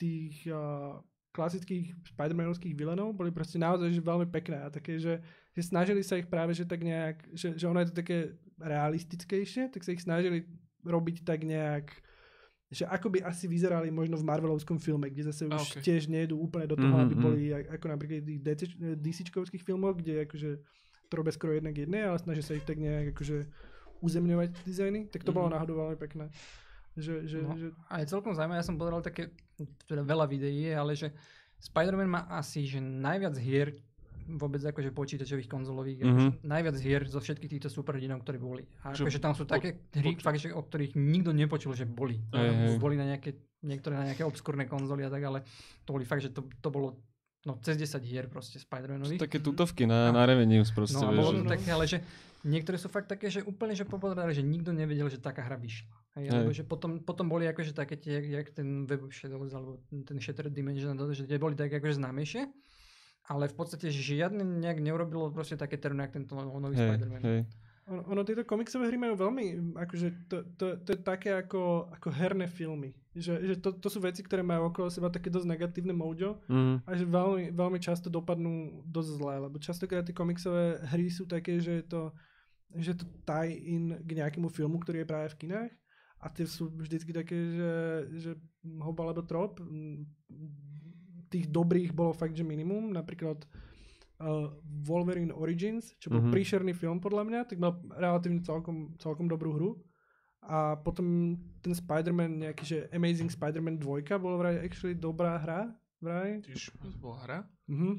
[0.00, 1.04] tých uh,
[1.36, 5.20] klasických Spider-Manovských vilenov boli proste naozaj že veľmi pekné a také, že,
[5.52, 9.68] že snažili sa ich práve že tak nejak, že, že ono je to také realistickejšie,
[9.68, 10.48] tak sa ich snažili
[10.86, 11.92] robiť tak nejak
[12.68, 15.82] že ako by asi vyzerali možno v Marvelovskom filme, kde zase už okay.
[15.82, 17.22] tiež nejdú úplne do toho, Mhm, aby mhm.
[17.22, 20.50] boli ako napríklad v tých DC- DC-čkovských filmoch, kde akože
[21.04, 23.46] to robia skoro jednak jedné, ale snažia sa ich tak nejak akože
[24.00, 25.54] uzemňovať dizajny, tak to bolo Mhm.
[25.54, 26.26] náhodou veľmi pekné.
[26.94, 27.54] Že, že, No.
[27.54, 29.34] že, A je celkom zaujímavé, ja som pozeral také,
[29.84, 31.10] teda veľa videí, ale že
[31.60, 33.74] Spider-Man má asi že najviac hier
[34.26, 36.06] vôbec akože počítačových konzolových, Mhm.
[36.06, 38.62] akože najviac hier zo všetkých týchto superhrdinov, ktorí boli.
[38.82, 41.84] A Že akože tam sú také hry, poč- fakt, že, o ktorých nikto nepočul, že
[41.84, 42.18] boli.
[42.30, 42.76] Hej, hej.
[42.76, 45.44] Boli na nejaké, niektoré na nejaké obskúrne konzoly a tak, ale
[45.82, 46.96] to boli fakt, že to, to bolo
[47.42, 49.20] no, cez 10 hier proste Spider-Manových.
[49.20, 52.00] také tutovky na, na Revenues proste, No a bolo to také, ale že
[52.42, 55.92] niektoré sú fakt také, že úplne, že popozerali, že nikto nevedel, že taká hra vyšla.
[56.14, 59.76] Hej, alebo že potom, potom boli akože také tie, jak ten Web of Shadows, alebo
[59.90, 62.48] ten Shattered Dimension, že tie boli také akože známejšie.
[63.24, 67.22] Ale v podstate žiadne nejak neurobilo proste také terno, jak tento nový Hej, Spider-Man.
[67.24, 67.40] hej.
[67.84, 72.08] Ono, ono tieto komiksové hry majú veľmi, akože to, to, to je také ako, ako
[72.08, 72.96] herné filmy.
[73.12, 76.84] Že, že to, to sú veci, ktoré majú okolo seba také dosť negatívne mojo Mhm.
[76.84, 81.60] a že veľmi, veľmi často dopadnú dosť zle, lebo častokrát tie komiksové hry sú také,
[81.60, 82.02] že je to,
[82.74, 85.72] že to tie-in k nejakému filmu, ktorý je práve v kinách
[86.20, 87.72] a tie sú vždycky také, že,
[88.16, 88.30] že
[88.80, 89.60] hop alebo trop.
[91.34, 93.42] Tých dobrých bolo fakt, že minimum, napríklad
[94.22, 94.54] uh,
[94.86, 96.30] Wolverine Origins, čo bol Mhm.
[96.30, 99.70] príšerný film podľa mňa, tak mal relatívne celkom, celkom dobrú hru.
[100.44, 106.38] A potom ten Spider-Man, nejaký, že Amazing Spider-Man 2 bol vraj actually dobrá hra, vraj.
[106.44, 107.38] Tiež to bola hra?
[107.66, 107.92] Mhm.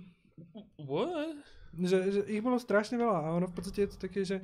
[0.85, 1.35] What?
[1.75, 4.39] Že, že ich bolo strašne veľa a ono v podstate je to také, že,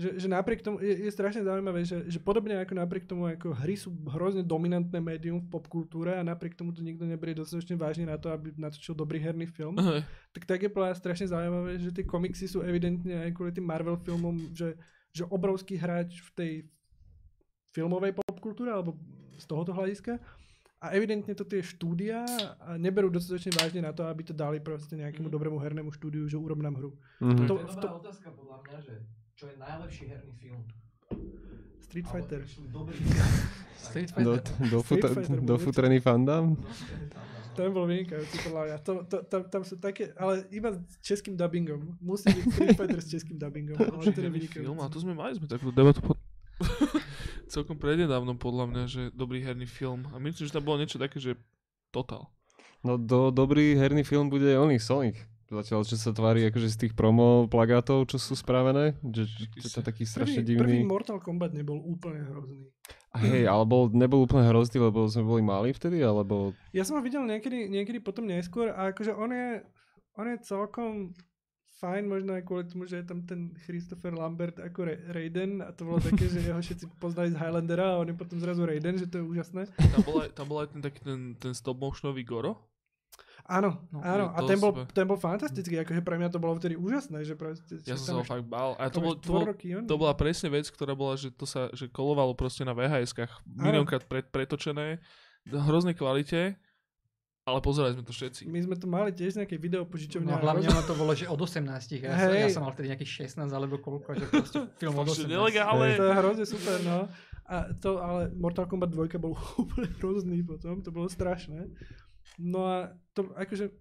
[0.00, 3.52] že, že napriek tomu, je, je strašne zaujímavé, že, že podobne ako napriek tomu, ako
[3.52, 8.08] hry sú hrozne dominantné médium v popkultúre a napriek tomu to nikto neberie dostatočne vážne
[8.08, 10.00] na to, aby natočil dobrý herný film, Hej.
[10.32, 14.56] tak tak je strašne zaujímavé, že tie komiksy sú evidentne aj kvôli tým Marvel filmom,
[14.56, 14.72] že,
[15.12, 16.52] že obrovský hráč v tej
[17.70, 18.96] filmovej popkultúre, alebo
[19.36, 20.18] z tohoto hľadiska.
[20.80, 22.24] A evidentne to tie štúdia
[22.80, 26.56] neberú dostatočne vážne na to, aby to dali proste nejakému dobrému hernému štúdiu, že urob
[26.64, 26.96] nám hru.
[27.20, 27.44] Mhm.
[27.44, 28.94] To- To, je v dobrá otázka podľa mňa, že
[29.40, 30.60] čo je najlepší herný film?
[31.80, 32.44] Street Fighter.
[32.68, 32.96] dobrý.
[33.88, 34.44] Street Fighter.
[34.68, 35.08] do, futa,
[35.40, 36.60] do futrený fandom?
[37.56, 38.76] Ten bol vynikajúci podľa mňa.
[38.84, 41.96] To, to, tam, tam sú také, ale iba s českým dubbingom.
[42.04, 43.80] Musí byť Street Fighter s českým dubbingom.
[43.80, 44.28] Ale to je
[44.60, 46.12] film, a tu sme mali sme takú debatu po...
[47.48, 50.04] celkom prednedávnom podľa mňa, že dobrý herný film.
[50.12, 51.40] A myslím, že tam bolo niečo také, že
[51.88, 52.28] total.
[52.84, 55.16] No do, dobrý herný film bude oný Sonic.
[55.50, 59.26] Zatiaľ, čo sa tvári akože z tých promo plagátov, čo sú spravené, že,
[59.58, 60.86] to je taký strašne Prvý, prvý divný.
[60.86, 62.70] Mortal Kombat nebol úplne hrozný.
[63.10, 66.54] A hej, ale bol, nebol úplne hrozný, lebo sme boli mali vtedy, alebo...
[66.70, 69.66] Ja som ho videl niekedy, niekedy potom neskôr a akože on je,
[70.14, 71.10] on je celkom
[71.80, 75.72] fajn, možno aj kvôli tomu, že je tam ten Christopher Lambert ako Ra- Raiden a
[75.72, 79.00] to bolo také, že jeho všetci poznali z Highlandera a on je potom zrazu Raiden,
[79.00, 79.66] že to je úžasné.
[79.66, 82.60] Tam bol aj, tam bol aj ten taký ten, ten stop motionový Goro.
[83.50, 84.30] Áno, No, áno.
[84.30, 84.86] A ten bol, super.
[84.94, 87.82] ten bol fantastický, akože pre mňa to bolo vtedy úžasné, že proste...
[87.82, 88.78] Ja že som sa ho fakt bál.
[88.78, 91.66] A to, bol, to, bol, roky, to bola presne vec, ktorá bola, že to sa
[91.74, 95.02] že kolovalo proste na VHS-kách miliónkrát pred, pretočené,
[95.50, 96.54] v hroznej kvalite,
[97.42, 98.46] ale pozerali sme to všetci.
[98.46, 100.30] My sme to mali tiež z nejakej videopožičovne.
[100.30, 101.66] No a hlavne ono to bolo, že od 18.
[101.98, 105.18] Ja, som, ja som mal vtedy nejakých 16 alebo koľko, že proste film od Fakt,
[105.18, 105.34] že 18.
[105.34, 105.98] nelegálne.
[105.98, 107.10] To je hrozne super, no.
[107.50, 111.66] A to, ale Mortal Kombat 2 bol úplne hrozný potom, to bolo strašné.
[112.38, 112.76] No a
[113.16, 113.72] to akože,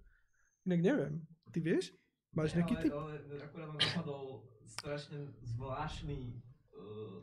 [0.66, 1.14] inak neviem,
[1.54, 1.94] ty vieš?
[2.34, 2.94] Máš nejaký typ?
[2.94, 6.38] Ale, ale akurát ma napadol strašne zvláštny
[6.78, 7.20] uh,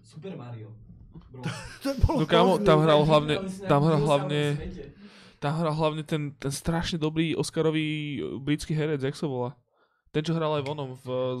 [0.00, 0.72] Super Mario.
[1.84, 3.34] To bol No kámo, tam hral hlavne,
[3.64, 4.40] tam hral hlavne,
[5.40, 9.56] tam hral hlavne ten, ten strašne dobrý Oscarový britský herec, jak sa volá?
[10.12, 11.40] Ten, čo hral aj v onom, v uh,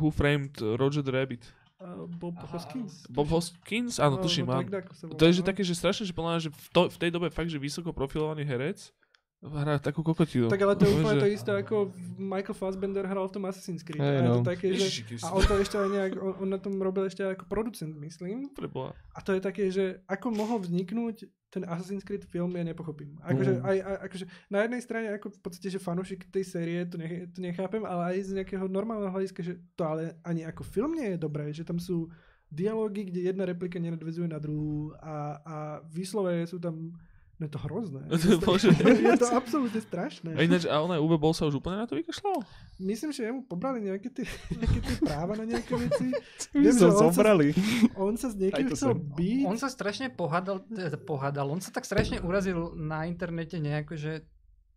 [0.00, 1.44] Who Framed Roger Rabbit.
[1.80, 3.08] Uh, Bob Aha, Hoskins?
[3.08, 3.96] Bob Hoskins?
[3.96, 4.68] Áno, No, tuším, no, volá,
[5.16, 5.48] To je že no.
[5.48, 7.96] také, že strašne, že podľa mňa, že v, to, v tej dobe fakt, že vysoko
[7.96, 8.92] profilovaný herec
[9.40, 10.52] hrá takú kokotinu.
[10.52, 13.80] Tak ale to je úplne že- to isté, ako Michael Fassbender hral v tom Assassin's
[13.80, 13.96] Creed.
[13.96, 14.44] A je to no.
[14.44, 14.86] také, že...
[15.24, 18.52] A on to ešte aj nejak, on, on na tom robil ešte ako producent, myslím.
[18.52, 18.92] Preboha.
[19.16, 23.18] A to je také, že ako mohol vzniknúť ten Assassin's Creed film, ja nepochopím.
[23.26, 23.66] Akože, Mm.
[23.66, 27.26] aj, aj, akože na jednej strane ako v podstate, že fanúšik tej série, to, nech,
[27.34, 31.16] to nechápem, ale aj z nejakého normálneho hľadiska, že to ale ani ako film nie
[31.16, 32.06] je dobré, že tam sú
[32.50, 35.56] dialógy, kde jedna replika nenadvezuje na druhú a, a
[35.90, 36.94] výslove sú tam
[37.40, 38.04] No je to hrozné.
[38.44, 38.68] Bože.
[39.08, 40.36] je to absolútne strašné.
[40.36, 42.44] A ináč, a on aj Uwe Boll sa už úplne na to vykašľal?
[42.76, 44.28] Myslím, že jemu pobrali nejaké tie,
[44.60, 46.12] nejaké tie práva na nejaké veci.
[46.52, 47.56] Viem, že on sa- zobrali.
[47.96, 49.00] On sa s niekým to chcel sem.
[49.16, 49.44] byť.
[49.48, 54.12] On sa strašne pohádal, teda pohádal, on sa tak strašne urazil na internete nejako, že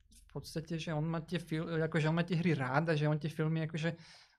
[0.07, 3.11] v podstate, že on má tie, fil, akože on má tie hry rád a že
[3.11, 3.91] on tie filmy akože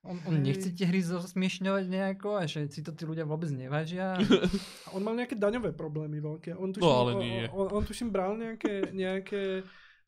[0.05, 4.15] on, on nechce tie hry zosmiešňovať nejako a že si to tí ľudia vôbec nevážia.
[4.15, 4.21] A
[4.95, 6.53] On mal nejaké daňové problémy veľké.
[6.55, 7.43] On tuším, No, ale on- nie.
[7.51, 9.65] On, on, tuším bral nejaké, nejaké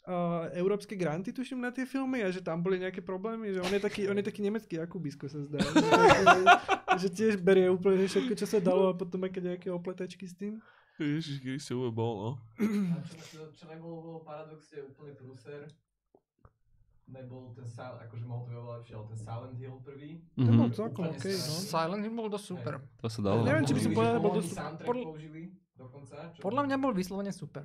[0.07, 3.73] uh, európske granty, tuším, na tie filmy a že tam boli nejaké problémy, že on
[3.73, 5.59] je taký, on je taký nemecký Akubisko sa zdá.
[6.97, 10.33] Že, že, tiež berie úplne všetko, čo sa dalo a potom aké nejaké opletačky s
[10.33, 10.57] tým.
[10.97, 12.33] Ježiš, kedy si Boll, no.
[12.57, 15.69] A čo, čo, čo nebolo vo paradoxe úplne prúser,
[17.07, 20.11] nebol ten, Sil- akože mohol to veľa lepšie, ale ten Silent Hill prvý.
[20.37, 20.75] To bol Mhm.
[20.75, 21.53] celkom OK, no.
[21.65, 22.75] Silent Hill bol dosť super.
[22.97, 23.41] To sa dalo.
[23.43, 25.41] Neviem, či by som povedal, bol dosť- soundtrack podľa- použili
[25.73, 26.15] dokonca.
[26.29, 27.65] Čo Podľa mňa bol vyslovene super.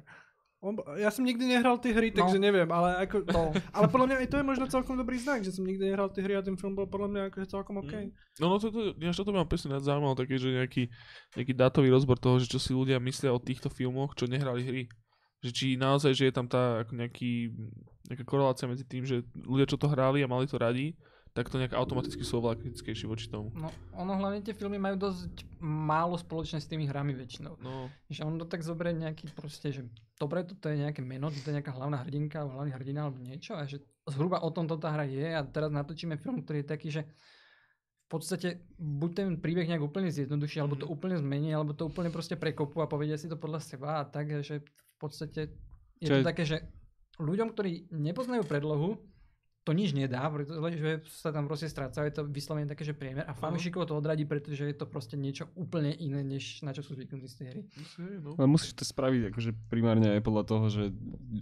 [0.62, 2.22] On, ja som nikdy nehral tie hry, No.
[2.22, 3.26] takže neviem, ale ako...
[3.26, 6.06] To, Ale podľa mňa aj to je možno celkom dobrý znak, že som nikdy nehral
[6.08, 7.90] tie hry a ten film bol podľa mňa akože celkom OK.
[7.90, 8.14] Mm.
[8.38, 10.86] No, no to, to, ja toto ma presne nad zaujímalo, také, že nejaký,
[11.34, 14.84] nejaký dátový rozbor toho, že čo si ľudia myslia o týchto filmoch, čo nehrali hry.
[15.42, 17.50] Že či naozaj, že je tam tá ako nejaký,
[18.10, 20.94] nejaká korelácia medzi tým, že ľudia, čo to hrali a mali to radi,
[21.34, 23.56] tak to nejak automaticky sú oveľa kritickejší voči tomu.
[23.56, 27.56] no, ono hlavne tie filmy majú dosť málo spoločné s tými hrami väčšinou.
[27.64, 29.82] No, Že on to tak zoberie nejaký proste, že
[30.20, 33.56] dobre, toto je nejaké meno, toto je nejaká hlavná hrdinka, alebo hlavný hrdina, alebo niečo
[33.56, 33.80] a že
[34.12, 37.02] zhruba o tom tá hra je a teraz natočíme film, ktorý je taký, že
[38.12, 40.92] v podstate buď ten príbeh nejak úplne zjednoduší, alebo to Mhm.
[40.92, 44.44] úplne zmení, alebo to úplne proste prekopú a povedia si to podľa seba a tak,
[44.44, 44.68] že
[45.02, 45.50] podstate
[45.98, 46.58] je Čo to je- také, že
[47.18, 48.98] ľuďom, ktorí nepoznajú predlohu,
[49.62, 53.38] to nič nedá, pretože sa tam proste stráca, je to vyslovene také, že priemer a
[53.38, 57.30] fanúšikov to odradí, pretože je to proste niečo úplne iné, než na čo sú zvyknutí
[57.30, 57.62] z tej hry.
[58.26, 58.34] no.
[58.42, 60.84] Ale musíš to spraviť akože primárne aj podľa toho, že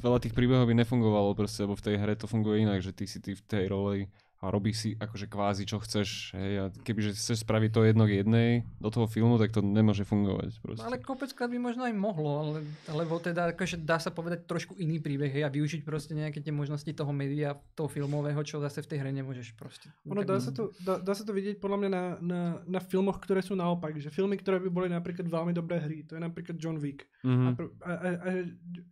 [0.03, 3.07] veľa tých príbehov by nefungovalo proste, lebo v tej hre to funguje inak, že ty
[3.07, 7.11] si ty v tej roli a robíš si akože kvázi čo chceš, hej, a kebyže
[7.11, 8.49] chceš spraviť to jedno k jednej
[8.80, 10.80] do toho filmu, tak to nemôže fungovať proste.
[10.82, 14.98] Ale kopeckrát by možno aj mohlo, ale, lebo teda akože dá sa povedať trošku iný
[14.98, 18.88] príbeh hej, a využiť proste nejaké tie možnosti toho média, toho filmového, čo zase v
[18.88, 19.91] tej hre nemôžeš proste.
[20.07, 23.20] Ono dá sa, to, dá, dá sa to vidieť podľa mňa na, na, na filmoch,
[23.20, 23.99] ktoré sú naopak.
[23.99, 26.07] Že filmy, ktoré by boli napríklad veľmi dobré hry.
[26.07, 27.03] To je napríklad John Wick.
[27.22, 27.52] A, Mhm.
[27.53, 28.30] pr- a, a, a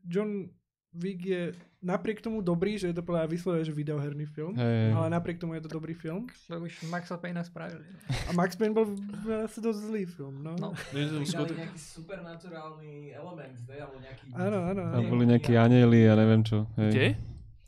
[0.04, 0.52] John
[0.98, 1.44] Wick je
[1.78, 4.54] napriek tomu dobrý, že je to podľa vyslovene, že videoherný film.
[4.54, 4.92] Hej.
[4.92, 6.26] Ale napriek tomu je to dobrý film.
[6.48, 7.86] Lebo už Maxa Payna spravili.
[8.26, 8.98] A Max Payne bol
[9.40, 10.42] asi dosť zlý film.
[10.42, 10.58] No.
[10.58, 10.74] No.
[10.74, 13.76] To skutočne- nejaký supernaturálny element, ne?
[13.78, 14.26] Alebo nejaký...
[14.34, 16.66] Áno, áno, Tam boli nejakí anieli a neviem čo.
[16.76, 16.92] Hej.
[16.92, 17.08] Kde?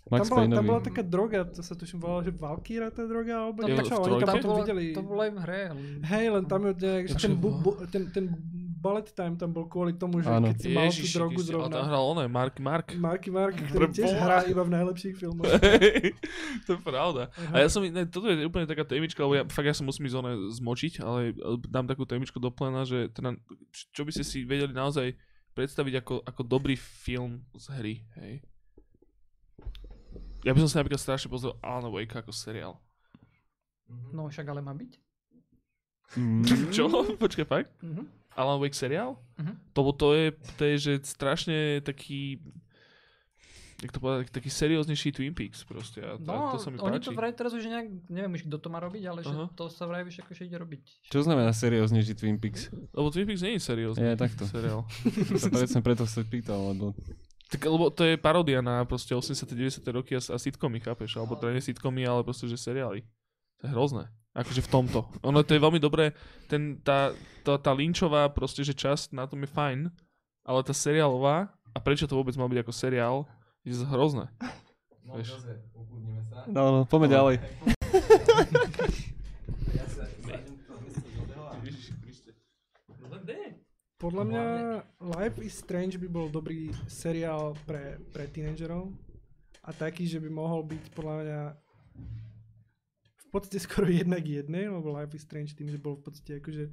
[0.01, 0.65] Tam Max bola, tam Payneovi.
[0.65, 4.41] bola taká droga, to sa tuším volalo, že Valkyra tá droga, alebo niečo, oni tam
[4.41, 4.85] to, videli.
[4.89, 5.61] to bolo aj v hre.
[5.69, 8.25] ale- Hej, len tam je nejak, že ten, bu, bu, ten, ten
[8.79, 10.49] bullet time tam bol kvôli tomu, že Áno.
[10.49, 11.89] keď si mal tú Ježiši, drogu Kriste, ale tam zrovna.
[11.91, 12.87] hral oné, Mark Mark.
[12.95, 15.45] Marky Mark, ktorý Pre tiež hrá iba v najlepších filmoch.
[16.65, 17.29] to je pravda.
[17.53, 20.09] A ja som, ne, toto je úplne taká témička, lebo ja, fakt ja sa musím
[20.09, 23.35] ísť oné zmočiť, ale ale dám takú témičku do plena, že teda,
[23.91, 25.13] čo by ste si vedeli naozaj
[25.51, 28.39] predstaviť ako, ako dobrý film z hry, hej?
[30.47, 32.79] Ja by som sa napríklad strašne pozrel Alan Wake ako seriál.
[34.15, 34.91] No však ale má byť.
[36.15, 36.43] Mm.
[36.75, 36.87] Čo?
[37.19, 37.69] Počkaj, fakt?
[37.83, 38.18] Mhm.
[38.39, 39.19] Alan Wake seriál?
[39.35, 39.53] Mhm.
[39.73, 40.25] To, to, je,
[40.55, 42.39] to je, že strašne taký
[43.79, 46.03] jak to povedať, taký serióznejší Twin Peaks proste.
[46.03, 47.07] A, No, a to sa mi oni páči.
[47.07, 49.47] to vraj teraz už nejak, neviem už kto to má robiť, ale že Aha.
[49.55, 50.83] to sa vraj už akože ide robiť.
[51.07, 52.67] Čo znamená serióznejší Twin Peaks?
[52.91, 54.43] Lebo Twin Peaks nie je seriózny Je, takto.
[54.45, 54.83] seriál.
[55.31, 56.91] To presne preto sa pýtal, lebo
[57.49, 61.15] Tak, lebo to je paródia na proste 80 90 roky a, a sitcomy, chápeš?
[61.15, 63.07] Alebo teda nie sitcomy, ale proste, že seriály.
[63.57, 64.11] To je hrozné.
[64.37, 65.09] Akože v tomto.
[65.25, 66.13] Ono to je veľmi dobré,
[66.45, 67.11] ten, tá,
[67.41, 69.89] tá, tá linčová proste, že časť na tom je fajn,
[70.45, 73.15] ale tá seriálová, a prečo to vôbec má byť ako seriál,
[73.65, 74.29] je hrozné.
[75.05, 75.41] No, Vieš.
[75.73, 76.45] ukludnime sa.
[76.45, 77.35] No, no, poďme ďalej.
[82.99, 83.45] No len dej.
[83.99, 84.45] Podľa mňa
[85.01, 88.93] Life is Strange by bol dobrý seriál pre, pre tínedžerov
[89.65, 91.41] a taký, že by mohol byť podľa mňa
[93.29, 96.65] v podstate skoro jednak jednej, lebo Life is Strange tým, že bol v podstate akože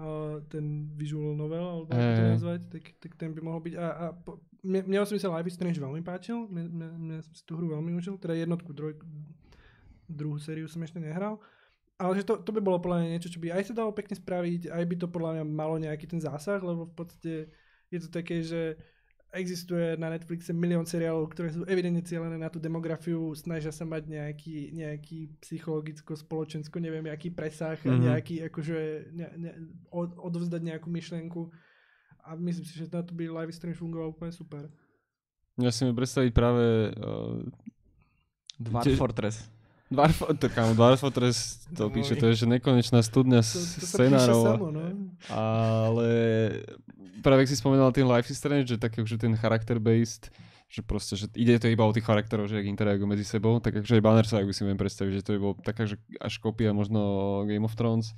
[0.00, 3.86] uh, ten visual novel, alebo ako to nazvať, tak, tak ten by mohol byť a,
[3.86, 7.32] a po, mne, mne osobne sa Life is Strange veľmi páčil, mne, mne, mne som
[7.36, 9.04] si tú hru veľmi užil, teda jednotku, trojku,
[10.08, 11.38] druhú sériu som ešte nehral.
[12.00, 14.16] Ale že to, to by bolo podľa mňa niečo, čo by aj sa dalo pekne
[14.16, 17.52] spraviť, aj by to podľa mňa malo nejaký ten zásah, lebo v podstate
[17.92, 18.80] je to také, že
[19.30, 24.06] existuje na Netflixe milión seriálov, ktoré sú evidentne cieľené na tú demografiu, snažia sa mať
[24.06, 27.86] nejaký, nejaký psychologicko-spoločensko, neviem, nejaký presah, Mhm.
[27.86, 28.04] mm-hmm.
[28.04, 28.78] nejaký akože
[29.12, 29.52] ne, ne,
[29.88, 31.46] od, odovzdať nejakú myšlienku.
[32.20, 34.68] A myslím si, že na to by Live Strange fungoval úplne super.
[35.56, 37.40] Ja si mi predstaviť práve uh,
[38.56, 39.46] Dwarf Tiež- Fortress.
[39.90, 43.84] Dwarf, to, kámo, Dwarf Fortress to No, píše, to je že nekonečná studňa To, to
[43.84, 44.42] scenárov.
[44.46, 44.86] samo, no.
[45.26, 46.10] Ale
[47.20, 50.30] práve ak si spomínal ten Life is Strange, že taký už ten charakter-based,
[50.70, 53.82] že proste, že ide to iba o tých charakterov, že jak interagujú medzi sebou, tak
[53.82, 56.70] akože aj Banner sa si viem predstaviť, že to by bolo taká, že až kopia
[56.70, 57.00] možno
[57.50, 58.14] Game of Thrones,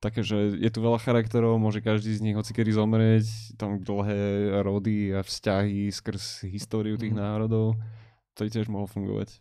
[0.00, 3.28] také, že je tu veľa charakterov, môže každý z nich hocikedy zomrieť,
[3.60, 7.20] tam dlhé rody a vzťahy skrz históriu tých Mhm.
[7.20, 7.76] národov,
[8.32, 9.36] to tiež mohlo fungovať.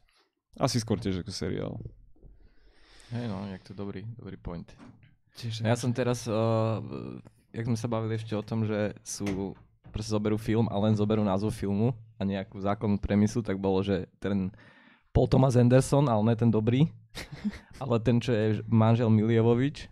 [0.58, 1.74] Asi skôr tiež ako seriál.
[3.14, 4.70] Hej no, jak to dobrý, dobrý point.
[5.38, 6.82] Tiež, Ja som teraz, uh,
[7.54, 9.54] jak sme sa bavili ešte o tom, že sú,
[9.90, 14.06] proste zoberú film a len zoberú názov filmu a nejakú zákonnú premisu, tak bolo, že
[14.22, 14.54] ten
[15.10, 16.86] Paul Thomas Anderson, ale ne ten dobrý,
[17.82, 19.90] ale ten, čo je manžel Milievovič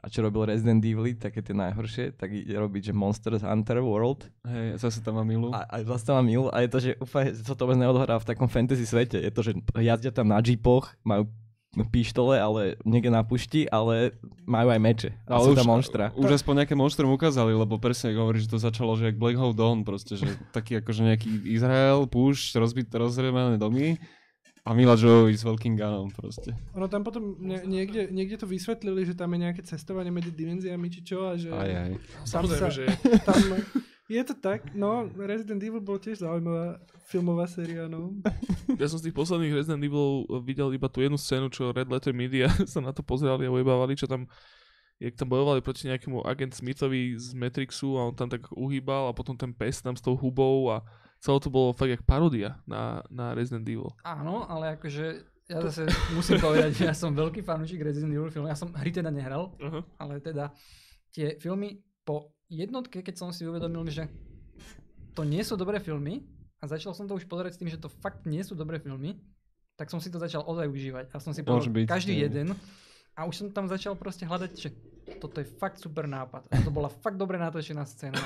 [0.00, 4.32] a čo robil Resident Evil, také tie najhoršie, tak ide robiť, že Monsters Hunter World
[4.48, 5.52] Hej, zase tam má Milu.
[5.52, 8.16] a, a zase tam má Mil a je to, že úplne sa to vôbec neodohrá
[8.16, 9.20] v takom fantasy svete.
[9.20, 11.28] Je to, že jazdia tam na jeepoch, majú
[11.70, 15.10] pištole, ale niekde na pušti, ale majú aj meče.
[15.30, 16.10] A sú tam monštra.
[16.18, 19.54] Už aspoň nejaké monštrum ukázali, lebo presne hovorí, že to začalo, že jak Black Hole
[19.54, 24.02] Dawn, proste, že taký akože nejaký Izrael, púšť, rozbité, rozrebané domy
[24.60, 26.52] a Mila Jovovich s veľkým ganom proste.
[26.76, 30.86] Ono tam potom nie, niekde, niekde to vysvetlili, že tam je nejaké cestovanie medzi dimenziami
[30.92, 31.92] či čo a že Aj, aj.
[31.96, 32.84] tam Samozrejme, sa, že
[33.24, 33.40] tam,
[34.10, 36.76] je to tak, no Resident Evil bol tiež zaujímavá
[37.08, 38.14] filmová séria, no.
[38.78, 42.12] ja som z tých posledných Resident Evil videl iba tú jednu scénu, čo Red Letter
[42.12, 44.28] Media sa na to pozerali a ujebávali, čo tam
[45.00, 49.16] jak tam bojovali proti nejakému agent Smithovi z Matrixu a on tam tak uhýbal a
[49.16, 50.84] potom ten pes tam s tou hubou a
[51.20, 53.92] celé to bolo fakt jak parodia na, na Resident Evil.
[54.02, 55.84] Áno, ale akože ja zase
[56.16, 58.48] musím povedať, že ja som veľký fanúšik Resident Evil filmu.
[58.48, 59.84] Ja som hry teda nehral, Uh-huh.
[60.00, 60.54] ale teda
[61.12, 64.06] tie filmy po jednotke, keď som si uvedomil, že
[65.12, 66.22] to nie sú dobré filmy
[66.62, 69.18] a začal som to už pozerať s tým, že to fakt nie sú dobré filmy,
[69.74, 71.10] tak som si to začal ozaj užívať.
[71.10, 72.30] A som si povedal byť, každý hej.
[72.30, 72.54] jeden
[73.18, 74.70] a už som tam začal proste hľadať, že
[75.18, 76.46] toto je fakt super nápad.
[76.52, 78.20] A to bola fakt dobre natočená scéna.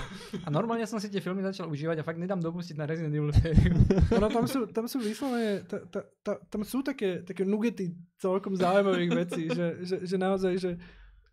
[0.44, 3.32] A normálne som si tie filmy začal užívať a fakt nedám dopustiť na Resident Evil
[3.32, 3.78] sériu.
[4.18, 8.58] Ono tam sú, tam sú vyslovene, ta, ta, ta, tam sú také, také nugety celkom
[8.58, 10.70] zaujímavých vecí, že, že, že naozaj, že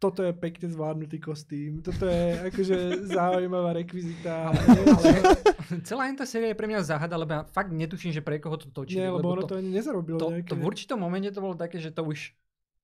[0.02, 4.50] toto je pekne zvládnutý kostým, toto je akože zaujímavá rekvizita.
[4.50, 4.66] Ale
[5.86, 8.74] celá tá séria je pre mňa záhada, lebo ja fakt netuším, že pre koho to
[8.74, 8.98] točí.
[8.98, 10.50] Nie, lebo ono to ani nezarobilo to, nejaké.
[10.50, 12.34] to v určitom momente to bolo také, že to už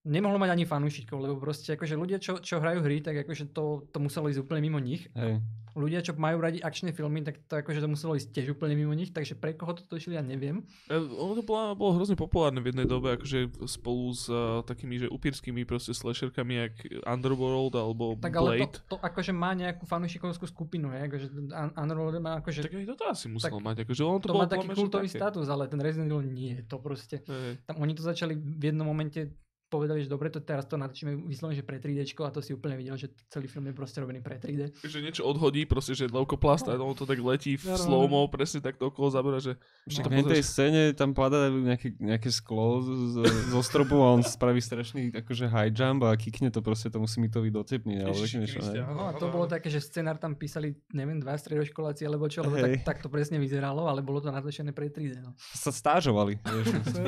[0.08, 3.84] nemohlo mať ani fanúšikov, lebo proste akože ľudia, čo, čo hrajú hry, tak akože to,
[3.92, 5.12] to muselo ísť úplne mimo nich.
[5.14, 5.44] Hej.
[5.78, 8.98] Ľudia, čo majú radi akčné filmy, tak to akože to muselo ísť tiež úplne mimo
[8.98, 10.66] nich, takže pre koho to točili, ja neviem.
[10.90, 15.06] E, Ono to bolo, bolo hrozne populárne v jednej dobe, akože spolu s uh, takými,
[15.06, 16.74] že upírskymi proste slasherkami, jak
[17.06, 18.74] Underworld alebo Tak ale Blade.
[18.90, 22.66] to, to akože má nejakú fanúšikovskú skupinu, je, akože Un- Underworld má akože...
[22.66, 25.10] Tak aj toto asi musel Tak mať, akože ono to, to, bolo má taký kultový
[25.14, 25.20] také.
[25.22, 27.22] status, ale ten Resident Evil nie, to proste...
[27.22, 27.62] Hej.
[27.70, 29.30] Tam oni to začali v jednom momente
[29.68, 32.80] povedali, že dobre, to teraz to natočíme vyslovene, že pre 3D a to si úplne
[32.80, 34.80] videl, že celý film je proste robený pre 3D.
[34.84, 37.84] Že niečo odhodí, proste, že leukoplast a ono to tak letí v Áno, áno.
[37.84, 42.32] slow-mo, presne takto okolo zabera, že Však No, v tej scéne tam padá nejaké, nejaké
[42.32, 43.16] sklo z, z,
[43.52, 47.20] zo stropu a on spraví strašný akože high jump a kikne to proste, to musí
[47.20, 47.98] mi to vydocepniť.
[48.02, 48.82] Ale niečo, ne?
[48.88, 52.56] No a to bolo také, že scenár tam písali, neviem, dva stredoškoláci alebo čo, lebo
[52.56, 55.20] tak, tak to presne vyzeralo, ale bolo to natočené pre 3D.
[55.22, 55.36] No.
[55.54, 56.40] Sa stážovali.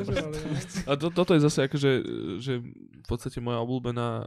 [0.09, 0.33] No.
[0.85, 1.91] A to, toto je zase akože,
[2.41, 4.25] že v podstate moja obľúbená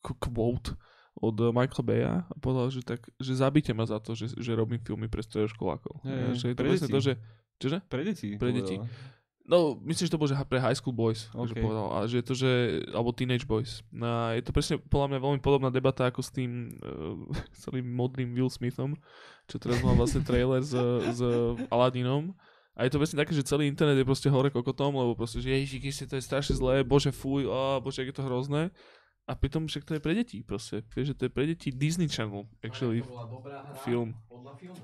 [0.00, 0.72] k- quote
[1.20, 4.56] od eh, Michaela Baya a povedal, že tak, že zabite ma za to, že, že
[4.56, 6.00] robím filmy pre stredoškolákov.
[6.08, 7.14] Hej, Ja, že je to presne že...
[7.60, 7.78] Čože?
[7.92, 8.40] Pre deti.
[8.40, 8.80] Pre deti.
[9.44, 11.50] No, myslím, že to bolo, že pre high school boys, okay.
[11.50, 11.64] že OK.
[11.66, 11.86] povedal.
[11.90, 12.52] A že je to, že,
[12.94, 13.82] alebo teenage boys.
[13.90, 17.18] No, a je to presne podľa mňa veľmi podobná debata ako s tým uh,
[17.52, 18.94] celým modrým Will Smithom,
[19.50, 20.72] čo teraz mal vlastne trailer s,
[21.04, 21.20] s
[21.68, 22.30] Aladinom.
[22.80, 25.52] A je to presne také, že celý internet je proste hore kokotom, lebo proste, že
[25.52, 28.72] ježiši, to je strašne zlé, bože fuj, a bože, jak je to hrozné.
[29.22, 30.80] A pritom však to je pre deti proste.
[30.88, 34.16] Vieš, že to je pre deti Disney Channel, actually, To bola dobrá hra film.
[34.26, 34.80] podľa filmu.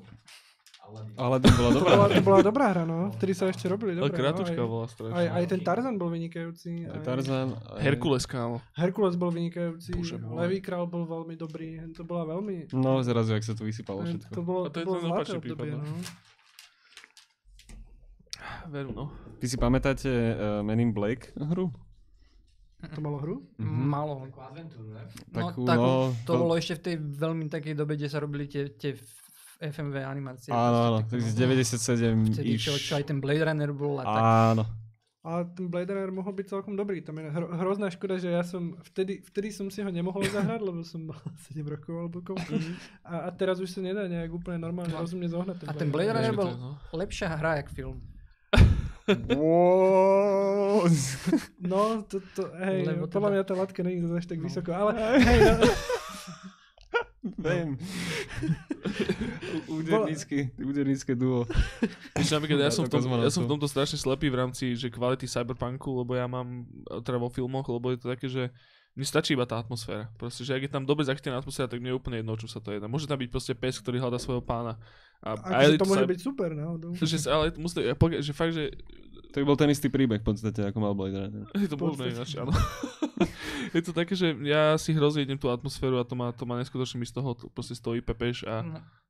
[0.86, 1.18] Aladdin.
[1.18, 1.94] Ale to bola To dobrá.
[2.06, 3.10] to bola dobrá hra, no.
[3.10, 4.22] Vtedy sa ešte robili Ale dobré.
[4.22, 5.16] krátučka no, bola strašne.
[5.16, 6.86] aj, aj, ten Tarzan bol vynikajúci.
[6.86, 7.48] Aj Aj Tarzan.
[7.50, 8.62] aj- Herkules, kámo.
[8.72, 9.90] Herkules bol vynikajúci.
[9.90, 10.22] Bože.
[10.22, 11.82] Levý král bol veľmi dobrý.
[11.90, 12.70] To bola veľmi...
[12.70, 14.38] No zrazu, jak sa to vysypalo To všetko.
[14.40, 15.98] bolo, A to to je bolo zlaté obdobie, prípad, no.
[18.66, 19.04] Veru, no.
[19.36, 21.70] Vy si pamätáte uh, Men in Black hru?
[22.86, 23.36] To malo hru?
[23.56, 23.82] Mhm.
[23.84, 24.14] Malo.
[24.22, 25.02] Takú adventúru, ne?
[25.32, 25.74] No, Takú, no,
[26.22, 28.92] to to- bolo ešte v tej veľmi takej dobe, kde sa robili tie, tie
[29.56, 30.52] FMV animácie.
[30.52, 34.22] Áno, áno, z také, 97 Vtedy, čo, čo aj ten Blade Runner bol a tak.
[34.52, 34.64] Áno.
[35.26, 37.02] A ten Blade Runner mohol byť celkom dobrý.
[37.02, 40.60] Tam je hro, hrozná škoda, že ja som vtedy, vtedy som si ho nemohol zahrať,
[40.62, 41.18] lebo som mal
[41.50, 42.52] 7 rokov alebo koľko.
[43.02, 45.02] A, a teraz už sa nedá nejak úplne normálne No.
[45.02, 45.66] rozumne zohnať.
[45.66, 46.70] A ten Blade Runner bol to no.
[46.94, 47.98] lepšia hra jak film.
[51.62, 54.44] No, to, to, hej, Lebo podľa teda- mňa tá latka není až tak No.
[54.50, 54.92] vysoko, ale
[55.22, 55.66] hej, no,
[57.42, 57.74] Viem.
[59.66, 61.42] Údernícky, údernícke duo.
[62.14, 64.78] Ešte napríklad ja som, v to tom, ja som v tomto strašne slepý v rámci
[64.78, 66.62] že kvality cyberpunku, lebo ja mám
[67.02, 68.54] teda vo filmoch, lebo je to také, že
[68.94, 70.06] mne stačí iba tá atmosféra.
[70.14, 72.62] Proste, že ak je tam dobre zachytená atmosféra, tak mne je úplne jedno, čo sa
[72.62, 72.86] to jedná.
[72.86, 74.78] Môže tam byť proste pes, ktorý hľadá svojho pána.
[75.24, 76.90] A, akože to môže cy- byť super, náhodou.
[77.00, 77.80] Že, sa- ale musí,
[78.20, 78.74] že fakt, že
[79.32, 81.44] To by bol ten istý príbeh v podstate, ako mal Blade Runner.
[81.64, 82.52] je to možné ináč, áno.
[83.76, 86.56] je to také, že ja si hrozne idem tú atmosféru a to má, to má
[86.56, 88.64] neskutočne mi z toho to proste stojí pepeš a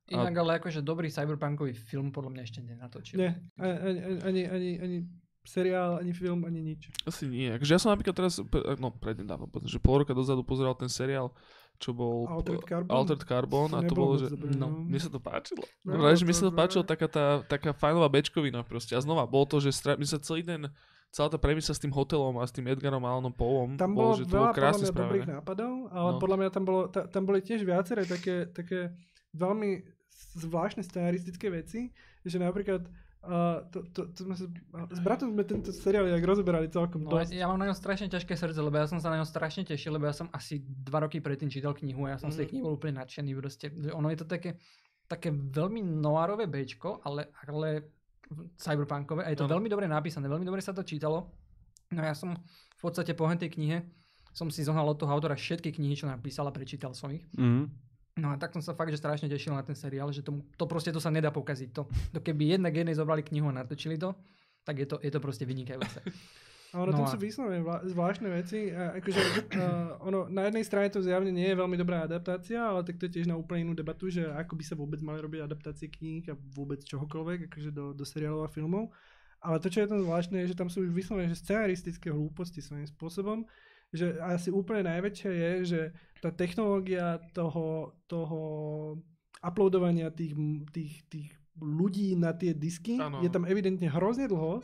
[0.07, 3.19] No, Inak ale akože dobrý cyberpunkový film podľa mňa ešte nenatočil.
[3.19, 4.97] Nie, ani, ani, ani, ani,
[5.43, 6.87] seriál, ani film, ani nič.
[7.03, 7.51] Asi nie.
[7.51, 8.39] Akože ja som napríklad teraz,
[8.79, 11.35] no prednedávno, povedzme, že pol roka dozadu pozeral ten seriál,
[11.77, 12.89] čo bol Altered Carbon?
[12.89, 14.67] Altered Carbon a to bolo, že dobrý, no.
[14.81, 15.61] mne sa to páčilo.
[15.81, 18.93] No, No, no, to- sa to páčilo taká tá, taká fajnová bečkovina proste.
[18.93, 19.93] A znova, bolo to, že stra...
[19.93, 20.65] mi sa celý ten,
[21.07, 24.17] celá tá premisa s tým hotelom a s tým Edgarom Allanom Poeom, Tam bolo, bolo
[24.17, 25.37] že to bolo veľa podľa krásne mňa dobrých spravené.
[25.39, 26.19] nápadov, ale No.
[26.19, 28.79] podľa mňa tam, bolo, ta, tam boli tiež viaceré také, také
[29.31, 29.71] veľmi
[30.35, 32.85] zvláštne scenaristické veci, že napríklad
[33.23, 34.45] uh, to, to, to sme sa,
[34.87, 37.33] s bratom sme tento seriál jak rozoberali celkom No, dosť.
[37.33, 39.91] ja mám na ňom strašne ťažké srdce, lebo ja som sa na ňom strašne tešil,
[39.91, 42.51] lebo ja som asi dva roky predtým čítal knihu a ja som z tej Mhm.
[42.51, 43.31] knihy bol úplne nadšený.
[43.33, 43.65] Proste.
[43.91, 44.57] Ono je to také,
[45.05, 47.89] také veľmi noárové Bčko, ale, ale
[48.55, 49.55] cyberpunkové a je to Áno.
[49.55, 51.31] veľmi dobre napísané, veľmi dobre sa to čítalo.
[51.89, 52.35] No ja som
[52.75, 53.87] v podstate po tej knihe
[54.31, 57.23] som si zohnal od toho autora všetky knihy, čo napísal a prečítal som ich.
[57.33, 57.86] Mhm.
[58.17, 60.65] No a tak som sa fakt, že strašne tešil na ten seriál, že to, to
[60.65, 61.69] proste to sa nedá pokaziť.
[61.77, 64.17] To, to keby jednak jednej zobrali knihu a natočili to,
[64.65, 66.01] tak je to, je to proste vynikajúce.
[66.75, 68.75] A ono No tam a- sú vyslovene zvlá- zvláštne veci.
[68.75, 69.21] A akože,
[69.55, 73.07] uh, ono, na jednej strane to zjavne nie je veľmi dobrá adaptácia, ale tak to
[73.07, 76.27] je tiež na úplne inú debatu, že ako by sa vôbec mali robiť adaptácie kníh
[76.27, 78.91] a vôbec čohokoľvek, akože do, do seriálov a filmov.
[79.39, 80.91] Ale to, čo je tam zvláštne, je, že tam sú už
[81.31, 83.47] že scenaristické hlúposti svojím spôsobom.
[83.95, 85.81] Že asi úplne najväčšie je, že
[86.19, 88.39] tá technológia toho, toho
[89.39, 90.33] uploadovania tých,
[90.73, 91.29] tých, tých
[91.61, 93.21] ľudí na tie disky Áno.
[93.21, 94.61] je tam evidentne hrozne dlho.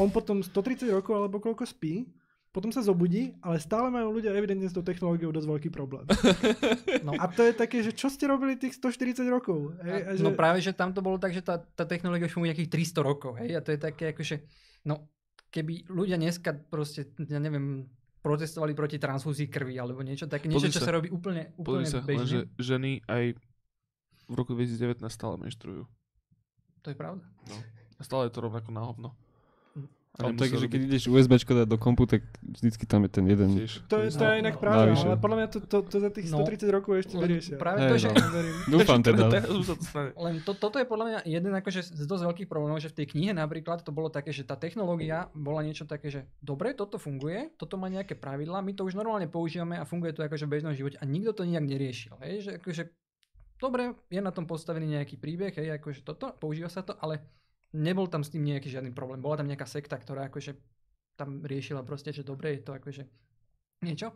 [0.00, 2.08] On potom 130 rokov alebo koľko spí,
[2.52, 6.04] potom sa zobudí, ale stále majú ľudia evidentne s tou technológiou dosť veľký problém.
[7.02, 7.18] No.
[7.18, 9.74] A to je také, že čo ste robili tých 140 rokov?
[9.82, 10.00] Hej?
[10.06, 12.54] A že, No práve, že tam to bolo tak, že tá, tá technológia už funguje
[12.54, 14.38] nejakých 300 rokov, hej, a to je také akože,
[14.86, 15.10] no,
[15.50, 17.90] keby ľudia dneska proste, ja neviem,
[18.22, 20.88] protestovali proti transfúzii krvi, alebo niečo také, niečo, čo sa.
[20.88, 22.22] sa robí úplne, úplne sa, bežne.
[22.22, 23.34] lenže ženy aj
[24.30, 25.84] v roku 2019 stále menštrujú.
[26.82, 27.26] To je pravda.
[27.98, 29.08] A stále je to rovnako na hovno.
[30.12, 33.00] A Ale nemusia tak, že robiť keď ideš USBčko dať do kompu, tak vždycky tam
[33.02, 33.48] je ten jeden.
[33.56, 33.80] tiež.
[33.88, 35.06] to, je, to je inak No, pravda, navyše.
[35.06, 36.44] ale podľa mňa to, to, to za tých No.
[36.44, 37.56] 130 rokov ešte vyriešia.
[37.56, 38.20] práve to, že, no.
[38.76, 39.24] Dúfam teda.
[40.14, 43.06] Len to, toto je podľa mňa jeden akože z dosť veľkých problémov, že v tej
[43.08, 47.48] knihe napríklad to bolo také, že tá technológia bola niečo také, že dobre, toto funguje,
[47.56, 50.72] toto má nejaké pravidlá, my to už normálne používame a funguje to akože v bežnom
[50.72, 52.20] živote a nikto to nejak neriešil.
[52.20, 52.34] Hej?
[52.42, 52.82] Že akože,
[53.56, 57.24] dobre, je na tom postavený nejaký príbeh, hej, akože toto, používa sa to, ale
[57.72, 59.20] nebol tam s tým nejaký žiadny problém.
[59.20, 60.56] Bola tam nejaká sekta, ktorá akože
[61.16, 63.02] tam riešila proste, že dobre, je to akože
[63.84, 64.12] niečo.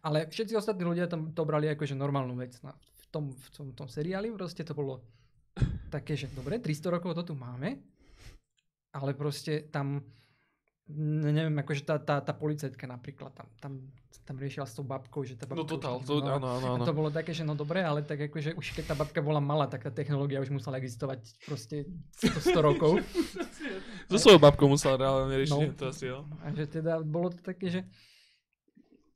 [0.00, 2.56] Ale všetci ostatní ľudia tam to brali akože normálnu vec.
[2.64, 5.04] No, v, tom, v tom, tom seriáli proste to bolo
[5.94, 7.76] také, že dobre, 300 rokov to tu máme,
[8.94, 10.00] ale proste tam
[10.96, 13.72] neviem, akože tá, tá, tá policajtka napríklad tam, tam,
[14.22, 16.84] tam riešila s tou babkou, že tá babka No totál, to, áno, áno, áno.
[16.86, 19.66] to bolo také, že no dobre, ale tak akože už keď tá babka bola malá,
[19.66, 21.86] tak tá technológia už musela existovať proste
[22.22, 22.92] 100, 100 rokov.
[24.10, 25.78] So svojou babkou musela reálne riešiť No.
[25.78, 26.26] to asi, jo.
[26.42, 27.80] A že teda bolo to také, že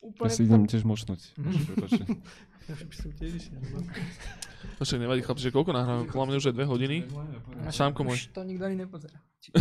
[0.04, 0.28] Ja úplne...
[0.36, 1.20] si idem tiež močnúť.
[2.64, 3.60] Ja by som tiež išiel.
[4.80, 6.08] To však nevadí, chlapci, že koľko nahráme?
[6.08, 6.96] Podľa mňa už je dve hodiny.
[7.68, 8.16] Sámko môj.
[8.16, 9.20] Už to nikto ani nepozerá.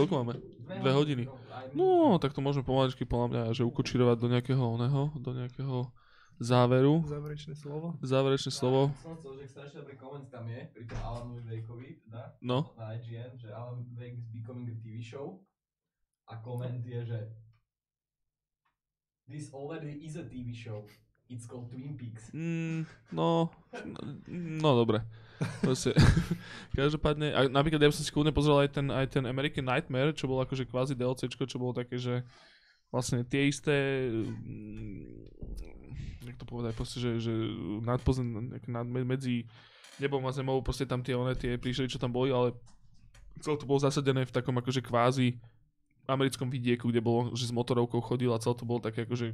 [0.00, 0.40] Koľko máme?
[0.64, 1.28] Dve hodiny.
[1.76, 5.92] No, tak to môžeme pomaličky podľa mňa, že ukočirovať do nejakého oného, do nejakého
[6.40, 7.04] záveru.
[7.04, 7.86] Záverečné slovo.
[8.00, 8.80] Záverečné slovo.
[9.04, 12.72] Som chcel, že strašne dobrý koment tam je, pri tom Alanovi Wakeovi, teda, No.
[12.80, 15.44] na IGN, že Alan Wake is becoming a TV show.
[16.32, 17.18] A koment je, že
[19.24, 20.84] This already is a TV show.
[21.32, 22.28] It's called Twin Peaks.
[22.36, 23.48] Mm, no,
[24.28, 25.00] no dobre.
[25.64, 25.96] Proste,
[26.78, 30.28] každopádne, a napríklad ja som si kľudne pozrel aj ten, aj ten American Nightmare, čo
[30.28, 32.20] bolo akože kvázi DLCčko, čo bolo také, že
[32.92, 37.32] vlastne tie isté, mm, jak to povedať, proste, že, že
[37.80, 39.48] nadpozem, nad, medzi
[39.96, 42.52] nebom a zemou, proste tam tie, one, tie príšery, čo tam boli, ale
[43.40, 45.40] celé to bolo zasadené v takom akože kvázi
[46.04, 49.32] americkom vidieku, kde bolo, že s motorovkou chodil a celé to bolo také akože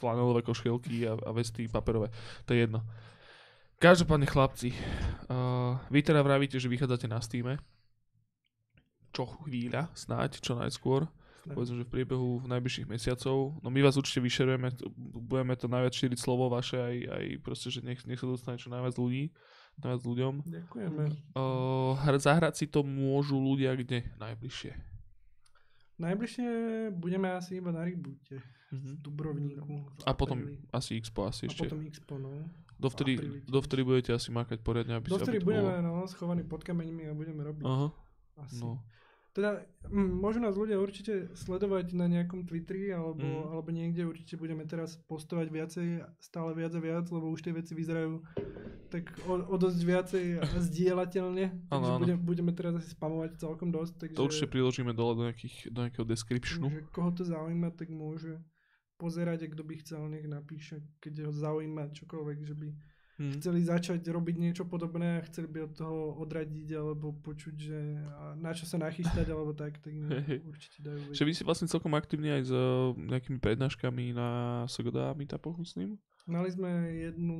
[0.00, 2.08] flanelové koškelky a, a vesty paperové.
[2.48, 2.80] To je jedno.
[3.76, 7.60] Každopádne chlapci, uh, vy teda vravíte, že vychádzate na Steam.
[9.12, 11.04] Čo chvíľa, snáď, čo najskôr.
[11.46, 13.54] Povedzme, že v priebehu najbližších mesiacov.
[13.62, 14.82] No my vás určite vyšerujeme,
[15.14, 18.66] budeme to najviac šíriť slovo vaše, aj, aj proste, že nech, nech sa dostane čo
[18.66, 19.30] najviac ľudí,
[19.78, 20.34] najviac ľuďom.
[20.42, 21.02] Ďakujeme.
[21.38, 24.95] Uh, hr- zahrať si to môžu ľudia kde najbližšie.
[25.96, 26.48] Najbližšie
[26.92, 28.40] budeme asi iba na reboote.
[28.72, 28.88] Mhm.
[28.88, 29.74] V Dubrovníku.
[29.88, 30.42] v A potom
[30.74, 31.64] asi Expo asi A ešte.
[31.64, 32.30] potom Expo, no.
[32.76, 36.04] Dovtedy, apríli dovtedy budete asi makať poriadne, aby, Dovtedy aby budeme bolo...
[36.04, 37.64] no, schovaní pod kameňmi a budeme robiť.
[37.64, 37.88] Aha,
[38.44, 38.60] Asi.
[38.60, 38.84] no.
[39.36, 39.60] Teda
[39.92, 43.52] mm, môžu nás ľudia určite sledovať na nejakom Twitteri alebo, Mm.
[43.52, 45.86] alebo niekde určite budeme teraz postovať viacej,
[46.16, 48.24] stále viac a viac, lebo už tie veci vyzerajú
[48.88, 50.24] tak o, o dosť viacej
[50.72, 51.68] zdieľateľne.
[51.68, 52.00] Takže áno.
[52.00, 53.92] budem, budeme teraz asi spamovať celkom dosť.
[54.08, 56.72] Takže, To určite priložíme dole do, nejakých, do nejakého descriptionu.
[56.72, 58.40] takže koho to zaujíma, tak môže
[58.96, 62.68] pozerať a kto by chcel, nech napíše, keď ho zaujíma čokoľvek, že by
[63.16, 63.40] Hm.
[63.40, 67.80] chceli začať robiť niečo podobné a chceli by od toho odradiť alebo počuť, že
[68.36, 70.44] na čo sa nachystať alebo tak, tak Hej.
[70.44, 71.16] určite dajú vedieť.
[71.16, 74.28] Že vy si vlastne celkom aktívni aj s uh, nejakými prednáškami na
[74.68, 75.96] Sogoda meetupoch, myslím.
[76.26, 77.38] Mali sme jednu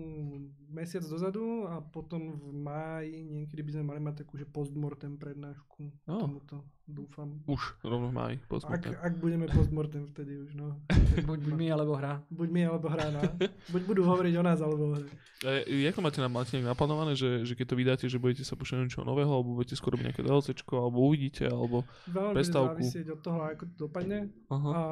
[0.71, 5.91] mesiac dozadu a potom v máji niekedy by sme mali mať takú, že postmortem prednášku
[6.07, 6.23] Oh.
[6.23, 7.35] tomuto, dúfam.
[7.51, 8.35] Už, rovno v máji.
[8.39, 8.95] Ak, Pozmite.
[8.95, 10.79] ak budeme postmortem vtedy už, no.
[11.27, 12.23] Buď my alebo hra.
[12.31, 13.21] Buď my alebo hra, no.
[13.75, 15.11] Buď budú hovoriť o nás alebo o hre.
[15.43, 18.47] E, jak to máte, na, máte nejak naplánované, že, že keď to vydáte, že budete
[18.47, 21.83] sa púšťať niečo nového, alebo budete skôr nejaké DLCčko, alebo uvidíte, alebo...
[22.07, 22.87] Veľmi Prestávku.
[22.87, 24.31] závisieť od toho, ako to dopadne.
[24.47, 24.71] Aha.
[24.71, 24.83] A,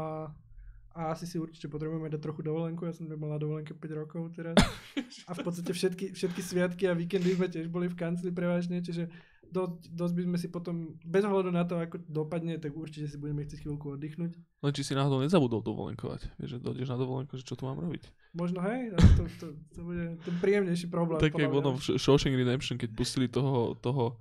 [0.94, 2.86] a asi si určite potrebujeme dať trochu dovolenku.
[2.86, 4.54] Ja som nemal na dovolenke 5 rokov teraz.
[5.28, 9.10] A v podstate všetky, všetky sviatky a víkendy sme tiež boli v kancli prevažne, čiže
[9.50, 13.16] dosť, dosť by sme si potom, bez ohľadu na to, ako dopadne, tak určite si
[13.18, 14.34] budeme chcieť chvíľku oddychnúť.
[14.38, 16.34] Len či si náhodou nezabudol dovolenkovať.
[16.38, 18.10] Vieš, že dojdeš na dovolenku, že čo tu mám robiť.
[18.34, 21.22] Možno hej, to, to, to bude ten príjemnejší problém.
[21.22, 24.18] Tak jak ono v Sh- Shawshank Redemption, keď pustili toho, toho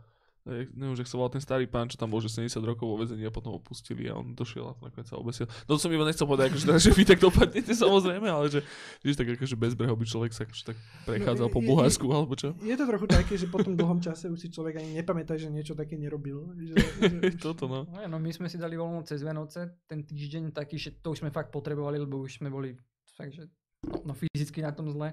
[0.49, 3.24] neviem, že sa volal ten starý pán, čo tam bol, že 70 rokov vo vezení
[3.24, 5.48] a potom ho pustili a on došiel a nakoniec sa obesil.
[5.72, 8.60] No to som iba nechcel povedať, akože, že vy tak dopadnete samozrejme, ale že,
[8.99, 12.56] že tak akože bezbrehov by človek sa akože tak prechádzal No, po Bulharsku alebo čo.
[12.64, 15.52] Je to trochu také, že po tom dlhom čase už si človek ani nepamätá, že
[15.52, 16.56] niečo také nerobil.
[16.56, 17.84] Že, že už, Toto no.
[17.84, 21.20] No, no my sme si dali voľno cez Vianoce, ten týždeň taký, že to už
[21.20, 22.80] sme fakt potrebovali, lebo už sme boli
[23.11, 23.52] fakt, že
[23.84, 25.11] no, no fyzicky na tom zle.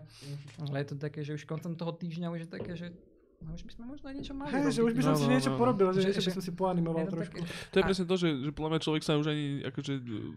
[0.62, 2.94] Ale je to také, že už koncom toho týždňa už je také, že
[3.40, 5.32] no, už by sme možno niečo mali hej, že už by No, som si no,
[5.32, 5.56] niečo no.
[5.56, 7.36] porobil, že, Že- niečo by že- som si poanimoval trošku.
[7.36, 9.92] také- To je presne to, že, že podľa mňa človek sa už ani akože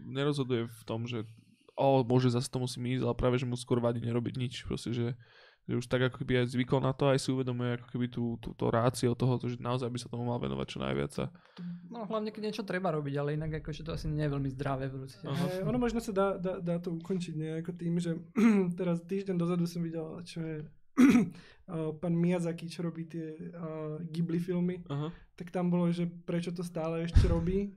[0.06, 1.22] nerozhoduje v tom, že
[1.74, 4.54] o, môže zase to musím ísť, ale práve, že mu skôr vadí nerobiť nič.
[4.62, 5.18] Proste, že,
[5.64, 8.38] že už tak ako keby aj zvykol na to, aj si uvedomuje ako keby tú,
[8.38, 11.12] tú, tú rácio toho, že naozaj by sa tomu mal venovať čo najviac.
[11.18, 11.26] A,
[11.90, 14.86] No hlavne, keď niečo treba robiť, ale inak akože to asi nie je veľmi zdravé
[14.86, 15.22] proste.
[15.24, 15.46] Aha.
[15.48, 18.18] Hej, ono možno sa dá, dá, dá to ukončiť nejako tým, že
[18.78, 20.56] teraz týždeň dozadu som videl, čo je
[22.02, 25.08] pán Miyazaki, čo robí tie uh, Ghibli filmy, aha.
[25.34, 27.72] tak tam bolo, že prečo to stále ešte robí.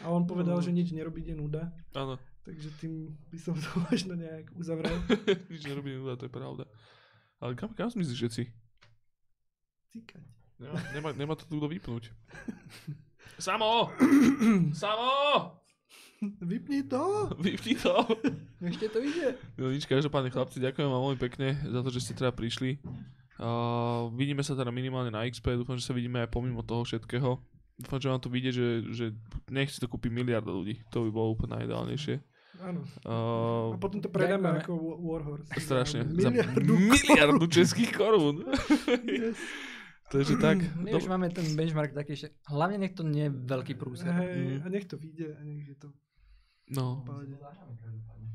[0.00, 0.62] A on povedal, No.
[0.62, 1.74] že nič nerobiť je nuda.
[1.92, 2.14] Áno.
[2.44, 4.94] Takže tým by som to možno nejak uzavrel.
[5.52, 6.64] Nič nerobí nuda, to je pravda.
[7.40, 8.42] Ale kam, kam zmizíš všetci?
[9.90, 10.24] Cíkať.
[10.60, 12.12] Nemá, nemá, nemá to tu kto vypnúť.
[13.42, 13.90] Samo!
[14.84, 15.10] Samo!
[16.50, 17.02] Vypni to!
[17.44, 17.94] Vypni to!
[18.70, 19.36] Ešte to ide.
[19.60, 22.80] No nič, každopádne chlapci, ďakujem vám veľmi pekne za to, že ste teda prišli.
[23.34, 27.42] Uh, vidíme sa teda minimálne na XP, dúfam, že sa vidíme aj pomimo toho všetkého.
[27.74, 29.04] Dúfam, že vám to vyjde, že, že
[29.50, 30.78] nech si to kúpi miliarda ľudí.
[30.94, 32.22] To by bolo úplne najideálnejšie.
[32.62, 32.86] Áno.
[33.02, 35.50] Uh, A potom to predáme ako Wa- Warhorse.
[35.58, 36.06] strašne.
[36.06, 36.70] Za miliardu.
[36.70, 38.46] Za miliardu českých korún.
[39.02, 39.34] Yes.
[40.14, 40.62] Takže tak.
[40.78, 44.14] My už máme ten benchmark taký, že hlavne nech to nie je veľký prúser.
[44.14, 45.88] Hej, a nech to vyjde a nech je to
[46.66, 47.04] No,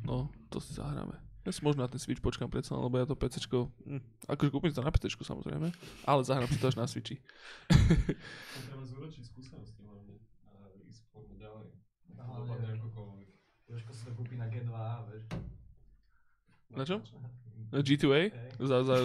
[0.05, 0.17] no,
[0.49, 1.17] to si zahráme.
[1.41, 4.69] Ja si možno na ten Switch počkám predsa, lebo ja to PCčko, hm, akože kúpim
[4.69, 5.71] to na PCčku samozrejme,
[6.05, 7.17] ale zahrám si to až na Switchi.
[8.69, 10.51] Treba zúročiť skúsenosti hlavne a
[10.85, 11.67] ísť poďme ďalej.
[12.13, 13.27] Hlavne akokoľvek.
[13.65, 14.69] Jožko si to kúpi na G2,
[15.09, 15.25] vieš.
[16.69, 17.01] Na čo?
[17.69, 18.29] Na G2A?
[18.29, 18.29] Hej.
[18.61, 18.95] Za, za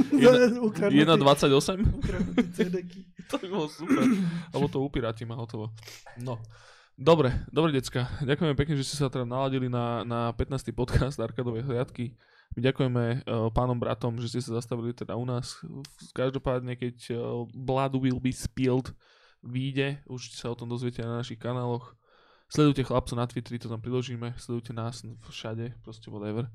[0.68, 1.80] Ukradnutý- 1.28?
[1.92, 3.00] ukradnutý CD-ky.
[3.28, 4.04] To by bolo super.
[4.48, 5.72] Alebo to upirátim a hotovo.
[6.16, 6.40] No.
[6.92, 8.04] Dobre, dobre decka.
[8.20, 10.76] Ďakujeme pekne, že ste sa teda naladili na, na 15.
[10.76, 12.12] podcast Arkadovej hliadky.
[12.52, 15.56] My ďakujeme uh, pánom bratom, že ste sa zastavili teda u nás.
[16.12, 18.92] Každopádne, keď uh, Blood will be spilled
[19.40, 21.96] vyjde, už sa o tom dozviete na našich kanáloch.
[22.52, 24.36] Sledujte chlapcov na Twitteri, to tam priložíme.
[24.36, 25.00] Sledujte nás
[25.32, 26.52] všade, proste whatever.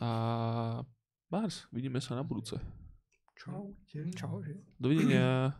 [0.00, 0.80] A
[1.28, 2.56] Bars, vidíme sa na budúce.
[3.36, 3.76] Čau.
[4.16, 4.40] Čau?
[4.80, 5.52] Dovidenia.